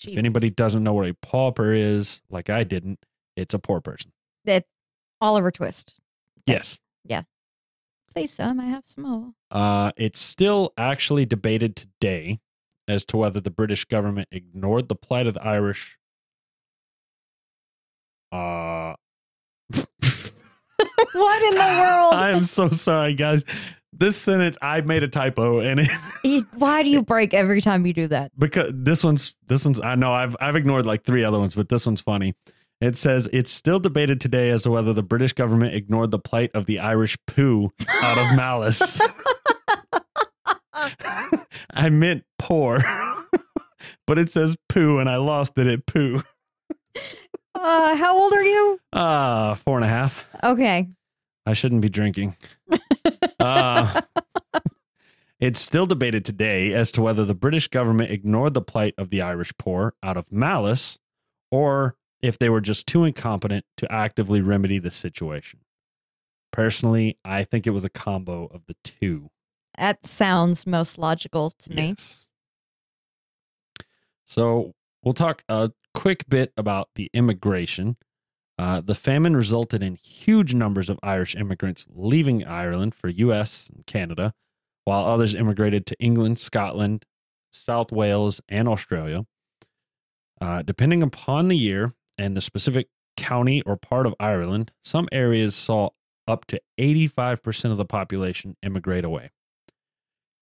If 0.03 0.19
anybody 0.19 0.51
doesn't 0.51 0.85
know 0.85 0.93
what 0.93 1.09
a 1.09 1.15
pauper 1.15 1.73
is, 1.73 2.21
like 2.29 2.51
I 2.51 2.65
didn't, 2.65 2.99
it's 3.35 3.55
a 3.55 3.59
poor 3.59 3.81
person. 3.81 4.13
It's 4.45 4.69
Oliver 5.21 5.51
Twist. 5.51 5.95
Yes. 6.47 6.79
Some. 8.25 8.59
I 8.61 8.65
have 8.67 8.85
some 8.87 9.05
more. 9.05 9.33
Uh, 9.51 9.93
it's 9.99 10.21
still 10.21 10.73
actually 10.79 11.27
debated 11.27 11.77
today 11.77 12.39
as 12.89 13.05
to 13.07 13.19
whether 13.19 13.41
the 13.41 13.51
British 13.51 13.85
government 13.85 14.29
ignored 14.33 14.89
the 14.89 14.95
plight 14.95 15.27
of 15.27 15.35
the 15.35 15.45
Irish. 15.45 15.99
Uh, 18.33 18.95
what 19.75 21.43
in 21.43 21.55
the 21.55 21.77
world? 21.81 22.15
I 22.15 22.31
am 22.31 22.45
so 22.45 22.71
sorry, 22.71 23.15
guys. 23.15 23.45
This 23.93 24.17
sentence, 24.17 24.57
I 24.61 24.81
made 24.83 25.03
a 25.03 25.09
typo, 25.09 25.59
and 25.61 25.81
it, 25.81 25.89
It- 26.25 26.45
Why 26.55 26.83
do 26.83 26.89
you 26.91 27.03
break 27.05 27.35
every 27.35 27.61
time 27.61 27.85
you 27.87 27.93
do 27.93 28.09
that? 28.09 28.31
because 28.39 28.71
this 28.75 29.05
one's 29.05 29.35
this 29.47 29.65
one's 29.65 29.81
I 29.81 29.95
know 29.95 30.13
I've 30.13 30.37
I've 30.41 30.57
ignored 30.57 30.87
like 30.87 31.05
three 31.05 31.25
other 31.25 31.39
ones, 31.39 31.55
but 31.55 31.69
this 31.69 31.85
one's 31.87 32.01
funny. 32.01 32.35
It 32.81 32.97
says 32.97 33.29
it's 33.33 33.51
still 33.51 33.81
debated 33.81 34.21
today 34.21 34.51
as 34.51 34.63
to 34.65 34.71
whether 34.71 34.93
the 34.93 35.03
British 35.03 35.33
government 35.33 35.75
ignored 35.75 36.11
the 36.11 36.19
plight 36.19 36.51
of 36.53 36.67
the 36.67 36.79
Irish 36.79 37.17
poo 37.27 37.71
out 38.03 38.19
of 38.19 38.37
malice. 38.37 39.01
I 41.71 41.89
meant 41.91 42.25
poor, 42.39 42.79
but 44.07 44.19
it 44.19 44.31
says 44.31 44.57
poo, 44.69 44.99
and 44.99 45.09
I 45.09 45.17
lost 45.17 45.59
it 45.59 45.67
at 45.67 45.87
poo. 45.87 46.23
Uh, 47.55 47.97
how 47.97 48.17
old 48.17 48.35
are 48.35 48.45
you? 48.45 48.79
Ah, 48.93 49.55
four 49.65 49.77
and 49.77 49.85
a 49.85 49.89
half. 49.89 50.23
Okay. 50.45 50.89
I 51.47 51.53
shouldn't 51.55 51.81
be 51.83 51.89
drinking. 51.89 52.37
Uh, 53.39 54.01
it's 55.39 55.61
still 55.61 55.87
debated 55.87 56.25
today 56.25 56.73
as 56.73 56.91
to 56.91 57.01
whether 57.01 57.25
the 57.25 57.35
British 57.35 57.69
government 57.69 58.11
ignored 58.11 58.55
the 58.55 58.61
plight 58.61 58.93
of 58.99 59.11
the 59.11 59.23
Irish 59.23 59.53
poor 59.57 59.95
out 60.03 60.17
of 60.17 60.33
malice 60.33 60.99
or 61.53 61.95
if 62.23 62.39
they 62.39 62.49
were 62.49 62.61
just 62.61 62.87
too 62.87 63.05
incompetent 63.05 63.65
to 63.77 63.91
actively 63.93 64.41
remedy 64.41 64.79
the 64.79 64.91
situation. 64.91 65.61
Personally, 66.53 67.19
I 67.25 67.45
think 67.45 67.67
it 67.67 67.71
was 67.71 67.85
a 67.85 67.91
combo 67.91 68.47
of 68.47 68.63
the 68.67 68.77
two. 68.83 69.31
That 69.79 70.07
sounds 70.07 70.67
most 70.67 70.99
logical 70.99 71.51
to 71.51 71.73
me. 71.73 71.89
Yes. 71.89 72.29
So 74.25 74.73
we'll 75.03 75.15
talk 75.15 75.45
a 75.49 75.73
quick 75.95 76.29
bit 76.29 76.53
about 76.57 76.89
the 76.95 77.11
immigration. 77.13 77.97
Uh, 78.59 78.81
the 78.81 78.95
famine 78.95 79.37
resulted 79.37 79.83
in 79.83 79.97
huge 79.97 80.55
numbers 80.55 80.89
of 80.89 80.99
Irish 81.03 81.37
immigrants 81.37 81.87
leaving 81.91 82.45
Ireland 82.45 82.95
for 82.95 83.09
U.S. 83.09 83.71
and 83.75 83.85
Canada, 83.87 84.33
while 84.85 85.05
others 85.05 85.35
immigrated 85.35 85.85
to 85.87 85.97
England, 86.01 86.39
Scotland, 86.39 87.05
South 87.53 87.93
Wales, 87.93 88.41
and 88.49 88.67
Australia. 88.67 89.27
Uh, 90.41 90.63
depending 90.63 91.03
upon 91.03 91.49
the 91.49 91.57
year 91.57 91.95
and 92.19 92.37
the 92.37 92.41
specific 92.41 92.89
county 93.17 93.63
or 93.63 93.77
part 93.77 94.07
of 94.07 94.15
Ireland, 94.21 94.73
some 94.85 95.09
areas 95.13 95.55
saw 95.55 95.91
up 96.29 96.47
to 96.47 96.61
85% 96.79 97.71
of 97.71 97.77
the 97.77 97.85
population 97.85 98.57
immigrate 98.63 99.05
away. 99.05 99.31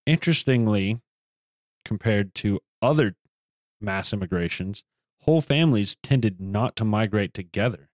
Interestingly, 0.07 1.01
compared 1.85 2.35
to 2.37 2.61
other 2.83 3.17
mass 3.81 4.13
immigrations, 4.13 4.83
whole 5.23 5.41
families 5.41 5.97
tended 6.03 6.41
not 6.41 6.77
to 6.77 6.85
migrate 6.85 7.35
together. 7.35 7.91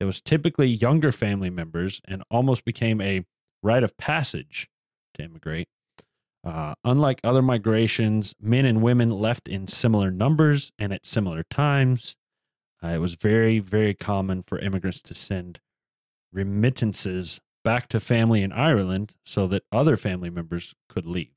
It 0.00 0.04
was 0.04 0.20
typically 0.20 0.68
younger 0.68 1.12
family 1.12 1.50
members 1.50 2.00
and 2.06 2.22
almost 2.30 2.64
became 2.64 3.00
a 3.00 3.24
rite 3.62 3.84
of 3.84 3.96
passage 3.96 4.68
to 5.14 5.22
immigrate. 5.22 5.68
Uh, 6.44 6.74
unlike 6.84 7.20
other 7.22 7.42
migrations, 7.42 8.34
men 8.40 8.64
and 8.64 8.82
women 8.82 9.10
left 9.10 9.46
in 9.46 9.68
similar 9.68 10.10
numbers 10.10 10.72
and 10.76 10.92
at 10.92 11.06
similar 11.06 11.44
times. 11.44 12.16
Uh, 12.82 12.88
it 12.88 12.98
was 12.98 13.14
very, 13.14 13.58
very 13.58 13.94
common 13.94 14.42
for 14.42 14.58
immigrants 14.58 15.00
to 15.02 15.14
send 15.14 15.60
remittances 16.32 17.40
back 17.64 17.88
to 17.88 18.00
family 18.00 18.42
in 18.42 18.52
Ireland 18.52 19.14
so 19.24 19.46
that 19.46 19.62
other 19.70 19.96
family 19.96 20.30
members 20.30 20.74
could 20.88 21.06
leave. 21.06 21.32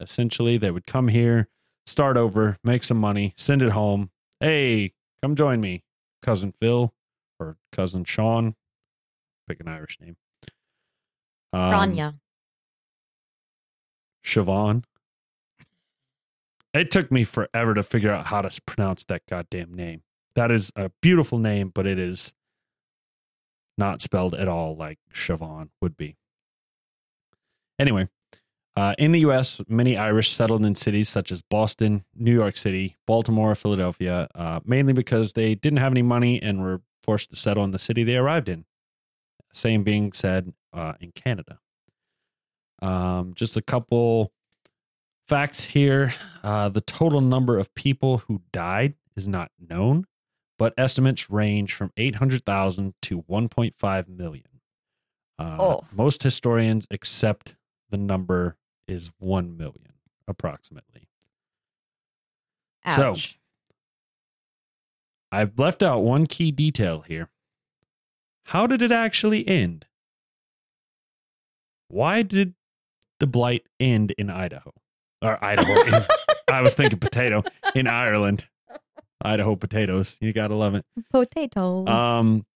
Essentially, 0.00 0.58
they 0.58 0.70
would 0.70 0.86
come 0.86 1.08
here, 1.08 1.48
start 1.86 2.16
over, 2.16 2.58
make 2.62 2.84
some 2.84 2.98
money, 2.98 3.34
send 3.36 3.62
it 3.62 3.70
home. 3.70 4.10
Hey, 4.40 4.92
come 5.22 5.34
join 5.34 5.60
me, 5.60 5.82
cousin 6.22 6.52
Phil 6.60 6.92
or 7.40 7.56
cousin 7.72 8.04
Sean. 8.04 8.54
Pick 9.48 9.60
an 9.60 9.68
Irish 9.68 9.98
name. 10.00 10.16
Um, 11.52 11.72
Rania. 11.72 12.14
Siobhan. 14.24 14.84
It 16.74 16.90
took 16.90 17.10
me 17.10 17.24
forever 17.24 17.72
to 17.72 17.82
figure 17.82 18.12
out 18.12 18.26
how 18.26 18.42
to 18.42 18.60
pronounce 18.62 19.04
that 19.04 19.22
goddamn 19.26 19.72
name. 19.72 20.02
That 20.38 20.52
is 20.52 20.70
a 20.76 20.90
beautiful 21.02 21.38
name, 21.38 21.72
but 21.74 21.84
it 21.84 21.98
is 21.98 22.32
not 23.76 24.00
spelled 24.00 24.34
at 24.34 24.46
all 24.46 24.76
like 24.76 25.00
Siobhan 25.12 25.70
would 25.80 25.96
be. 25.96 26.16
Anyway, 27.76 28.08
uh, 28.76 28.94
in 28.98 29.10
the 29.10 29.18
U.S., 29.20 29.60
many 29.66 29.96
Irish 29.96 30.30
settled 30.30 30.64
in 30.64 30.76
cities 30.76 31.08
such 31.08 31.32
as 31.32 31.42
Boston, 31.42 32.04
New 32.14 32.32
York 32.32 32.56
City, 32.56 32.96
Baltimore, 33.04 33.56
Philadelphia, 33.56 34.28
uh, 34.36 34.60
mainly 34.64 34.92
because 34.92 35.32
they 35.32 35.56
didn't 35.56 35.80
have 35.80 35.92
any 35.92 36.02
money 36.02 36.40
and 36.40 36.62
were 36.62 36.82
forced 37.02 37.30
to 37.30 37.36
settle 37.36 37.64
in 37.64 37.72
the 37.72 37.78
city 37.80 38.04
they 38.04 38.16
arrived 38.16 38.48
in. 38.48 38.64
Same 39.52 39.82
being 39.82 40.12
said 40.12 40.52
uh, 40.72 40.92
in 41.00 41.10
Canada. 41.10 41.58
Um, 42.80 43.32
just 43.34 43.56
a 43.56 43.62
couple 43.62 44.32
facts 45.26 45.64
here. 45.64 46.14
Uh, 46.44 46.68
the 46.68 46.80
total 46.80 47.20
number 47.20 47.58
of 47.58 47.74
people 47.74 48.18
who 48.18 48.42
died 48.52 48.94
is 49.16 49.26
not 49.26 49.50
known, 49.58 50.06
but 50.58 50.74
estimates 50.76 51.30
range 51.30 51.72
from 51.74 51.92
800,000 51.96 52.94
to 53.02 53.22
1.5 53.22 54.08
million. 54.08 54.44
Uh, 55.38 55.56
Oh. 55.60 55.84
Most 55.92 56.22
historians 56.22 56.86
accept 56.90 57.54
the 57.90 57.96
number 57.96 58.56
is 58.88 59.10
1 59.18 59.56
million, 59.56 59.92
approximately. 60.26 61.08
Ouch. 62.84 62.96
So- 63.32 63.38
I've 65.30 65.58
left 65.58 65.82
out 65.82 66.00
one 66.02 66.26
key 66.26 66.50
detail 66.50 67.02
here. 67.02 67.28
How 68.46 68.66
did 68.66 68.80
it 68.80 68.90
actually 68.90 69.46
end? 69.46 69.84
Why 71.88 72.22
did 72.22 72.54
the 73.20 73.26
blight 73.26 73.66
end 73.78 74.12
in 74.16 74.30
Idaho? 74.30 74.72
Or 75.22 75.42
Idaho. 75.44 75.82
in- 75.82 76.02
I 76.50 76.62
was 76.62 76.72
thinking 76.74 76.98
potato 76.98 77.44
in 77.74 77.86
Ireland. 77.86 78.46
Idaho 79.22 79.56
potatoes. 79.56 80.16
You 80.20 80.32
got 80.32 80.48
to 80.48 80.54
love 80.54 80.74
it. 80.74 80.84
Potato. 81.10 81.86
Um 81.86 82.46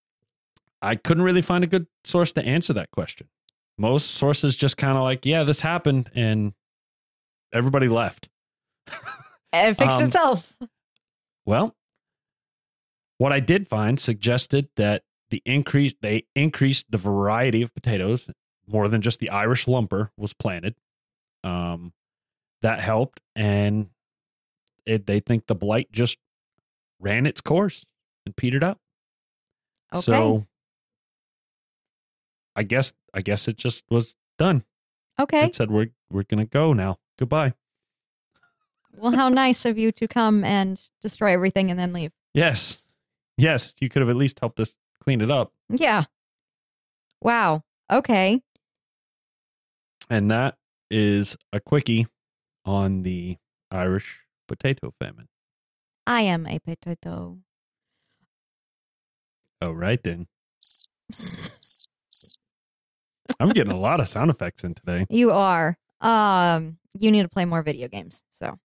I 0.80 0.96
couldn't 0.96 1.22
really 1.22 1.42
find 1.42 1.62
a 1.62 1.68
good 1.68 1.86
source 2.04 2.32
to 2.32 2.44
answer 2.44 2.72
that 2.72 2.90
question. 2.90 3.28
Most 3.78 4.12
sources 4.12 4.56
just 4.56 4.76
kind 4.76 4.98
of 4.98 5.04
like, 5.04 5.24
yeah, 5.24 5.44
this 5.44 5.60
happened 5.60 6.10
and 6.14 6.54
everybody 7.52 7.88
left. 7.88 8.28
it 9.52 9.74
fixed 9.74 9.98
um, 9.98 10.04
itself. 10.04 10.56
Well, 11.46 11.76
what 13.18 13.32
I 13.32 13.40
did 13.40 13.68
find 13.68 14.00
suggested 14.00 14.68
that 14.76 15.04
the 15.30 15.42
increase 15.46 15.94
they 16.00 16.24
increased 16.34 16.86
the 16.90 16.98
variety 16.98 17.62
of 17.62 17.72
potatoes 17.74 18.28
more 18.66 18.88
than 18.88 19.00
just 19.00 19.20
the 19.20 19.30
Irish 19.30 19.66
lumper 19.66 20.10
was 20.16 20.32
planted. 20.32 20.74
Um, 21.44 21.92
that 22.62 22.80
helped, 22.80 23.20
and 23.34 23.88
it, 24.86 25.06
they 25.06 25.20
think 25.20 25.46
the 25.46 25.54
blight 25.54 25.90
just 25.90 26.18
ran 27.02 27.26
its 27.26 27.40
course 27.40 27.84
and 28.24 28.34
petered 28.36 28.64
out. 28.64 28.78
Okay. 29.92 30.00
So, 30.00 30.46
I 32.56 32.62
guess 32.62 32.92
I 33.12 33.20
guess 33.20 33.48
it 33.48 33.56
just 33.56 33.84
was 33.90 34.14
done. 34.38 34.64
okay. 35.18 35.46
It 35.46 35.54
said 35.54 35.70
we're 35.70 35.90
we're 36.10 36.22
gonna 36.24 36.46
go 36.46 36.72
now. 36.72 36.98
Goodbye. 37.18 37.54
Well, 38.94 39.12
how 39.12 39.28
nice 39.28 39.64
of 39.64 39.78
you 39.78 39.90
to 39.92 40.06
come 40.06 40.44
and 40.44 40.80
destroy 41.00 41.32
everything 41.32 41.70
and 41.70 41.78
then 41.80 41.92
leave. 41.92 42.12
Yes, 42.34 42.78
yes, 43.38 43.74
you 43.80 43.88
could 43.88 44.00
have 44.02 44.08
at 44.10 44.16
least 44.16 44.40
helped 44.40 44.60
us 44.60 44.76
clean 45.02 45.20
it 45.20 45.30
up. 45.30 45.52
Yeah. 45.70 46.04
Wow. 47.20 47.62
Okay. 47.90 48.42
And 50.10 50.30
that 50.30 50.56
is 50.90 51.36
a 51.52 51.60
quickie 51.60 52.06
on 52.66 53.02
the 53.02 53.38
Irish 53.70 54.20
potato 54.46 54.92
famine. 55.00 55.28
I 56.12 56.20
am 56.22 56.46
a 56.46 56.58
potato. 56.58 57.38
Oh, 59.62 59.72
right 59.72 60.02
then. 60.02 60.26
I'm 63.40 63.48
getting 63.48 63.72
a 63.72 63.78
lot 63.78 63.98
of 63.98 64.10
sound 64.10 64.30
effects 64.30 64.62
in 64.62 64.74
today. 64.74 65.06
You 65.08 65.30
are. 65.30 65.78
Um, 66.02 66.76
you 66.98 67.10
need 67.10 67.22
to 67.22 67.30
play 67.30 67.46
more 67.46 67.62
video 67.62 67.88
games. 67.88 68.22
So 68.38 68.58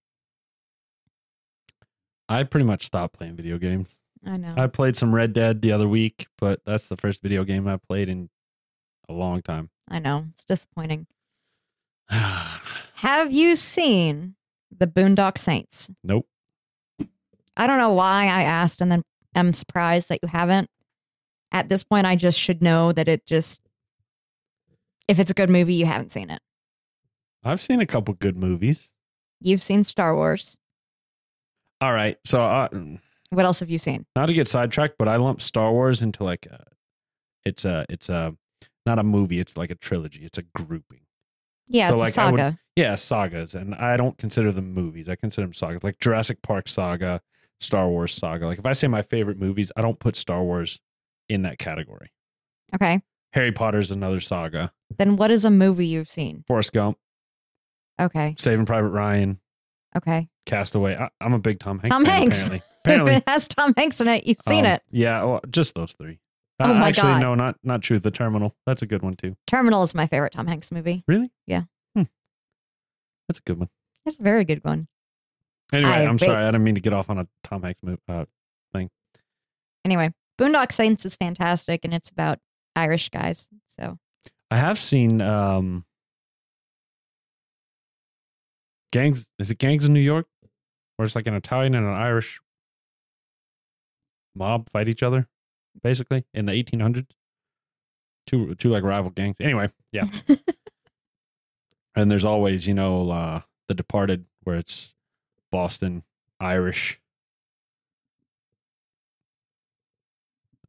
I 2.28 2.44
pretty 2.44 2.66
much 2.66 2.86
stopped 2.86 3.18
playing 3.18 3.38
video 3.38 3.58
games. 3.58 3.96
I 4.26 4.36
know. 4.36 4.54
I 4.58 4.68
played 4.68 4.98
some 4.98 5.16
Red 5.16 5.32
Dead 5.32 5.62
the 5.62 5.72
other 5.72 5.88
week, 5.88 6.28
but 6.38 6.60
that's 6.66 6.90
the 6.90 6.98
first 6.98 7.24
video 7.24 7.46
game 7.46 7.66
I 7.66 7.78
played 7.78 8.10
in 8.10 8.30
a 9.08 9.14
long 9.14 9.42
time. 9.42 9.70
I 9.88 10.00
know. 10.00 10.26
It's 10.34 10.44
disappointing. 10.44 11.08
Have 12.10 13.32
you 13.32 13.56
seen 13.56 14.36
the 14.70 14.86
Boondock 14.88 15.38
Saints? 15.38 15.90
I 17.58 17.68
don't 17.68 17.78
know 17.80 17.92
why 17.94 18.24
I 18.26 18.44
asked 18.44 18.80
and 18.82 18.92
then 18.92 19.02
am 19.36 19.52
surprised 19.54 20.10
that 20.10 20.20
you 20.22 20.30
haven't. 20.30 20.70
At 21.52 21.70
this 21.70 21.84
point, 21.84 22.06
I 22.06 22.16
just 22.16 22.40
should 22.40 22.62
know 22.62 22.92
that 22.92 23.08
it 23.08 23.26
just, 23.26 23.62
if 25.08 25.20
it's 25.20 25.32
a 25.32 25.34
good 25.34 25.50
movie, 25.50 25.74
you 25.76 25.86
haven't 25.86 26.12
seen 26.12 26.30
it. 26.30 26.40
I've 27.44 27.62
seen 27.62 27.80
a 27.80 27.86
couple 27.86 28.14
good 28.14 28.38
movies. 28.38 28.90
You've 29.42 29.62
seen 29.62 29.84
Star 29.84 30.16
Wars. 30.16 30.58
All 31.80 31.94
right, 31.94 32.18
so 32.26 32.42
uh, 32.42 32.68
What 33.30 33.46
else 33.46 33.60
have 33.60 33.70
you 33.70 33.78
seen? 33.78 34.06
not 34.16 34.26
to 34.28 34.34
get 34.34 34.48
sidetracked, 34.48 34.96
but 34.98 35.08
I 35.08 35.16
lump 35.18 35.42
Star 35.42 35.72
Wars 35.72 36.02
into 36.02 36.24
like 36.24 36.46
a, 36.48 36.64
it's 37.46 37.64
a 37.66 37.86
it's 37.90 38.10
a 38.10 38.36
not 38.86 39.00
a 39.00 39.04
movie. 39.04 39.40
It's 39.40 39.56
like 39.58 39.70
a 39.70 39.76
trilogy. 39.76 40.24
It's 40.26 40.38
a 40.38 40.44
grouping. 40.56 41.02
Yeah, 41.68 41.90
So, 41.90 41.94
it's 41.96 42.02
like, 42.02 42.18
a 42.18 42.22
I 42.22 42.32
would- 42.32 42.40
saga. 42.40 42.60
Yeah, 42.76 42.96
sagas, 42.96 43.56
and 43.56 43.74
I 43.76 43.96
don't 43.98 44.18
consider 44.18 44.52
them 44.52 44.74
movies. 44.74 45.08
I 45.10 45.16
consider 45.16 45.46
them 45.48 45.54
sagas, 45.54 45.84
like 45.84 46.00
Jurassic 46.00 46.42
Park 46.42 46.68
saga, 46.68 47.22
Star 47.60 47.88
Wars 47.90 48.14
saga. 48.14 48.46
Like 48.48 48.60
if 48.60 48.66
I 48.66 48.74
say 48.74 48.88
my 48.88 49.02
favorite 49.02 49.40
movies, 49.40 49.72
I 49.76 49.82
don't 49.82 50.00
put 50.00 50.16
Star 50.16 50.44
Wars 50.44 50.80
in 51.30 51.42
that 51.44 51.58
category. 51.60 52.12
okay. 52.76 53.02
Harry 53.34 53.52
Potter's 53.52 53.92
another 53.92 54.20
saga. 54.22 54.72
Then 54.98 55.18
what 55.18 55.32
is 55.32 55.44
a 55.46 55.50
movie 55.52 55.86
you've 55.88 56.10
seen? 56.10 56.44
Forrest 56.48 56.72
Gump, 56.74 56.98
Okay. 58.00 58.36
Saving 58.38 58.66
Private 58.66 58.90
Ryan, 58.90 59.40
Okay. 59.96 60.30
Castaway. 60.46 60.96
I, 60.96 61.10
I'm 61.20 61.34
a 61.34 61.40
big 61.40 61.60
Tom 61.60 61.80
Hanks. 61.80 61.90
Fan. 61.90 61.90
Tom 61.92 62.06
fan, 62.06 62.22
Hanks. 62.22 62.46
Apparently, 62.48 62.64
apparently. 62.86 63.12
if 63.14 63.18
it 63.18 63.24
has 63.30 63.48
Tom 63.48 63.74
Hanks 63.76 64.00
in 64.02 64.08
it, 64.08 64.26
you've 64.26 64.38
seen 64.48 64.66
Um, 64.66 64.72
it. 64.74 64.82
Yeah, 64.92 65.24
well, 65.24 65.42
just 65.50 65.76
those 65.76 65.94
three. 65.94 66.20
Oh 66.60 66.72
Uh, 66.72 66.74
my 66.76 66.88
actually, 66.90 67.04
God. 67.14 67.22
no, 67.22 67.36
not 67.36 67.56
not 67.64 67.82
true. 67.82 68.00
The 68.00 68.12
Terminal. 68.12 68.56
That's 68.66 68.82
a 68.82 68.86
good 68.88 69.02
one 69.04 69.14
too. 69.16 69.36
Terminal 69.46 69.84
is 69.84 69.94
my 69.94 70.08
favorite 70.08 70.32
Tom 70.34 70.48
Hanks 70.48 70.72
movie. 70.72 71.04
Really? 71.08 71.32
Yeah. 71.46 71.64
Hmm. 71.96 72.04
That's 73.28 73.40
a 73.40 73.44
good 73.44 73.60
one. 73.60 73.70
It's 74.06 74.20
a 74.20 74.24
very 74.24 74.46
good 74.46 74.64
one. 74.64 74.88
Anyway, 75.74 75.92
I 75.92 76.06
I'm 76.06 76.18
sorry. 76.18 76.44
I 76.44 76.46
didn't 76.46 76.64
mean 76.64 76.76
to 76.76 76.82
get 76.82 76.94
off 76.94 77.10
on 77.10 77.20
a 77.20 77.28
Tom 77.44 77.64
Hanks 77.64 77.82
movie. 77.84 78.00
Uh, 78.08 78.26
Anyway, 79.88 80.14
Boondock 80.38 80.74
Saints 80.74 81.06
is 81.06 81.16
fantastic 81.16 81.86
and 81.86 81.94
it's 81.94 82.10
about 82.10 82.40
Irish 82.76 83.08
guys. 83.08 83.48
So 83.80 83.98
I 84.52 84.58
have 84.58 84.78
seen 84.78 85.22
um 85.22 85.86
gangs. 88.92 89.30
Is 89.40 89.50
it 89.50 89.60
gangs 89.60 89.86
in 89.86 89.94
New 89.94 90.02
York, 90.02 90.28
where 90.98 91.06
it's 91.06 91.16
like 91.16 91.26
an 91.26 91.36
Italian 91.36 91.74
and 91.74 91.86
an 91.88 91.94
Irish 91.94 92.42
mob 94.36 94.70
fight 94.72 94.90
each 94.90 95.04
other, 95.04 95.30
basically 95.82 96.26
in 96.34 96.48
the 96.48 96.52
1800s. 96.52 97.08
Two 98.26 98.56
two 98.56 98.70
like 98.70 98.84
rival 98.84 99.12
gangs. 99.12 99.38
Anyway, 99.40 99.70
yeah. 99.94 100.08
and 101.96 102.12
there's 102.12 102.26
always 102.26 102.68
you 102.68 102.74
know 102.74 103.10
uh 103.10 103.42
The 103.70 103.74
Departed, 103.74 104.26
where 104.44 104.58
it's 104.58 104.94
Boston 105.52 106.04
Irish. 106.40 107.00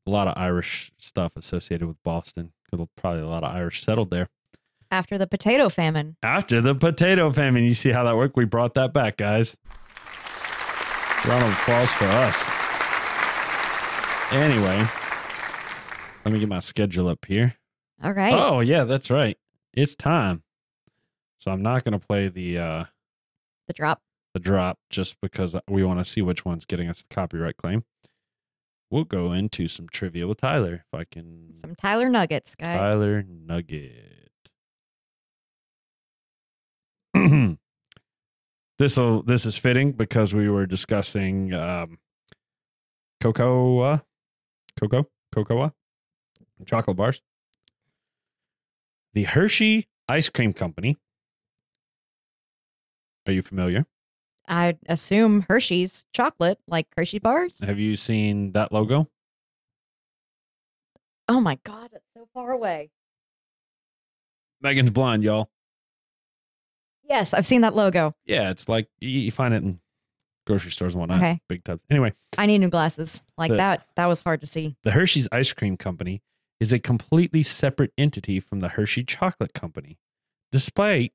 A 0.06 0.10
lot 0.10 0.28
of 0.28 0.34
Irish 0.36 0.90
stuff 0.98 1.36
associated 1.36 1.86
with 1.86 2.02
Boston. 2.02 2.52
'cause 2.70 2.86
Probably 2.96 3.20
a 3.20 3.26
lot 3.26 3.44
of 3.44 3.54
Irish 3.54 3.82
settled 3.82 4.10
there. 4.10 4.28
after 4.90 5.18
the 5.18 5.26
potato 5.26 5.68
famine, 5.68 6.16
After 6.22 6.60
the 6.62 6.74
potato 6.74 7.30
famine, 7.30 7.64
you 7.64 7.74
see 7.74 7.90
how 7.90 8.04
that 8.04 8.16
worked? 8.16 8.36
We 8.36 8.46
brought 8.46 8.72
that 8.74 8.92
back, 8.94 9.18
guys. 9.18 9.56
Round 11.26 11.44
of 11.44 11.52
applause 11.52 11.92
for 11.92 12.06
us. 12.06 12.50
Anyway, 14.32 14.86
let 16.24 16.32
me 16.32 16.38
get 16.38 16.48
my 16.48 16.60
schedule 16.60 17.08
up 17.08 17.24
here. 17.26 17.56
all 18.02 18.12
right. 18.12 18.32
Oh, 18.34 18.60
yeah, 18.60 18.84
that's 18.84 19.10
right. 19.10 19.36
It's 19.74 19.94
time. 19.94 20.42
So 21.38 21.50
I'm 21.50 21.62
not 21.62 21.84
going 21.84 21.98
to 21.98 22.06
play 22.06 22.28
the 22.28 22.58
uh 22.58 22.84
The 23.66 23.74
drop. 23.74 24.00
The 24.34 24.40
drop 24.40 24.78
just 24.90 25.20
because 25.20 25.56
we 25.68 25.82
want 25.84 25.98
to 26.00 26.04
see 26.04 26.22
which 26.22 26.44
one's 26.44 26.64
getting 26.64 26.88
us 26.88 27.02
the 27.02 27.14
copyright 27.14 27.56
claim. 27.56 27.84
We'll 28.90 29.04
go 29.04 29.32
into 29.32 29.68
some 29.68 29.88
trivia 29.88 30.26
with 30.26 30.40
Tyler 30.40 30.84
if 30.86 30.98
I 30.98 31.04
can. 31.04 31.54
Some 31.60 31.74
Tyler 31.74 32.08
Nuggets, 32.08 32.54
guys. 32.54 32.78
Tyler 32.78 33.22
Nugget. 33.22 34.30
this 38.78 38.96
will 38.96 39.22
this 39.22 39.44
is 39.44 39.58
fitting 39.58 39.92
because 39.92 40.34
we 40.34 40.48
were 40.48 40.64
discussing 40.64 41.52
um, 41.52 41.98
cocoa, 43.20 44.00
cocoa, 44.80 45.06
cocoa, 45.34 45.74
chocolate 46.64 46.96
bars. 46.96 47.20
The 49.12 49.24
Hershey 49.24 49.88
Ice 50.08 50.28
Cream 50.30 50.52
Company. 50.54 50.96
Are 53.26 53.32
you 53.32 53.42
familiar? 53.42 53.84
I 54.48 54.76
assume 54.88 55.44
Hershey's 55.48 56.06
chocolate, 56.12 56.58
like 56.66 56.86
Hershey 56.96 57.18
bars. 57.18 57.60
Have 57.60 57.78
you 57.78 57.96
seen 57.96 58.52
that 58.52 58.72
logo? 58.72 59.08
Oh 61.28 61.40
my 61.40 61.58
God, 61.64 61.90
it's 61.92 62.04
so 62.14 62.26
far 62.32 62.52
away. 62.52 62.90
Megan's 64.60 64.90
blind, 64.90 65.22
y'all. 65.22 65.50
Yes, 67.08 67.32
I've 67.34 67.46
seen 67.46 67.62
that 67.62 67.74
logo. 67.74 68.14
Yeah, 68.26 68.50
it's 68.50 68.68
like 68.68 68.88
you, 69.00 69.08
you 69.08 69.30
find 69.30 69.54
it 69.54 69.62
in 69.62 69.80
grocery 70.46 70.70
stores 70.70 70.94
and 70.94 71.00
whatnot. 71.00 71.18
Okay. 71.18 71.40
Big 71.48 71.64
tubs. 71.64 71.84
Anyway, 71.90 72.12
I 72.36 72.46
need 72.46 72.58
new 72.58 72.68
glasses. 72.68 73.22
Like 73.36 73.50
The- 73.50 73.56
that, 73.58 73.86
that 73.96 74.06
was 74.06 74.22
hard 74.22 74.40
to 74.40 74.46
see. 74.46 74.76
the 74.84 74.90
Hershey's 74.92 75.28
Ice 75.32 75.52
Cream 75.52 75.76
Company 75.76 76.22
is 76.60 76.72
a 76.72 76.78
completely 76.78 77.42
separate 77.42 77.92
entity 77.96 78.40
from 78.40 78.60
the 78.60 78.68
Hershey 78.68 79.04
Chocolate 79.04 79.54
Company, 79.54 79.98
despite 80.50 81.12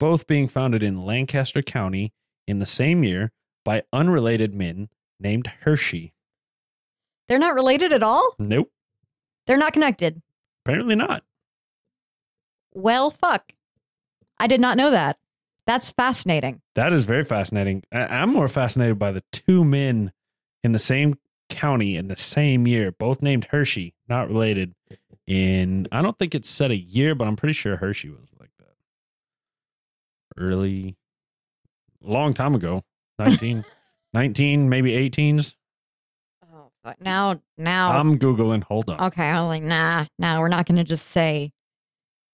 both 0.00 0.26
being 0.26 0.48
founded 0.48 0.82
in 0.82 1.04
Lancaster 1.04 1.62
County 1.62 2.12
in 2.46 2.58
the 2.58 2.66
same 2.66 3.02
year 3.04 3.32
by 3.64 3.82
unrelated 3.92 4.54
men 4.54 4.88
named 5.18 5.46
Hershey. 5.62 6.12
They're 7.28 7.38
not 7.38 7.54
related 7.54 7.92
at 7.92 8.02
all? 8.02 8.34
Nope, 8.38 8.70
They're 9.46 9.56
not 9.56 9.72
connected. 9.72 10.22
apparently 10.64 10.94
not. 10.96 11.24
Well, 12.74 13.10
fuck. 13.10 13.52
I 14.38 14.46
did 14.46 14.60
not 14.60 14.76
know 14.76 14.90
that. 14.90 15.18
That's 15.66 15.90
fascinating. 15.90 16.60
That 16.74 16.92
is 16.92 17.06
very 17.06 17.24
fascinating. 17.24 17.82
I- 17.90 18.06
I'm 18.20 18.32
more 18.32 18.48
fascinated 18.48 18.98
by 18.98 19.10
the 19.12 19.24
two 19.32 19.64
men 19.64 20.12
in 20.62 20.72
the 20.72 20.78
same 20.78 21.18
county 21.48 21.96
in 21.96 22.08
the 22.08 22.16
same 22.16 22.66
year, 22.66 22.92
both 22.92 23.22
named 23.22 23.46
Hershey, 23.50 23.94
not 24.08 24.28
related. 24.28 24.74
In 25.26 25.88
I 25.90 26.02
don't 26.02 26.16
think 26.18 26.34
it's 26.36 26.48
set 26.48 26.70
a 26.70 26.76
year, 26.76 27.16
but 27.16 27.26
I'm 27.26 27.34
pretty 27.34 27.52
sure 27.54 27.76
Hershey 27.78 28.10
was 28.10 28.30
like 28.38 28.50
that. 28.60 28.74
Early, 30.36 30.96
long 32.02 32.34
time 32.34 32.54
ago, 32.54 32.82
19, 33.18 33.64
19 34.12 34.68
maybe 34.68 34.92
18s. 34.92 35.54
Oh, 36.52 36.70
fuck. 36.84 37.00
Now, 37.00 37.40
now. 37.58 37.98
I'm 37.98 38.18
googling. 38.18 38.62
Hold 38.64 38.90
on. 38.90 39.00
okay, 39.06 39.28
I'm 39.28 39.46
like, 39.48 39.62
nah, 39.62 40.06
nah, 40.18 40.38
we're 40.40 40.48
not 40.48 40.66
going 40.66 40.76
to 40.76 40.84
just 40.84 41.06
say 41.08 41.52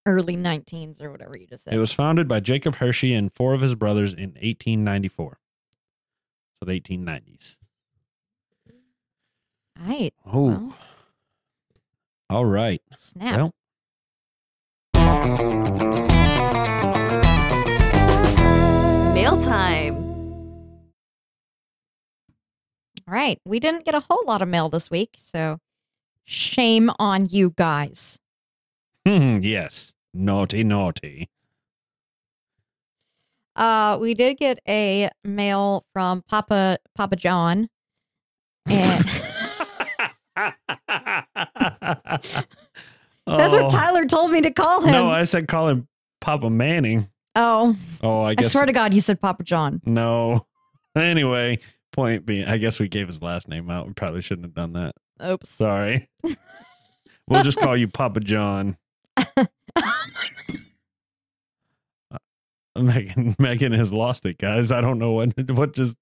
early 0.07 0.37
19s 0.37 1.01
or 1.01 1.11
whatever 1.11 1.37
you 1.39 1.47
just 1.47 1.65
said. 1.65 1.75
It 1.75 1.79
was 1.79 1.93
founded 1.93 2.27
by 2.29 2.41
Jacob 2.41 2.77
Hershey 2.77 3.15
and 3.15 3.33
four 3.33 3.55
of 3.55 3.61
his 3.61 3.75
brothers 3.75 4.13
in 4.15 4.31
1894. 4.31 5.39
So 6.59 6.67
the 6.67 6.81
1890s. 6.81 7.57
right. 9.81 10.13
Oh, 10.27 10.47
Well. 10.47 10.75
all 12.31 12.45
right. 12.45 12.83
Snap. 12.97 13.53
Well, 14.95 15.92
Mail 19.23 19.41
time. 19.41 19.95
All 23.07 23.15
right. 23.15 23.39
We 23.45 23.61
didn't 23.61 23.85
get 23.85 23.95
a 23.95 24.01
whole 24.01 24.25
lot 24.27 24.43
of 24.43 24.49
mail 24.49 24.69
this 24.69 24.91
week, 24.91 25.15
so 25.17 25.59
shame 26.25 26.91
on 26.99 27.27
you 27.27 27.55
guys. 27.57 28.19
Hmm, 29.07 29.39
yes. 29.41 29.93
Naughty, 30.13 30.65
naughty. 30.65 31.29
Uh, 33.55 33.97
we 34.01 34.15
did 34.15 34.39
get 34.39 34.59
a 34.69 35.09
mail 35.23 35.85
from 35.93 36.23
Papa 36.23 36.79
Papa 36.97 37.15
John. 37.15 37.69
And 38.67 39.05
that's 40.35 40.57
what 43.25 43.67
Oh. 43.67 43.71
Tyler 43.71 44.05
told 44.05 44.33
me 44.33 44.41
to 44.41 44.51
call 44.51 44.81
him. 44.81 44.91
No, 44.91 45.09
I 45.11 45.23
said 45.23 45.47
call 45.47 45.69
him 45.69 45.87
Papa 46.21 46.51
Manning. 46.51 47.07
Oh, 47.35 47.77
Oh, 48.03 48.23
I 48.23 48.35
I 48.39 48.43
swear 48.43 48.67
to 48.67 48.73
God, 48.73 48.95
you 48.95 49.01
said 49.01 49.21
Papa 49.21 49.43
John. 49.45 49.81
no. 49.85 50.47
Anyway, 50.95 51.59
point 51.93 52.27
being, 52.27 52.45
I 52.45 52.59
guess 52.59 52.79
we 52.79 52.87
gave 52.87 53.07
his 53.07 53.23
last 53.23 53.49
name 53.49 53.71
out. 53.71 53.87
We 53.87 53.95
probably 53.95 54.21
shouldn't 54.21 54.45
have 54.45 54.53
done 54.55 54.75
that. 54.75 54.95
Oops. 55.27 55.49
Sorry. 55.49 56.11
we'll 57.27 57.43
just 57.43 57.59
call 57.61 57.75
you 57.75 57.89
Papa 57.89 58.21
John. 58.21 58.77
Megan 62.77 63.37
Megan 63.39 63.73
has 63.73 63.93
lost 63.93 64.25
it, 64.27 64.39
guys. 64.39 64.73
I 64.73 64.81
don't 64.81 64.99
know 64.99 65.13
what 65.13 65.33
what 65.51 65.75
just 65.75 65.97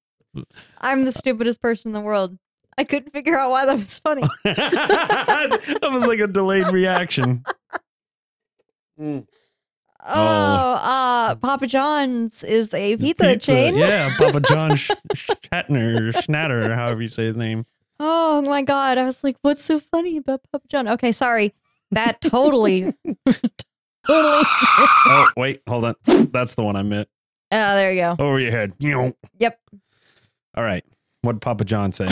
I'm 0.80 1.04
the 1.04 1.12
stupidest 1.12 1.60
person 1.60 1.90
in 1.90 1.92
the 1.92 2.00
world. 2.00 2.38
I 2.78 2.84
couldn't 2.84 3.12
figure 3.12 3.38
out 3.38 3.50
why 3.50 3.66
that 3.66 3.78
was 3.78 3.98
funny. 3.98 4.22
that 4.44 5.88
was 5.90 6.06
like 6.06 6.20
a 6.20 6.26
delayed 6.26 6.68
reaction. 6.72 7.44
Mm. 8.98 9.26
Oh, 10.06 10.72
uh, 10.72 11.34
Papa 11.36 11.66
John's 11.66 12.42
is 12.42 12.72
a 12.74 12.96
pizza, 12.96 13.36
chain. 13.36 13.76
Yeah, 13.76 14.14
Papa 14.18 14.40
John 14.40 14.76
Sh- 14.76 14.90
Shatner, 15.14 16.12
Schnatter, 16.12 16.74
however 16.74 17.02
you 17.02 17.08
say 17.08 17.26
his 17.26 17.36
name. 17.36 17.66
Oh 17.98 18.40
my 18.42 18.62
god! 18.62 18.96
I 18.98 19.04
was 19.04 19.22
like, 19.22 19.36
"What's 19.42 19.62
so 19.62 19.78
funny 19.78 20.16
about 20.16 20.40
Papa 20.50 20.66
John?" 20.68 20.88
Okay, 20.88 21.12
sorry. 21.12 21.52
That 21.90 22.20
totally, 22.22 22.94
totally. 23.26 23.52
Oh, 24.08 25.28
wait, 25.36 25.60
hold 25.68 25.84
on. 25.84 25.94
That's 26.06 26.54
the 26.54 26.62
one 26.62 26.76
I 26.76 26.82
meant. 26.82 27.08
Oh, 27.52 27.74
there 27.74 27.92
you 27.92 28.00
go. 28.00 28.16
Over 28.18 28.38
your 28.40 28.52
head. 28.52 28.72
Yep. 28.78 29.60
All 30.56 30.64
right. 30.64 30.84
What 31.22 31.32
did 31.32 31.42
Papa 31.42 31.64
John 31.64 31.92
say? 31.92 32.06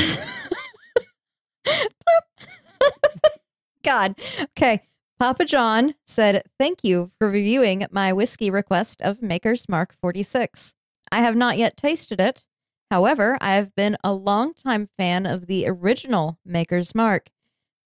God. 3.83 4.15
Okay. 4.43 4.83
Papa 5.19 5.45
John 5.45 5.97
said, 6.07 6.43
Thank 6.61 6.85
you 6.85 7.11
for 7.19 7.29
reviewing 7.29 7.87
my 7.91 8.13
whiskey 8.13 8.51
request 8.51 9.03
of 9.03 9.21
Maker's 9.21 9.69
Mark 9.69 9.93
46. 10.01 10.75
I 11.11 11.19
have 11.19 11.35
not 11.35 11.59
yet 11.59 11.77
tasted 11.77 12.21
it. 12.21 12.45
However, 12.91 13.37
I 13.41 13.55
have 13.55 13.75
been 13.75 13.97
a 14.05 14.13
longtime 14.13 14.89
fan 14.97 15.27
of 15.27 15.47
the 15.47 15.67
original 15.67 16.39
Maker's 16.45 16.95
Mark. 16.95 17.31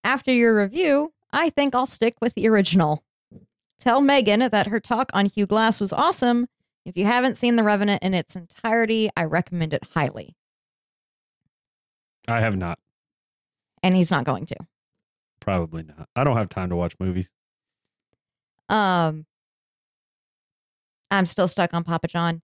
After 0.04 0.30
your 0.30 0.54
review, 0.54 1.14
I 1.32 1.48
think 1.48 1.74
I'll 1.74 1.86
stick 1.86 2.16
with 2.20 2.34
the 2.34 2.48
original. 2.48 3.02
Tell 3.80 4.02
Megan 4.02 4.40
that 4.50 4.66
her 4.66 4.78
talk 4.78 5.10
on 5.14 5.26
Hugh 5.26 5.46
Glass 5.46 5.80
was 5.80 5.92
awesome. 5.92 6.46
If 6.84 6.98
you 6.98 7.06
haven't 7.06 7.38
seen 7.38 7.56
The 7.56 7.62
Revenant 7.62 8.02
in 8.02 8.12
its 8.12 8.36
entirety, 8.36 9.08
I 9.16 9.24
recommend 9.24 9.72
it 9.72 9.84
highly. 9.94 10.36
I 12.28 12.40
have 12.40 12.56
not. 12.56 12.78
And 13.82 13.96
he's 13.96 14.10
not 14.10 14.24
going 14.24 14.46
to. 14.46 14.56
Probably 15.42 15.82
not. 15.82 16.08
I 16.14 16.22
don't 16.22 16.36
have 16.36 16.48
time 16.48 16.70
to 16.70 16.76
watch 16.76 16.94
movies. 17.00 17.28
Um, 18.68 19.26
I'm 21.10 21.26
still 21.26 21.48
stuck 21.48 21.74
on 21.74 21.82
Papa 21.82 22.06
John. 22.06 22.42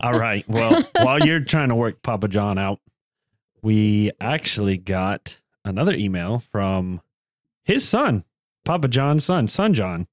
All 0.00 0.18
right. 0.18 0.48
Well, 0.48 0.82
while 1.02 1.20
you're 1.20 1.40
trying 1.40 1.68
to 1.68 1.74
work 1.74 2.00
Papa 2.00 2.28
John 2.28 2.56
out, 2.56 2.80
we 3.60 4.12
actually 4.18 4.78
got 4.78 5.38
another 5.62 5.92
email 5.92 6.42
from 6.50 7.02
his 7.64 7.86
son, 7.86 8.24
Papa 8.64 8.88
John's 8.88 9.24
son, 9.24 9.46
Son 9.46 9.74
John. 9.74 10.06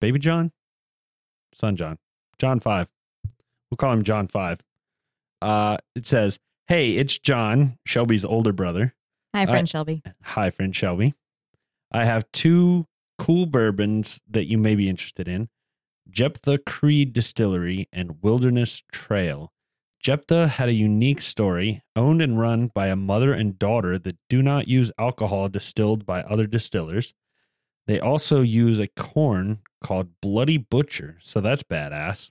Baby 0.00 0.18
John? 0.18 0.50
Son 1.54 1.76
John. 1.76 1.98
John 2.38 2.58
5. 2.58 2.88
We'll 3.70 3.76
call 3.76 3.92
him 3.92 4.02
John 4.02 4.26
5. 4.26 4.64
Uh, 5.42 5.76
it 5.94 6.08
says, 6.08 6.40
Hey, 6.66 6.96
it's 6.96 7.18
John, 7.18 7.78
Shelby's 7.86 8.24
older 8.24 8.52
brother. 8.52 8.94
Hi, 9.34 9.46
friend 9.46 9.68
Shelby. 9.68 10.02
Hi, 10.22 10.50
friend 10.50 10.74
Shelby. 10.74 11.14
I 11.92 12.04
have 12.04 12.30
two 12.32 12.86
cool 13.18 13.46
bourbons 13.46 14.20
that 14.28 14.46
you 14.46 14.58
may 14.58 14.74
be 14.74 14.88
interested 14.88 15.28
in 15.28 15.48
Jeptha 16.10 16.58
Creed 16.64 17.12
Distillery 17.12 17.88
and 17.92 18.22
Wilderness 18.22 18.82
Trail. 18.92 19.52
Jeptha 20.02 20.48
had 20.48 20.68
a 20.68 20.74
unique 20.74 21.20
story, 21.20 21.82
owned 21.96 22.22
and 22.22 22.38
run 22.38 22.68
by 22.68 22.86
a 22.86 22.96
mother 22.96 23.32
and 23.32 23.58
daughter 23.58 23.98
that 23.98 24.16
do 24.28 24.42
not 24.42 24.68
use 24.68 24.92
alcohol 24.98 25.48
distilled 25.48 26.06
by 26.06 26.22
other 26.22 26.46
distillers. 26.46 27.14
They 27.86 27.98
also 27.98 28.42
use 28.42 28.78
a 28.78 28.86
corn 28.86 29.58
called 29.82 30.20
Bloody 30.20 30.56
Butcher, 30.56 31.18
so 31.22 31.40
that's 31.40 31.62
badass. 31.62 32.30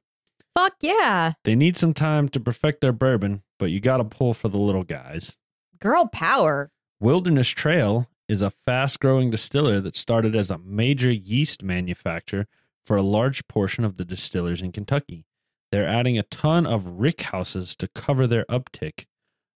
Fuck 0.55 0.75
yeah. 0.81 1.33
They 1.43 1.55
need 1.55 1.77
some 1.77 1.93
time 1.93 2.29
to 2.29 2.39
perfect 2.39 2.81
their 2.81 2.93
bourbon, 2.93 3.43
but 3.59 3.69
you 3.69 3.79
got 3.79 3.97
to 3.97 4.03
pull 4.03 4.33
for 4.33 4.49
the 4.49 4.57
little 4.57 4.83
guys. 4.83 5.35
Girl 5.79 6.07
power. 6.07 6.71
Wilderness 6.99 7.49
Trail 7.49 8.09
is 8.27 8.41
a 8.41 8.49
fast 8.49 8.99
growing 8.99 9.29
distiller 9.29 9.79
that 9.81 9.95
started 9.95 10.35
as 10.35 10.49
a 10.49 10.57
major 10.57 11.11
yeast 11.11 11.61
manufacturer 11.61 12.47
for 12.85 12.97
a 12.97 13.03
large 13.03 13.47
portion 13.47 13.83
of 13.83 13.97
the 13.97 14.05
distillers 14.05 14.63
in 14.63 14.71
Kentucky. 14.71 15.25
They're 15.71 15.87
adding 15.87 16.17
a 16.17 16.23
ton 16.23 16.65
of 16.65 16.99
rick 16.99 17.21
houses 17.21 17.75
to 17.75 17.87
cover 17.89 18.25
their 18.25 18.45
uptick. 18.45 19.05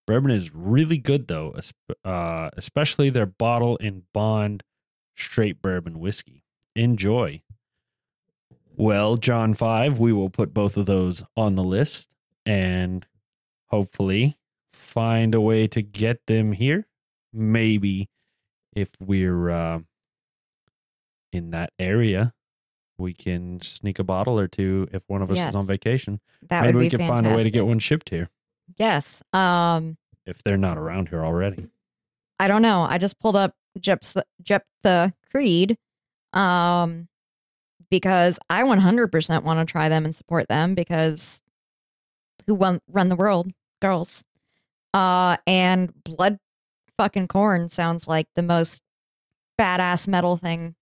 Bourbon 0.06 0.30
is 0.30 0.54
really 0.54 1.00
good, 1.00 1.28
though, 1.28 1.56
uh, 2.06 2.50
especially 2.58 3.10
their 3.10 3.26
bottle 3.26 3.78
and 3.82 4.04
bond 4.14 4.64
straight 5.16 5.62
bourbon 5.64 6.00
whiskey. 6.00 6.44
Enjoy. 6.76 7.42
Well, 8.76 9.18
John 9.18 9.56
5, 9.56 10.00
we 10.00 10.14
will 10.14 10.30
put 10.30 10.54
both 10.54 10.78
of 10.78 10.86
those 10.86 11.24
on 11.36 11.56
the 11.56 11.64
list 11.64 12.10
and 12.46 13.06
hopefully 13.68 14.38
find 14.74 15.34
a 15.34 15.42
way 15.42 15.68
to 15.68 15.82
get 15.82 16.28
them 16.28 16.52
here. 16.52 16.88
Maybe 17.34 18.10
if 18.76 18.90
we're 19.00 19.50
uh, 19.50 19.80
in 21.34 21.52
that 21.52 21.72
area, 21.80 22.34
we 22.98 23.14
can 23.14 23.62
sneak 23.62 24.00
a 24.00 24.04
bottle 24.04 24.40
or 24.40 24.48
two 24.48 24.88
if 24.92 25.04
one 25.08 25.22
of 25.22 25.32
us 25.32 25.38
Yes. 25.38 25.50
is 25.50 25.56
on 25.56 25.66
vacation. 25.66 26.20
That 26.50 26.64
Maybe 26.64 26.78
we 26.78 26.90
can 26.90 27.00
find 27.08 27.26
a 27.26 27.36
way 27.36 27.44
to 27.44 27.52
get 27.52 27.66
one 27.66 27.80
shipped 27.80 28.10
here 28.10 28.30
Yes. 28.78 29.22
Um, 29.34 29.98
if 30.26 30.44
they're 30.44 30.58
not 30.58 30.78
around 30.78 31.10
here 31.10 31.24
already. 31.26 31.68
I 32.40 32.48
don't 32.48 32.62
know. 32.62 32.84
I 32.84 32.98
just 32.98 33.20
pulled 33.20 33.36
up 33.36 33.54
Jeptha, 33.80 34.24
Jeptha 34.44 35.14
Creed 35.30 35.78
um, 36.34 37.08
because 37.90 38.40
I 38.50 38.64
100% 38.64 39.44
want 39.44 39.60
to 39.68 39.72
try 39.72 39.90
them 39.90 40.06
and 40.06 40.16
support 40.16 40.48
them 40.48 40.74
because 40.76 41.42
who 42.48 42.56
won, 42.56 42.82
run 42.88 43.10
the 43.10 43.16
world? 43.16 43.52
Girls. 43.82 44.24
Uh, 44.94 45.38
and 45.48 45.94
Blood 46.04 46.38
fucking 47.02 47.28
Corn 47.28 47.68
sounds 47.68 48.08
like 48.08 48.28
the 48.36 48.44
most 48.44 48.84
badass 49.60 50.08
metal 50.08 50.38
thing 50.38 50.76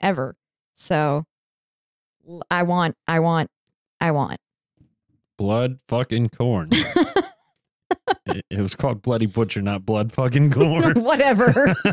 ever. 0.00 0.34
So 0.74 1.24
I 2.50 2.64
want, 2.64 2.96
I 3.06 3.20
want, 3.20 3.48
I 4.00 4.10
want. 4.10 4.40
Blood 5.38 5.78
fucking 5.86 6.30
corn. 6.30 6.70
it, 8.26 8.44
it 8.50 8.60
was 8.60 8.74
called 8.74 9.02
Bloody 9.02 9.26
Butcher, 9.26 9.62
not 9.62 9.86
Blood 9.86 10.12
fucking 10.12 10.50
corn. 10.50 10.94
Whatever. 11.04 11.76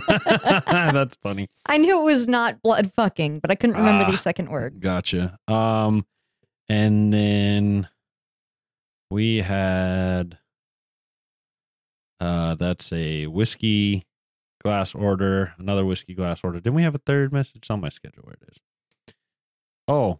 That's 0.66 1.16
funny. 1.22 1.48
I 1.68 1.78
knew 1.78 2.02
it 2.02 2.06
was 2.06 2.28
not 2.28 2.64
blood 2.64 2.92
fucking, 2.96 3.38
but 3.40 3.52
I 3.52 3.56
couldn't 3.56 3.76
remember 3.76 4.06
Ah. 4.08 4.12
the 4.12 4.18
second 4.18 4.50
word. 4.50 4.80
Gotcha. 4.82 5.38
Um, 5.48 6.08
and 6.68 7.14
then 7.14 7.88
we 9.12 9.38
had 9.38 10.39
uh, 12.20 12.56
that's 12.56 12.92
a 12.94 13.28
whiskey 13.28 14.04
glass 14.62 14.94
order, 14.94 15.54
another 15.58 15.86
whiskey 15.86 16.14
glass 16.14 16.42
order. 16.44 16.60
Didn't 16.60 16.76
we 16.76 16.84
have 16.84 16.96
a 16.96 17.02
third 17.06 17.32
message 17.32 17.58
It's 17.58 17.70
on 17.70 17.82
my 17.82 17.90
schedule? 17.90 18.24
Where 18.24 18.34
it 18.42 18.50
is? 18.52 19.14
Oh, 19.88 20.20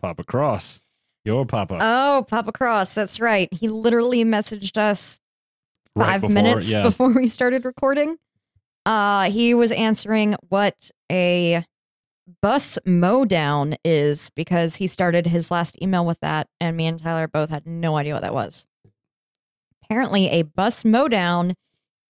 Papa 0.00 0.24
Cross, 0.24 0.80
your 1.24 1.44
Papa. 1.46 1.78
Oh, 1.80 2.24
Papa 2.28 2.52
Cross. 2.52 2.94
That's 2.94 3.20
right. 3.20 3.52
He 3.52 3.68
literally 3.68 4.24
messaged 4.24 4.76
us 4.76 5.20
Right 5.94 6.06
five 6.06 6.20
before- 6.22 6.34
minutes 6.34 6.72
yeah. 6.72 6.82
before 6.82 7.10
we 7.10 7.26
started 7.26 7.64
recording. 7.64 8.16
Uh, 8.86 9.30
he 9.30 9.52
was 9.54 9.70
answering 9.72 10.34
what 10.48 10.90
a 11.10 11.64
bus 12.42 12.78
mow 12.86 13.24
down 13.24 13.76
is 13.84 14.30
because 14.30 14.76
he 14.76 14.86
started 14.86 15.26
his 15.26 15.50
last 15.50 15.76
email 15.82 16.06
with 16.06 16.18
that, 16.20 16.46
and 16.60 16.76
me 16.76 16.86
and 16.86 16.98
Tyler 17.02 17.26
both 17.28 17.50
had 17.50 17.66
no 17.66 17.96
idea 17.96 18.14
what 18.14 18.22
that 18.22 18.32
was. 18.34 18.66
Apparently, 19.88 20.28
a 20.28 20.42
bus 20.42 20.84
mowdown 20.84 21.54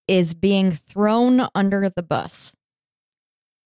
is 0.09 0.35
being 0.35 0.72
thrown 0.72 1.47
under 1.55 1.89
the 1.89 2.03
bus. 2.03 2.55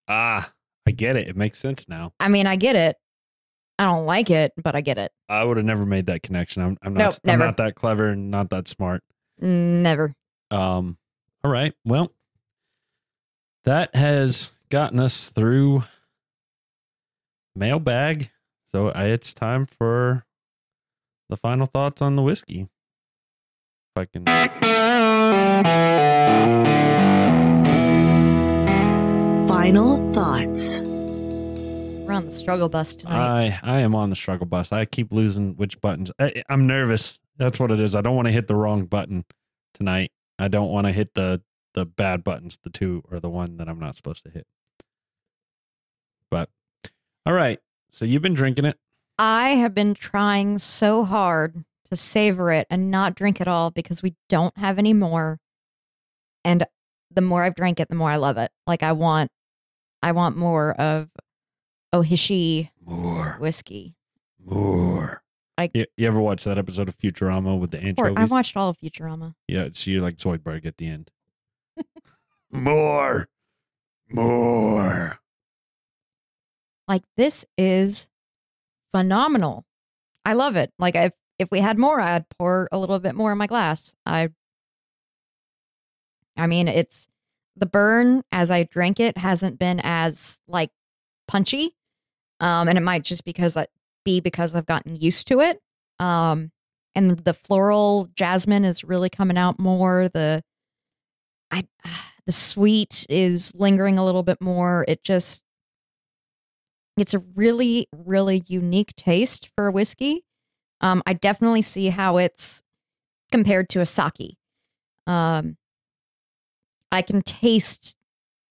Ah, 0.08 0.52
I 0.86 0.90
get 0.90 1.16
it. 1.16 1.28
It 1.28 1.36
makes 1.36 1.58
sense 1.58 1.88
now. 1.88 2.12
I 2.20 2.28
mean, 2.28 2.46
I 2.46 2.56
get 2.56 2.76
it. 2.76 2.96
I 3.78 3.84
don't 3.84 4.04
like 4.04 4.30
it, 4.30 4.52
but 4.62 4.76
I 4.76 4.80
get 4.80 4.98
it. 4.98 5.12
I 5.28 5.44
would 5.44 5.56
have 5.56 5.64
never 5.64 5.86
made 5.86 6.06
that 6.06 6.22
connection. 6.22 6.62
I'm, 6.62 6.76
I'm 6.82 6.94
not. 6.94 6.98
Nope, 6.98 7.14
I'm 7.24 7.38
never. 7.38 7.44
not 7.44 7.56
that 7.56 7.74
clever 7.74 8.08
and 8.08 8.30
not 8.30 8.50
that 8.50 8.68
smart. 8.68 9.02
Never. 9.40 10.14
Um, 10.50 10.98
all 11.42 11.50
right. 11.50 11.72
Well, 11.84 12.12
that 13.64 13.94
has 13.94 14.50
gotten 14.68 15.00
us 15.00 15.30
through 15.30 15.84
mailbag. 17.54 18.30
So 18.72 18.90
I, 18.90 19.06
it's 19.06 19.32
time 19.32 19.66
for 19.66 20.24
the 21.28 21.36
final 21.36 21.66
thoughts 21.66 22.02
on 22.02 22.16
the 22.16 22.22
whiskey. 22.22 22.68
If 23.94 24.00
I 24.00 24.06
can. 24.06 24.24
Final 29.46 29.96
thoughts. 30.14 30.80
We're 30.80 32.12
on 32.14 32.24
the 32.24 32.32
struggle 32.32 32.70
bus 32.70 32.94
tonight. 32.94 33.58
I 33.62 33.76
I 33.76 33.80
am 33.80 33.94
on 33.94 34.08
the 34.08 34.16
struggle 34.16 34.46
bus. 34.46 34.72
I 34.72 34.86
keep 34.86 35.12
losing 35.12 35.56
which 35.56 35.78
buttons. 35.82 36.10
I, 36.18 36.42
I'm 36.48 36.66
nervous. 36.66 37.20
That's 37.36 37.60
what 37.60 37.70
it 37.70 37.80
is. 37.80 37.94
I 37.94 38.00
don't 38.00 38.16
want 38.16 38.26
to 38.26 38.32
hit 38.32 38.48
the 38.48 38.54
wrong 38.54 38.86
button 38.86 39.26
tonight. 39.74 40.10
I 40.38 40.48
don't 40.48 40.70
want 40.70 40.86
to 40.86 40.92
hit 40.92 41.12
the 41.12 41.42
the 41.74 41.84
bad 41.84 42.24
buttons. 42.24 42.58
The 42.62 42.70
two 42.70 43.02
or 43.10 43.20
the 43.20 43.28
one 43.28 43.58
that 43.58 43.68
I'm 43.68 43.78
not 43.78 43.94
supposed 43.96 44.24
to 44.24 44.30
hit. 44.30 44.46
But 46.30 46.48
all 47.26 47.34
right. 47.34 47.60
So 47.90 48.06
you've 48.06 48.22
been 48.22 48.32
drinking 48.32 48.64
it. 48.64 48.78
I 49.18 49.50
have 49.50 49.74
been 49.74 49.92
trying 49.92 50.58
so 50.58 51.04
hard 51.04 51.66
to 51.92 51.96
savor 51.96 52.50
it 52.50 52.66
and 52.70 52.90
not 52.90 53.14
drink 53.14 53.38
it 53.40 53.46
all 53.46 53.70
because 53.70 54.02
we 54.02 54.14
don't 54.30 54.56
have 54.56 54.78
any 54.78 54.94
more. 54.94 55.38
And 56.44 56.64
the 57.14 57.20
more 57.20 57.42
I've 57.44 57.54
drank 57.54 57.80
it, 57.80 57.88
the 57.90 57.94
more 57.94 58.10
I 58.10 58.16
love 58.16 58.38
it. 58.38 58.50
Like 58.66 58.82
I 58.82 58.92
want, 58.92 59.30
I 60.02 60.12
want 60.12 60.36
more 60.36 60.72
of 60.80 61.10
Ohishi 61.94 62.70
More. 62.84 63.36
whiskey. 63.38 63.94
More. 64.42 65.22
I- 65.58 65.70
you, 65.74 65.84
you 65.98 66.08
ever 66.08 66.18
watch 66.20 66.44
that 66.44 66.56
episode 66.56 66.88
of 66.88 66.96
Futurama 66.96 67.58
with 67.58 67.70
the 67.72 67.78
Or 67.78 67.86
anchovies? 67.86 68.14
I 68.18 68.24
watched 68.24 68.56
all 68.56 68.70
of 68.70 68.78
Futurama. 68.78 69.34
yeah, 69.46 69.68
so 69.72 69.90
you're 69.90 70.00
like 70.00 70.16
Zoidberg 70.16 70.64
at 70.64 70.78
the 70.78 70.86
end. 70.88 71.10
More. 72.50 73.28
More. 74.10 75.18
Like 76.88 77.02
this 77.16 77.44
is 77.58 78.08
phenomenal. 78.94 79.64
I 80.24 80.32
love 80.32 80.56
it. 80.56 80.72
Like 80.78 80.94
if 80.96 81.12
if 81.42 81.50
we 81.50 81.60
had 81.60 81.78
more, 81.78 82.00
I'd 82.00 82.28
pour 82.30 82.68
a 82.72 82.78
little 82.78 82.98
bit 82.98 83.14
more 83.14 83.32
in 83.32 83.38
my 83.38 83.46
glass. 83.46 83.94
I 84.06 84.30
I 86.36 86.46
mean, 86.46 86.68
it's 86.68 87.08
the 87.56 87.66
burn 87.66 88.22
as 88.32 88.50
I 88.50 88.62
drank 88.62 88.98
it 88.98 89.18
hasn't 89.18 89.58
been 89.58 89.80
as 89.84 90.40
like 90.48 90.70
punchy. 91.28 91.76
Um 92.40 92.68
and 92.68 92.78
it 92.78 92.82
might 92.82 93.04
just 93.04 93.24
because 93.24 93.56
I, 93.56 93.66
be 94.04 94.20
because 94.20 94.54
I've 94.54 94.66
gotten 94.66 94.96
used 94.96 95.28
to 95.28 95.40
it. 95.40 95.60
Um 95.98 96.50
and 96.94 97.18
the 97.18 97.34
floral 97.34 98.08
jasmine 98.14 98.64
is 98.64 98.84
really 98.84 99.10
coming 99.10 99.36
out 99.36 99.58
more. 99.58 100.08
The 100.08 100.42
I 101.50 101.66
the 102.26 102.32
sweet 102.32 103.04
is 103.10 103.52
lingering 103.54 103.98
a 103.98 104.04
little 104.04 104.22
bit 104.22 104.40
more. 104.40 104.84
It 104.88 105.04
just 105.04 105.42
it's 106.96 107.14
a 107.14 107.18
really 107.34 107.88
really 107.92 108.44
unique 108.46 108.94
taste 108.96 109.50
for 109.56 109.66
a 109.66 109.72
whiskey. 109.72 110.24
Um 110.82 111.02
I 111.06 111.14
definitely 111.14 111.62
see 111.62 111.88
how 111.88 112.18
it's 112.18 112.62
compared 113.32 113.68
to 113.70 113.80
a 113.80 113.86
sake. 113.86 114.36
Um 115.06 115.56
I 116.90 117.02
can 117.02 117.22
taste 117.22 117.96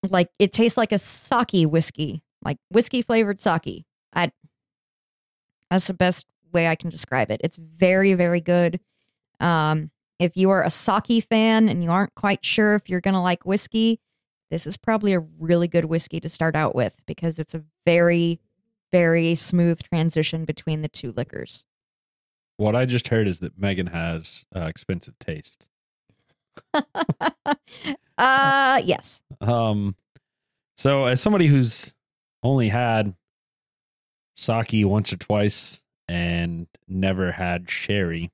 like 0.10 0.30
it 0.40 0.54
tastes 0.54 0.78
like 0.78 0.92
a 0.92 1.00
sake 1.00 1.66
whiskey, 1.72 2.24
like 2.44 2.58
whiskey 2.72 3.02
flavored 3.02 3.40
sake. 3.40 3.86
I 4.14 4.32
that's 5.70 5.88
the 5.88 5.94
best 5.94 6.26
way 6.52 6.68
I 6.68 6.76
can 6.76 6.90
describe 6.90 7.32
it. 7.32 7.42
It's 7.44 7.58
very 7.58 8.14
very 8.14 8.42
good. 8.42 8.80
Um 9.40 9.92
if 10.20 10.38
you 10.38 10.52
are 10.52 10.64
a 10.64 10.72
sake 10.72 11.26
fan 11.30 11.70
and 11.70 11.84
you 11.84 11.92
aren't 11.92 12.16
quite 12.16 12.46
sure 12.46 12.76
if 12.76 12.90
you're 12.90 13.02
to 13.16 13.22
like 13.22 13.46
whiskey, 13.46 14.00
this 14.52 14.68
is 14.68 14.78
probably 14.78 15.14
a 15.14 15.22
really 15.40 15.68
good 15.68 15.86
whiskey 15.86 16.20
to 16.22 16.30
start 16.30 16.56
out 16.56 16.76
with 16.76 17.04
because 17.08 17.40
it's 17.40 17.56
a 17.56 17.64
very, 17.86 18.40
very 18.92 19.36
smooth 19.36 19.82
transition 19.84 20.46
between 20.46 20.82
the 20.84 20.90
two 20.90 21.12
liquors. 21.14 21.66
What 22.62 22.76
I 22.76 22.86
just 22.86 23.08
heard 23.08 23.28
is 23.28 23.40
that 23.40 23.58
Megan 23.58 23.88
has 23.88 24.46
uh, 24.56 24.66
expensive 24.66 25.18
taste. 25.18 25.68
uh, 26.76 28.82
yes. 28.86 29.24
Um, 29.42 29.96
so 30.78 31.06
as 31.06 31.20
somebody 31.20 31.48
who's 31.48 31.92
only 32.44 32.70
had 32.70 33.16
sake 34.36 34.86
once 34.86 35.12
or 35.12 35.18
twice 35.18 35.82
and 36.08 36.68
never 36.88 37.32
had 37.32 37.68
sherry, 37.68 38.30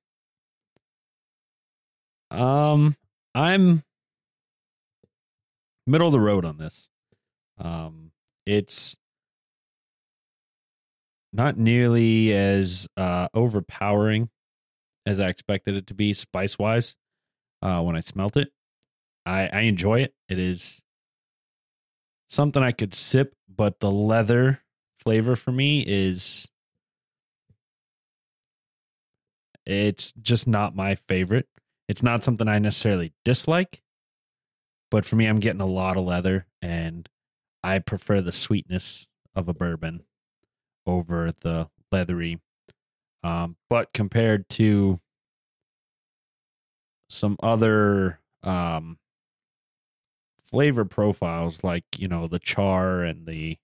um, 2.30 2.98
I'm 3.34 3.86
middle 5.86 6.08
of 6.08 6.12
the 6.12 6.20
road 6.20 6.44
on 6.44 6.58
this. 6.58 6.90
Um, 7.58 8.12
it's 8.46 8.98
not 11.38 11.58
nearly 11.58 12.34
as 12.34 12.88
uh, 12.98 13.28
overpowering 13.34 14.30
as 15.06 15.20
I 15.20 15.28
expected 15.28 15.76
it 15.76 15.88
to 15.88 15.94
be 15.94 16.14
spice 16.14 16.58
wise. 16.58 16.96
Uh, 17.62 17.82
when 17.82 17.96
I 17.96 18.02
smelt 18.02 18.36
it, 18.36 18.50
I, 19.26 19.48
I 19.54 19.60
enjoy 19.62 20.02
it. 20.02 20.14
It 20.28 20.40
is 20.40 20.82
something 22.28 22.62
I 22.62 22.72
could 22.72 22.94
sip, 22.94 23.34
but 23.48 23.80
the 23.80 23.92
leather 23.92 24.62
flavor 25.00 25.36
for 25.36 25.52
me 25.52 25.84
is 25.88 26.50
it's 29.66 30.12
just 30.22 30.48
not 30.48 30.76
my 30.76 30.96
favorite. 30.96 31.48
It's 31.88 32.04
not 32.04 32.24
something 32.24 32.48
I 32.48 32.60
necessarily 32.60 33.14
dislike, 33.24 33.82
but 34.92 35.06
for 35.06 35.16
me, 35.16 35.26
I'm 35.26 35.40
getting 35.40 35.62
a 35.62 35.66
lot 35.66 35.98
of 35.98 36.06
leather, 36.06 36.48
and 36.62 37.08
I 37.64 37.80
prefer 37.80 38.22
the 38.22 38.32
sweetness 38.32 39.08
of 39.36 39.48
a 39.48 39.54
bourbon 39.54 40.04
over 40.88 41.34
the 41.42 41.70
leathery. 41.92 42.40
Um, 43.24 43.58
but 43.70 43.94
compared 43.94 44.48
to 44.52 45.00
some 47.10 47.38
other 47.44 48.20
um, 48.44 48.98
flavor 50.50 50.86
profiles, 50.86 51.64
like 51.64 51.84
you 51.98 52.08
know 52.08 52.28
the 52.28 52.40
char 52.40 53.04
and 53.04 53.26
the, 53.26 53.58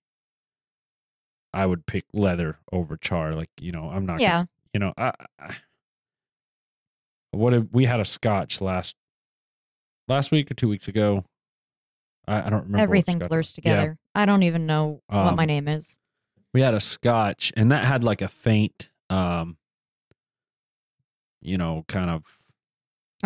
I 1.52 1.66
would 1.66 1.86
pick 1.86 2.04
leather 2.12 2.58
over 2.72 2.96
char. 2.96 3.32
Like 3.32 3.50
you 3.58 3.72
know, 3.72 3.88
I'm 3.90 4.06
not. 4.06 4.20
Yeah. 4.20 4.44
You 4.72 4.80
know, 4.80 4.92
I, 4.98 5.12
I 5.38 5.56
what 7.30 7.54
if 7.54 7.64
we 7.72 7.84
had 7.86 8.00
a 8.00 8.04
scotch 8.04 8.60
last 8.60 8.96
last 10.08 10.30
week 10.30 10.50
or 10.50 10.54
two 10.54 10.68
weeks 10.68 10.88
ago? 10.88 11.24
I, 12.26 12.38
I 12.46 12.50
don't 12.50 12.64
remember. 12.64 12.78
Everything 12.78 13.18
blurs 13.18 13.30
was. 13.30 13.52
Yeah. 13.58 13.76
together. 13.76 13.98
I 14.14 14.26
don't 14.26 14.42
even 14.42 14.66
know 14.66 15.00
what 15.06 15.36
my 15.36 15.42
Um, 15.44 15.46
name 15.46 15.68
is. 15.68 15.98
We 16.54 16.60
had 16.62 16.72
a 16.72 16.80
scotch 16.80 17.52
and 17.56 17.70
that 17.72 17.84
had 17.84 18.02
like 18.02 18.22
a 18.22 18.28
faint 18.28 18.88
um 19.10 19.58
you 21.42 21.58
know 21.58 21.84
kind 21.88 22.08
of 22.10 22.22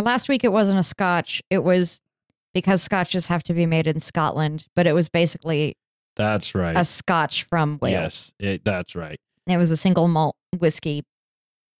Last 0.01 0.29
week 0.29 0.45
it 0.45 0.53
wasn't 0.53 0.79
a 0.79 0.85
scotch. 0.85 1.43
It 1.51 1.65
was 1.65 2.03
because 2.55 2.83
scotches 2.83 3.27
have 3.27 3.43
to 3.45 3.55
be 3.55 3.67
made 3.67 3.89
in 3.89 3.99
Scotland, 3.99 4.67
but 4.77 4.87
it 4.87 4.93
was 4.93 5.09
basically 5.09 5.77
that's 6.15 6.55
right 6.55 6.77
a 6.77 6.85
scotch 6.85 7.43
from 7.45 7.79
Wales. 7.83 7.93
yes 7.93 8.33
it, 8.39 8.65
that's 8.65 8.95
right 8.95 9.19
It 9.49 9.57
was 9.57 9.71
a 9.73 9.77
single 9.77 10.07
malt 10.09 10.37
whiskey 10.59 11.05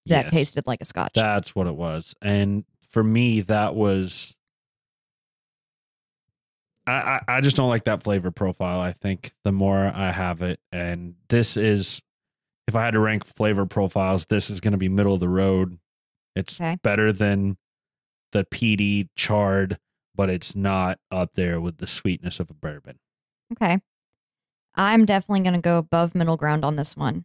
that 0.07 0.25
Yes, 0.25 0.31
tasted 0.33 0.67
like 0.67 0.81
a 0.81 0.85
scotch. 0.85 1.13
that's 1.15 1.55
what 1.55 1.67
it 1.69 1.75
was 1.77 2.15
and 2.23 2.65
for 2.89 3.05
me 3.05 3.41
that 3.43 3.75
was 3.77 4.35
I, 6.89 7.21
I 7.29 7.37
i 7.37 7.41
just 7.41 7.57
don't 7.57 7.69
like 7.69 7.85
that 7.85 8.03
flavor 8.03 8.31
profile 8.31 8.81
i 8.81 8.93
think 8.93 9.33
the 9.45 9.53
more 9.53 9.93
i 9.95 10.11
have 10.11 10.43
it 10.43 10.59
and 10.73 11.15
this 11.29 11.57
is 11.57 12.01
if 12.67 12.75
i 12.77 12.85
had 12.85 12.93
to 12.93 13.01
rank 13.01 13.25
flavor 13.27 13.67
profiles 13.67 14.27
this 14.27 14.51
is 14.51 14.61
going 14.61 14.73
to 14.73 14.79
be 14.79 14.89
middle 14.89 15.15
of 15.15 15.21
the 15.21 15.29
road 15.29 15.79
it's 16.37 16.61
Okay. 16.61 16.79
better 16.83 17.13
than 17.13 17.57
the 18.33 18.45
PD 18.45 19.09
charred 19.17 19.79
but 20.15 20.29
it's 20.31 20.55
not 20.57 20.99
up 21.11 21.35
there 21.35 21.61
with 21.61 21.79
the 21.79 21.87
sweetness 21.87 22.41
of 22.41 22.51
a 22.51 22.55
bourbon 22.55 22.99
Okay. 23.53 23.79
I'm 24.75 25.05
definitely 25.07 25.41
going 25.41 25.55
to 25.55 25.61
go 25.61 25.79
above 25.79 26.15
middle 26.15 26.37
ground 26.37 26.65
on 26.65 26.77
this 26.77 26.97
one. 26.97 27.25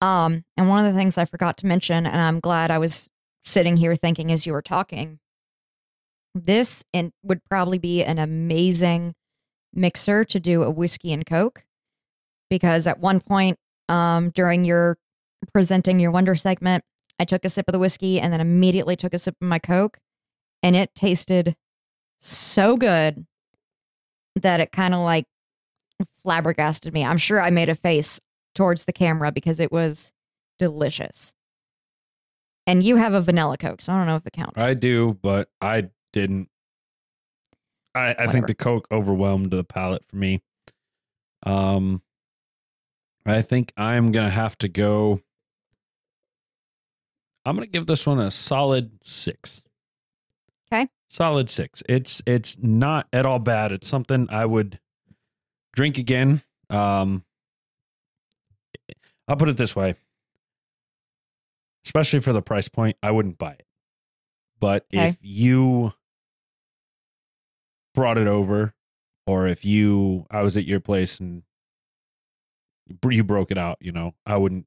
Um, 0.00 0.44
and 0.56 0.68
one 0.68 0.84
of 0.84 0.90
the 0.92 0.98
things 0.98 1.18
I 1.18 1.24
forgot 1.26 1.58
to 1.58 1.66
mention, 1.66 2.06
and 2.06 2.20
I'm 2.20 2.40
glad 2.40 2.70
I 2.70 2.78
was 2.78 3.10
sitting 3.44 3.76
here 3.76 3.94
thinking 3.94 4.32
as 4.32 4.46
you 4.46 4.52
were 4.54 4.62
talking, 4.62 5.20
this 6.34 6.84
and 6.92 7.12
would 7.22 7.44
probably 7.44 7.78
be 7.78 8.04
an 8.04 8.18
amazing 8.18 9.14
mixer 9.72 10.24
to 10.24 10.40
do 10.40 10.62
a 10.62 10.70
whiskey 10.70 11.12
and 11.12 11.26
coke, 11.26 11.64
because 12.48 12.86
at 12.86 12.98
one 12.98 13.20
point 13.20 13.58
um, 13.88 14.30
during 14.30 14.64
your 14.64 14.98
presenting 15.52 15.98
your 15.98 16.10
wonder 16.10 16.34
segment, 16.34 16.84
I 17.18 17.24
took 17.24 17.44
a 17.44 17.48
sip 17.48 17.68
of 17.68 17.72
the 17.72 17.78
whiskey 17.78 18.20
and 18.20 18.32
then 18.32 18.40
immediately 18.40 18.96
took 18.96 19.14
a 19.14 19.18
sip 19.18 19.36
of 19.40 19.46
my 19.48 19.58
coke, 19.58 19.98
and 20.62 20.76
it 20.76 20.94
tasted 20.94 21.56
so 22.18 22.76
good 22.76 23.26
that 24.36 24.60
it 24.60 24.72
kind 24.72 24.94
of 24.94 25.00
like 25.00 25.26
flabbergasted 26.22 26.92
me. 26.92 27.04
I'm 27.04 27.18
sure 27.18 27.40
I 27.40 27.50
made 27.50 27.68
a 27.68 27.74
face 27.74 28.20
towards 28.54 28.84
the 28.84 28.92
camera 28.92 29.32
because 29.32 29.60
it 29.60 29.72
was 29.72 30.12
delicious. 30.58 31.32
And 32.66 32.82
you 32.82 32.96
have 32.96 33.14
a 33.14 33.20
vanilla 33.20 33.56
coke, 33.56 33.80
so 33.80 33.92
I 33.92 33.98
don't 33.98 34.06
know 34.06 34.16
if 34.16 34.26
it 34.26 34.32
counts. 34.32 34.62
I 34.62 34.74
do, 34.74 35.18
but 35.22 35.48
I 35.60 35.88
didn't. 36.12 36.48
I, 37.94 38.14
I 38.18 38.26
think 38.28 38.46
the 38.46 38.54
Coke 38.54 38.86
overwhelmed 38.92 39.50
the 39.50 39.64
palate 39.64 40.04
for 40.08 40.16
me. 40.16 40.40
Um, 41.44 42.02
I 43.26 43.42
think 43.42 43.72
I'm 43.76 44.12
gonna 44.12 44.30
have 44.30 44.56
to 44.58 44.68
go. 44.68 45.20
I'm 47.44 47.56
gonna 47.56 47.66
give 47.66 47.86
this 47.86 48.06
one 48.06 48.20
a 48.20 48.30
solid 48.30 48.92
six. 49.04 49.64
Okay. 50.72 50.88
Solid 51.08 51.50
six. 51.50 51.82
It's 51.88 52.22
it's 52.26 52.56
not 52.60 53.08
at 53.12 53.26
all 53.26 53.38
bad. 53.40 53.72
It's 53.72 53.88
something 53.88 54.28
I 54.30 54.46
would 54.46 54.78
drink 55.72 55.98
again. 55.98 56.42
Um, 56.68 57.24
I'll 59.26 59.36
put 59.36 59.48
it 59.48 59.56
this 59.56 59.74
way. 59.74 59.94
Especially 61.84 62.20
for 62.20 62.32
the 62.32 62.42
price 62.42 62.68
point, 62.68 62.96
I 63.02 63.10
wouldn't 63.10 63.38
buy 63.38 63.52
it. 63.52 63.66
But 64.60 64.84
Okay. 64.94 65.08
if 65.08 65.18
you 65.22 65.92
brought 67.94 68.18
it 68.18 68.26
over, 68.26 68.74
or 69.26 69.46
if 69.46 69.64
you, 69.64 70.26
I 70.30 70.42
was 70.42 70.56
at 70.56 70.64
your 70.64 70.80
place 70.80 71.20
and 71.20 71.42
you 73.08 73.24
broke 73.24 73.50
it 73.50 73.58
out, 73.58 73.78
you 73.80 73.92
know, 73.92 74.14
I 74.26 74.36
wouldn't 74.36 74.66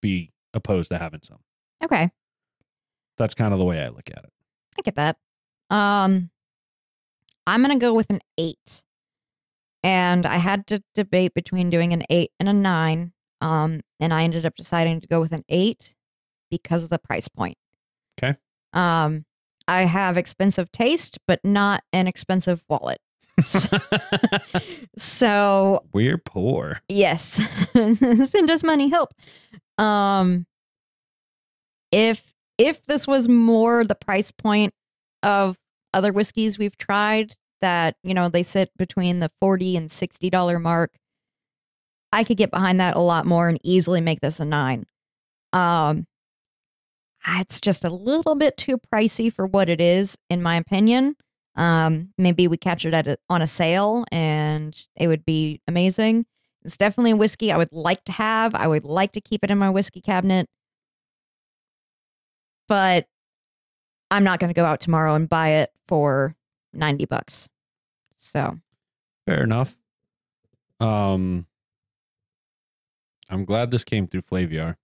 be 0.00 0.32
opposed 0.54 0.90
to 0.90 0.98
having 0.98 1.20
some. 1.22 1.38
Okay. 1.82 2.10
That's 3.18 3.34
kind 3.34 3.52
of 3.52 3.58
the 3.58 3.64
way 3.64 3.82
I 3.82 3.88
look 3.88 4.10
at 4.10 4.24
it. 4.24 4.32
I 4.78 4.82
get 4.82 4.96
that. 4.96 5.16
Um, 5.68 6.30
I'm 7.46 7.62
gonna 7.62 7.78
go 7.78 7.94
with 7.94 8.10
an 8.10 8.20
eight, 8.38 8.84
and 9.82 10.26
I 10.26 10.36
had 10.36 10.66
to 10.68 10.82
debate 10.94 11.34
between 11.34 11.70
doing 11.70 11.92
an 11.92 12.04
eight 12.10 12.32
and 12.38 12.48
a 12.48 12.52
nine. 12.52 13.12
Um, 13.40 13.80
and 13.98 14.12
I 14.12 14.24
ended 14.24 14.44
up 14.44 14.54
deciding 14.54 15.00
to 15.00 15.06
go 15.06 15.20
with 15.20 15.32
an 15.32 15.44
eight 15.48 15.94
because 16.50 16.82
of 16.82 16.90
the 16.90 16.98
price 16.98 17.28
point. 17.28 17.56
Okay. 18.18 18.36
Um, 18.72 19.24
I 19.70 19.82
have 19.82 20.16
expensive 20.16 20.72
taste, 20.72 21.18
but 21.28 21.38
not 21.44 21.84
an 21.92 22.08
expensive 22.08 22.64
wallet. 22.68 23.00
So 24.98 25.84
We're 25.92 26.18
poor. 26.18 26.80
Yes. 26.88 27.40
Send 27.72 28.50
us 28.50 28.62
money, 28.64 28.90
help. 28.90 29.14
Um 29.78 30.46
if 31.92 32.34
if 32.58 32.84
this 32.86 33.06
was 33.06 33.28
more 33.28 33.84
the 33.84 33.94
price 33.94 34.32
point 34.32 34.74
of 35.22 35.56
other 35.94 36.12
whiskeys 36.12 36.58
we've 36.58 36.76
tried 36.76 37.34
that, 37.60 37.94
you 38.02 38.12
know, 38.12 38.28
they 38.28 38.42
sit 38.42 38.70
between 38.76 39.20
the 39.20 39.30
40 39.40 39.76
and 39.76 39.90
60 39.90 40.28
dollar 40.30 40.58
mark, 40.58 40.92
I 42.12 42.24
could 42.24 42.36
get 42.36 42.50
behind 42.50 42.80
that 42.80 42.96
a 42.96 43.00
lot 43.00 43.24
more 43.24 43.48
and 43.48 43.58
easily 43.62 44.00
make 44.00 44.20
this 44.20 44.40
a 44.40 44.44
9. 44.44 44.84
Um 45.52 46.06
it's 47.26 47.60
just 47.60 47.84
a 47.84 47.90
little 47.90 48.34
bit 48.34 48.56
too 48.56 48.78
pricey 48.92 49.32
for 49.32 49.46
what 49.46 49.68
it 49.68 49.80
is 49.80 50.16
in 50.28 50.42
my 50.42 50.56
opinion. 50.56 51.16
Um, 51.56 52.10
maybe 52.16 52.48
we 52.48 52.56
catch 52.56 52.84
it 52.84 52.94
at 52.94 53.06
a, 53.06 53.18
on 53.28 53.42
a 53.42 53.46
sale 53.46 54.04
and 54.10 54.76
it 54.96 55.08
would 55.08 55.24
be 55.24 55.60
amazing. 55.68 56.26
It's 56.64 56.78
definitely 56.78 57.12
a 57.12 57.16
whiskey 57.16 57.52
I 57.52 57.56
would 57.56 57.72
like 57.72 58.04
to 58.04 58.12
have. 58.12 58.54
I 58.54 58.66
would 58.66 58.84
like 58.84 59.12
to 59.12 59.20
keep 59.20 59.44
it 59.44 59.50
in 59.50 59.58
my 59.58 59.70
whiskey 59.70 60.00
cabinet. 60.00 60.46
But 62.68 63.06
I'm 64.10 64.24
not 64.24 64.38
going 64.38 64.48
to 64.48 64.54
go 64.54 64.64
out 64.64 64.80
tomorrow 64.80 65.14
and 65.14 65.28
buy 65.28 65.50
it 65.50 65.70
for 65.88 66.36
90 66.72 67.06
bucks. 67.06 67.48
So, 68.18 68.58
Fair 69.26 69.42
enough. 69.42 69.76
Um, 70.78 71.46
I'm 73.28 73.44
glad 73.44 73.70
this 73.70 73.84
came 73.84 74.06
through 74.06 74.22
Flaviar. 74.22 74.76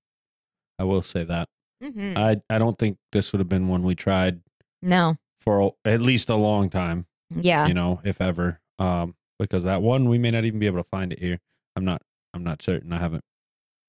I 0.79 0.85
will 0.85 1.03
say 1.03 1.25
that. 1.25 1.49
Mhm. 1.83 2.17
I 2.17 2.41
I 2.49 2.59
don't 2.59 2.79
think 2.79 2.99
this 3.13 3.33
would 3.33 3.39
have 3.41 3.49
been 3.49 3.69
one 3.69 3.83
we 3.83 3.95
tried 3.95 4.41
no. 4.83 5.17
for 5.41 5.61
a- 5.85 5.89
at 5.89 6.01
least 6.03 6.29
a 6.31 6.37
long 6.37 6.71
time. 6.71 7.07
Yeah. 7.35 7.67
You 7.67 7.75
know, 7.75 8.01
if 8.05 8.21
ever. 8.21 8.61
Um, 8.79 9.15
because 9.39 9.65
that 9.65 9.83
one 9.83 10.09
we 10.09 10.19
may 10.19 10.31
not 10.31 10.45
even 10.45 10.59
be 10.59 10.67
able 10.67 10.79
to 10.83 10.89
find 10.89 11.13
it 11.13 11.19
here. 11.19 11.41
I'm 11.75 11.85
not. 11.85 12.03
I'm 12.33 12.45
not 12.45 12.63
certain. 12.63 12.93
I 12.93 12.99
haven't 12.99 13.25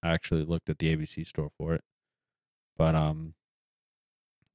actually 0.03 0.43
looked 0.43 0.69
at 0.69 0.79
the 0.79 0.95
ABC 0.95 1.25
store 1.25 1.51
for 1.57 1.73
it. 1.73 1.81
But 2.77 2.95
um. 2.95 3.33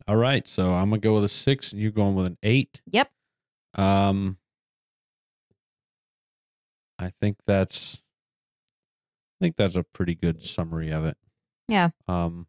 All 0.09 0.17
right, 0.17 0.49
so 0.49 0.75
I'm 0.75 0.91
gonna 0.91 1.01
go 1.01 1.15
with 1.15 1.25
a 1.25 1.29
six, 1.29 1.73
and 1.73 1.81
you're 1.81 1.93
going 1.93 2.17
with 2.17 2.27
an 2.27 2.39
eight. 2.43 2.81
Yep. 2.91 3.09
Um, 3.75 4.39
I 6.99 7.13
think 7.21 7.39
that's, 7.47 7.99
I 9.41 9.45
think 9.45 9.57
that's 9.57 9.77
a 9.77 9.83
pretty 9.83 10.15
good 10.15 10.43
summary 10.45 10.91
of 10.91 11.05
it. 11.05 11.17
Yeah. 11.69 11.91
Um, 12.09 12.47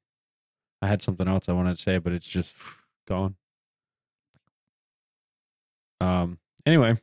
I 0.84 0.88
had 0.88 1.02
something 1.02 1.30
else 1.30 1.48
I 1.48 1.54
wanted 1.54 1.78
to 1.78 1.82
say, 1.82 1.98
but 1.98 2.12
it's 2.12 2.28
just 2.28 2.54
gone. 3.08 3.36
Um. 6.02 6.40
Anyway, 6.66 6.98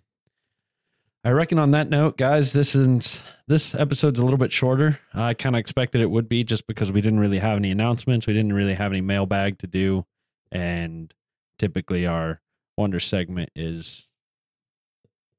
I 1.25 1.31
reckon 1.31 1.59
on 1.59 1.71
that 1.71 1.89
note, 1.89 2.19
guys, 2.19 2.53
this 2.53 2.75
is 2.75 3.21
this 3.49 3.75
episode's 3.75 4.19
a 4.19 4.23
little 4.23 4.37
bit 4.37 4.53
shorter. 4.53 5.01
I 5.15 5.33
kind 5.33 5.57
of 5.57 5.61
expected 5.61 6.03
it 6.03 6.11
would 6.11 6.29
be 6.29 6.45
just 6.45 6.67
because 6.67 6.93
we 6.93 7.01
didn't 7.01 7.21
really 7.21 7.39
have 7.39 7.57
any 7.57 7.71
announcements. 7.71 8.27
We 8.27 8.35
didn't 8.35 8.53
really 8.53 8.75
have 8.75 8.93
any 8.93 9.01
mailbag 9.01 9.59
to 9.61 9.67
do, 9.67 10.05
and 10.53 11.15
typically 11.59 12.07
our 12.07 12.43
wonder 12.77 13.01
segment 13.01 13.49
is 13.57 14.09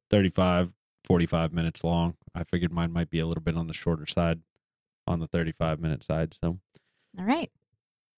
35 0.10 0.72
45 1.06 1.52
minutes 1.52 1.84
long 1.84 2.16
i 2.36 2.44
figured 2.44 2.72
mine 2.72 2.92
might 2.92 3.10
be 3.10 3.20
a 3.20 3.26
little 3.26 3.42
bit 3.42 3.58
on 3.58 3.66
the 3.66 3.74
shorter 3.74 4.06
side 4.06 4.42
on 5.08 5.20
the 5.20 5.26
35 5.26 5.80
minute 5.80 6.04
side 6.04 6.36
so 6.40 6.60
All 7.18 7.26
right. 7.26 7.50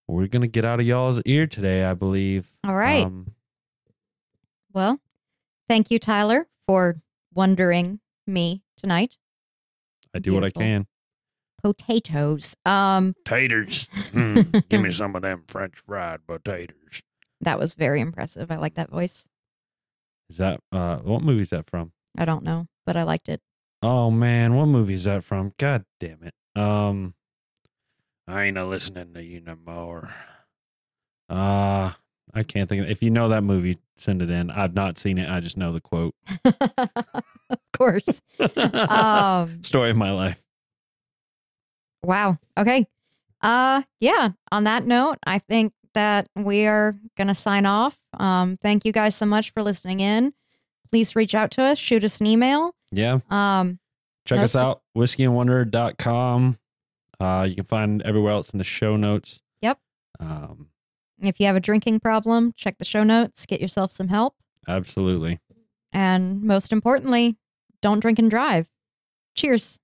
We're 0.08 0.28
gonna 0.28 0.48
get 0.48 0.66
out 0.66 0.80
of 0.80 0.86
y'all's 0.86 1.22
ear 1.26 1.48
today 1.48 1.84
i 1.84 1.94
believe 1.94 2.52
All 2.66 2.76
right. 2.76 3.06
um, 3.06 3.28
well, 4.74 5.00
thank 5.70 5.92
you, 5.92 6.00
Tyler, 6.00 6.48
for 6.68 7.02
wondering 7.34 8.00
me 8.26 8.64
tonight. 8.78 9.18
i 10.16 10.20
do 10.20 10.34
what 10.34 10.44
i 10.44 10.50
can 10.50 10.88
Potatoes. 11.62 12.56
Um, 12.66 13.16
taters 13.26 13.88
Mm, 14.14 14.68
give 14.70 14.82
me 14.82 14.92
some 14.92 15.16
of 15.16 15.22
them 15.24 15.44
french 15.48 15.76
fried 15.88 16.20
potatoes 16.28 17.02
that 17.42 17.58
was 17.60 17.74
very 17.74 18.00
impressive. 18.00 18.52
I 18.52 18.56
like 18.58 18.76
that 18.76 18.90
voice. 18.92 19.26
is 20.30 20.38
that 20.38 20.60
uh 20.72 20.98
what 20.98 21.24
movie 21.24 21.42
is 21.42 21.50
that 21.50 21.70
from 21.70 21.92
I 22.18 22.26
don't 22.26 22.44
know, 22.44 22.68
but 22.86 22.96
I 22.98 23.04
liked 23.04 23.28
it. 23.30 23.42
oh 23.82 24.12
man 24.12 24.56
what 24.56 24.66
movie 24.68 24.94
is 24.96 25.06
that 25.06 25.24
from 25.24 25.54
god 25.58 25.86
damn 26.00 26.22
it 26.24 26.34
um 26.60 27.14
i 28.28 28.44
ain't 28.44 28.58
a 28.58 28.66
listening 28.66 29.14
to 29.14 29.24
you 29.24 29.40
no 29.40 29.56
more 29.66 30.10
uh 31.30 31.92
i 32.34 32.44
can't 32.48 32.70
think 32.70 32.84
of 32.84 32.90
if 32.90 33.02
you 33.04 33.10
know 33.10 33.30
that 33.30 33.44
movie 33.44 33.78
send 33.98 34.22
it 34.22 34.30
in 34.30 34.50
i've 34.52 34.74
not 34.74 34.98
seen 34.98 35.18
it 35.18 35.30
i 35.30 35.40
just 35.40 35.58
know 35.58 35.72
the 35.72 35.82
quote 35.82 36.14
of 36.46 37.60
course. 37.74 38.22
Um, 38.40 39.64
story 39.64 39.90
of 39.92 39.98
my 39.98 40.12
life 40.12 40.42
wow. 42.06 42.38
Okay. 42.58 42.86
Uh, 43.42 43.82
yeah. 44.02 44.30
On 44.52 44.66
that 44.66 44.86
note, 44.86 45.18
I 45.26 45.40
think 45.40 45.72
that 45.94 46.28
we 46.36 46.66
are 46.66 46.98
gonna 47.18 47.34
sign 47.36 47.66
off. 47.66 47.98
Um, 48.18 48.58
thank 48.62 48.84
you 48.84 48.92
guys 48.92 49.16
so 49.16 49.26
much 49.26 49.52
for 49.54 49.64
listening 49.64 50.00
in. 50.02 50.34
Please 50.90 51.16
reach 51.16 51.34
out 51.34 51.52
to 51.52 51.64
us. 51.64 51.78
Shoot 51.78 52.04
us 52.04 52.20
an 52.20 52.28
email. 52.28 52.76
yeah 52.92 53.20
Um, 53.30 53.80
check 54.26 54.40
us 54.40 54.56
out 54.56 54.82
whiskeyandwonder.com 54.98 56.58
uh 57.24 57.44
you 57.44 57.56
can 57.56 57.66
find 57.66 58.02
everywhere 58.04 58.34
else 58.34 58.50
in 58.52 58.58
the 58.58 58.64
show 58.64 58.96
notes 58.96 59.42
Yep. 59.62 59.80
um 60.20 60.68
if 61.22 61.40
you 61.40 61.46
have 61.46 61.56
a 61.56 61.62
drinking 61.62 62.02
problem, 62.02 62.54
check 62.58 62.78
the 62.80 62.86
show 62.86 63.04
notes. 63.04 63.46
Get 63.46 63.62
yourself 63.62 63.92
some 63.94 64.10
help. 64.10 64.36
absolutely 64.68 65.40
And 65.94 66.42
most 66.44 66.74
importantly, 66.74 67.38
don't 67.82 68.00
drink 68.02 68.20
and 68.20 68.30
drive. 68.30 68.68
Cheers. 69.36 69.80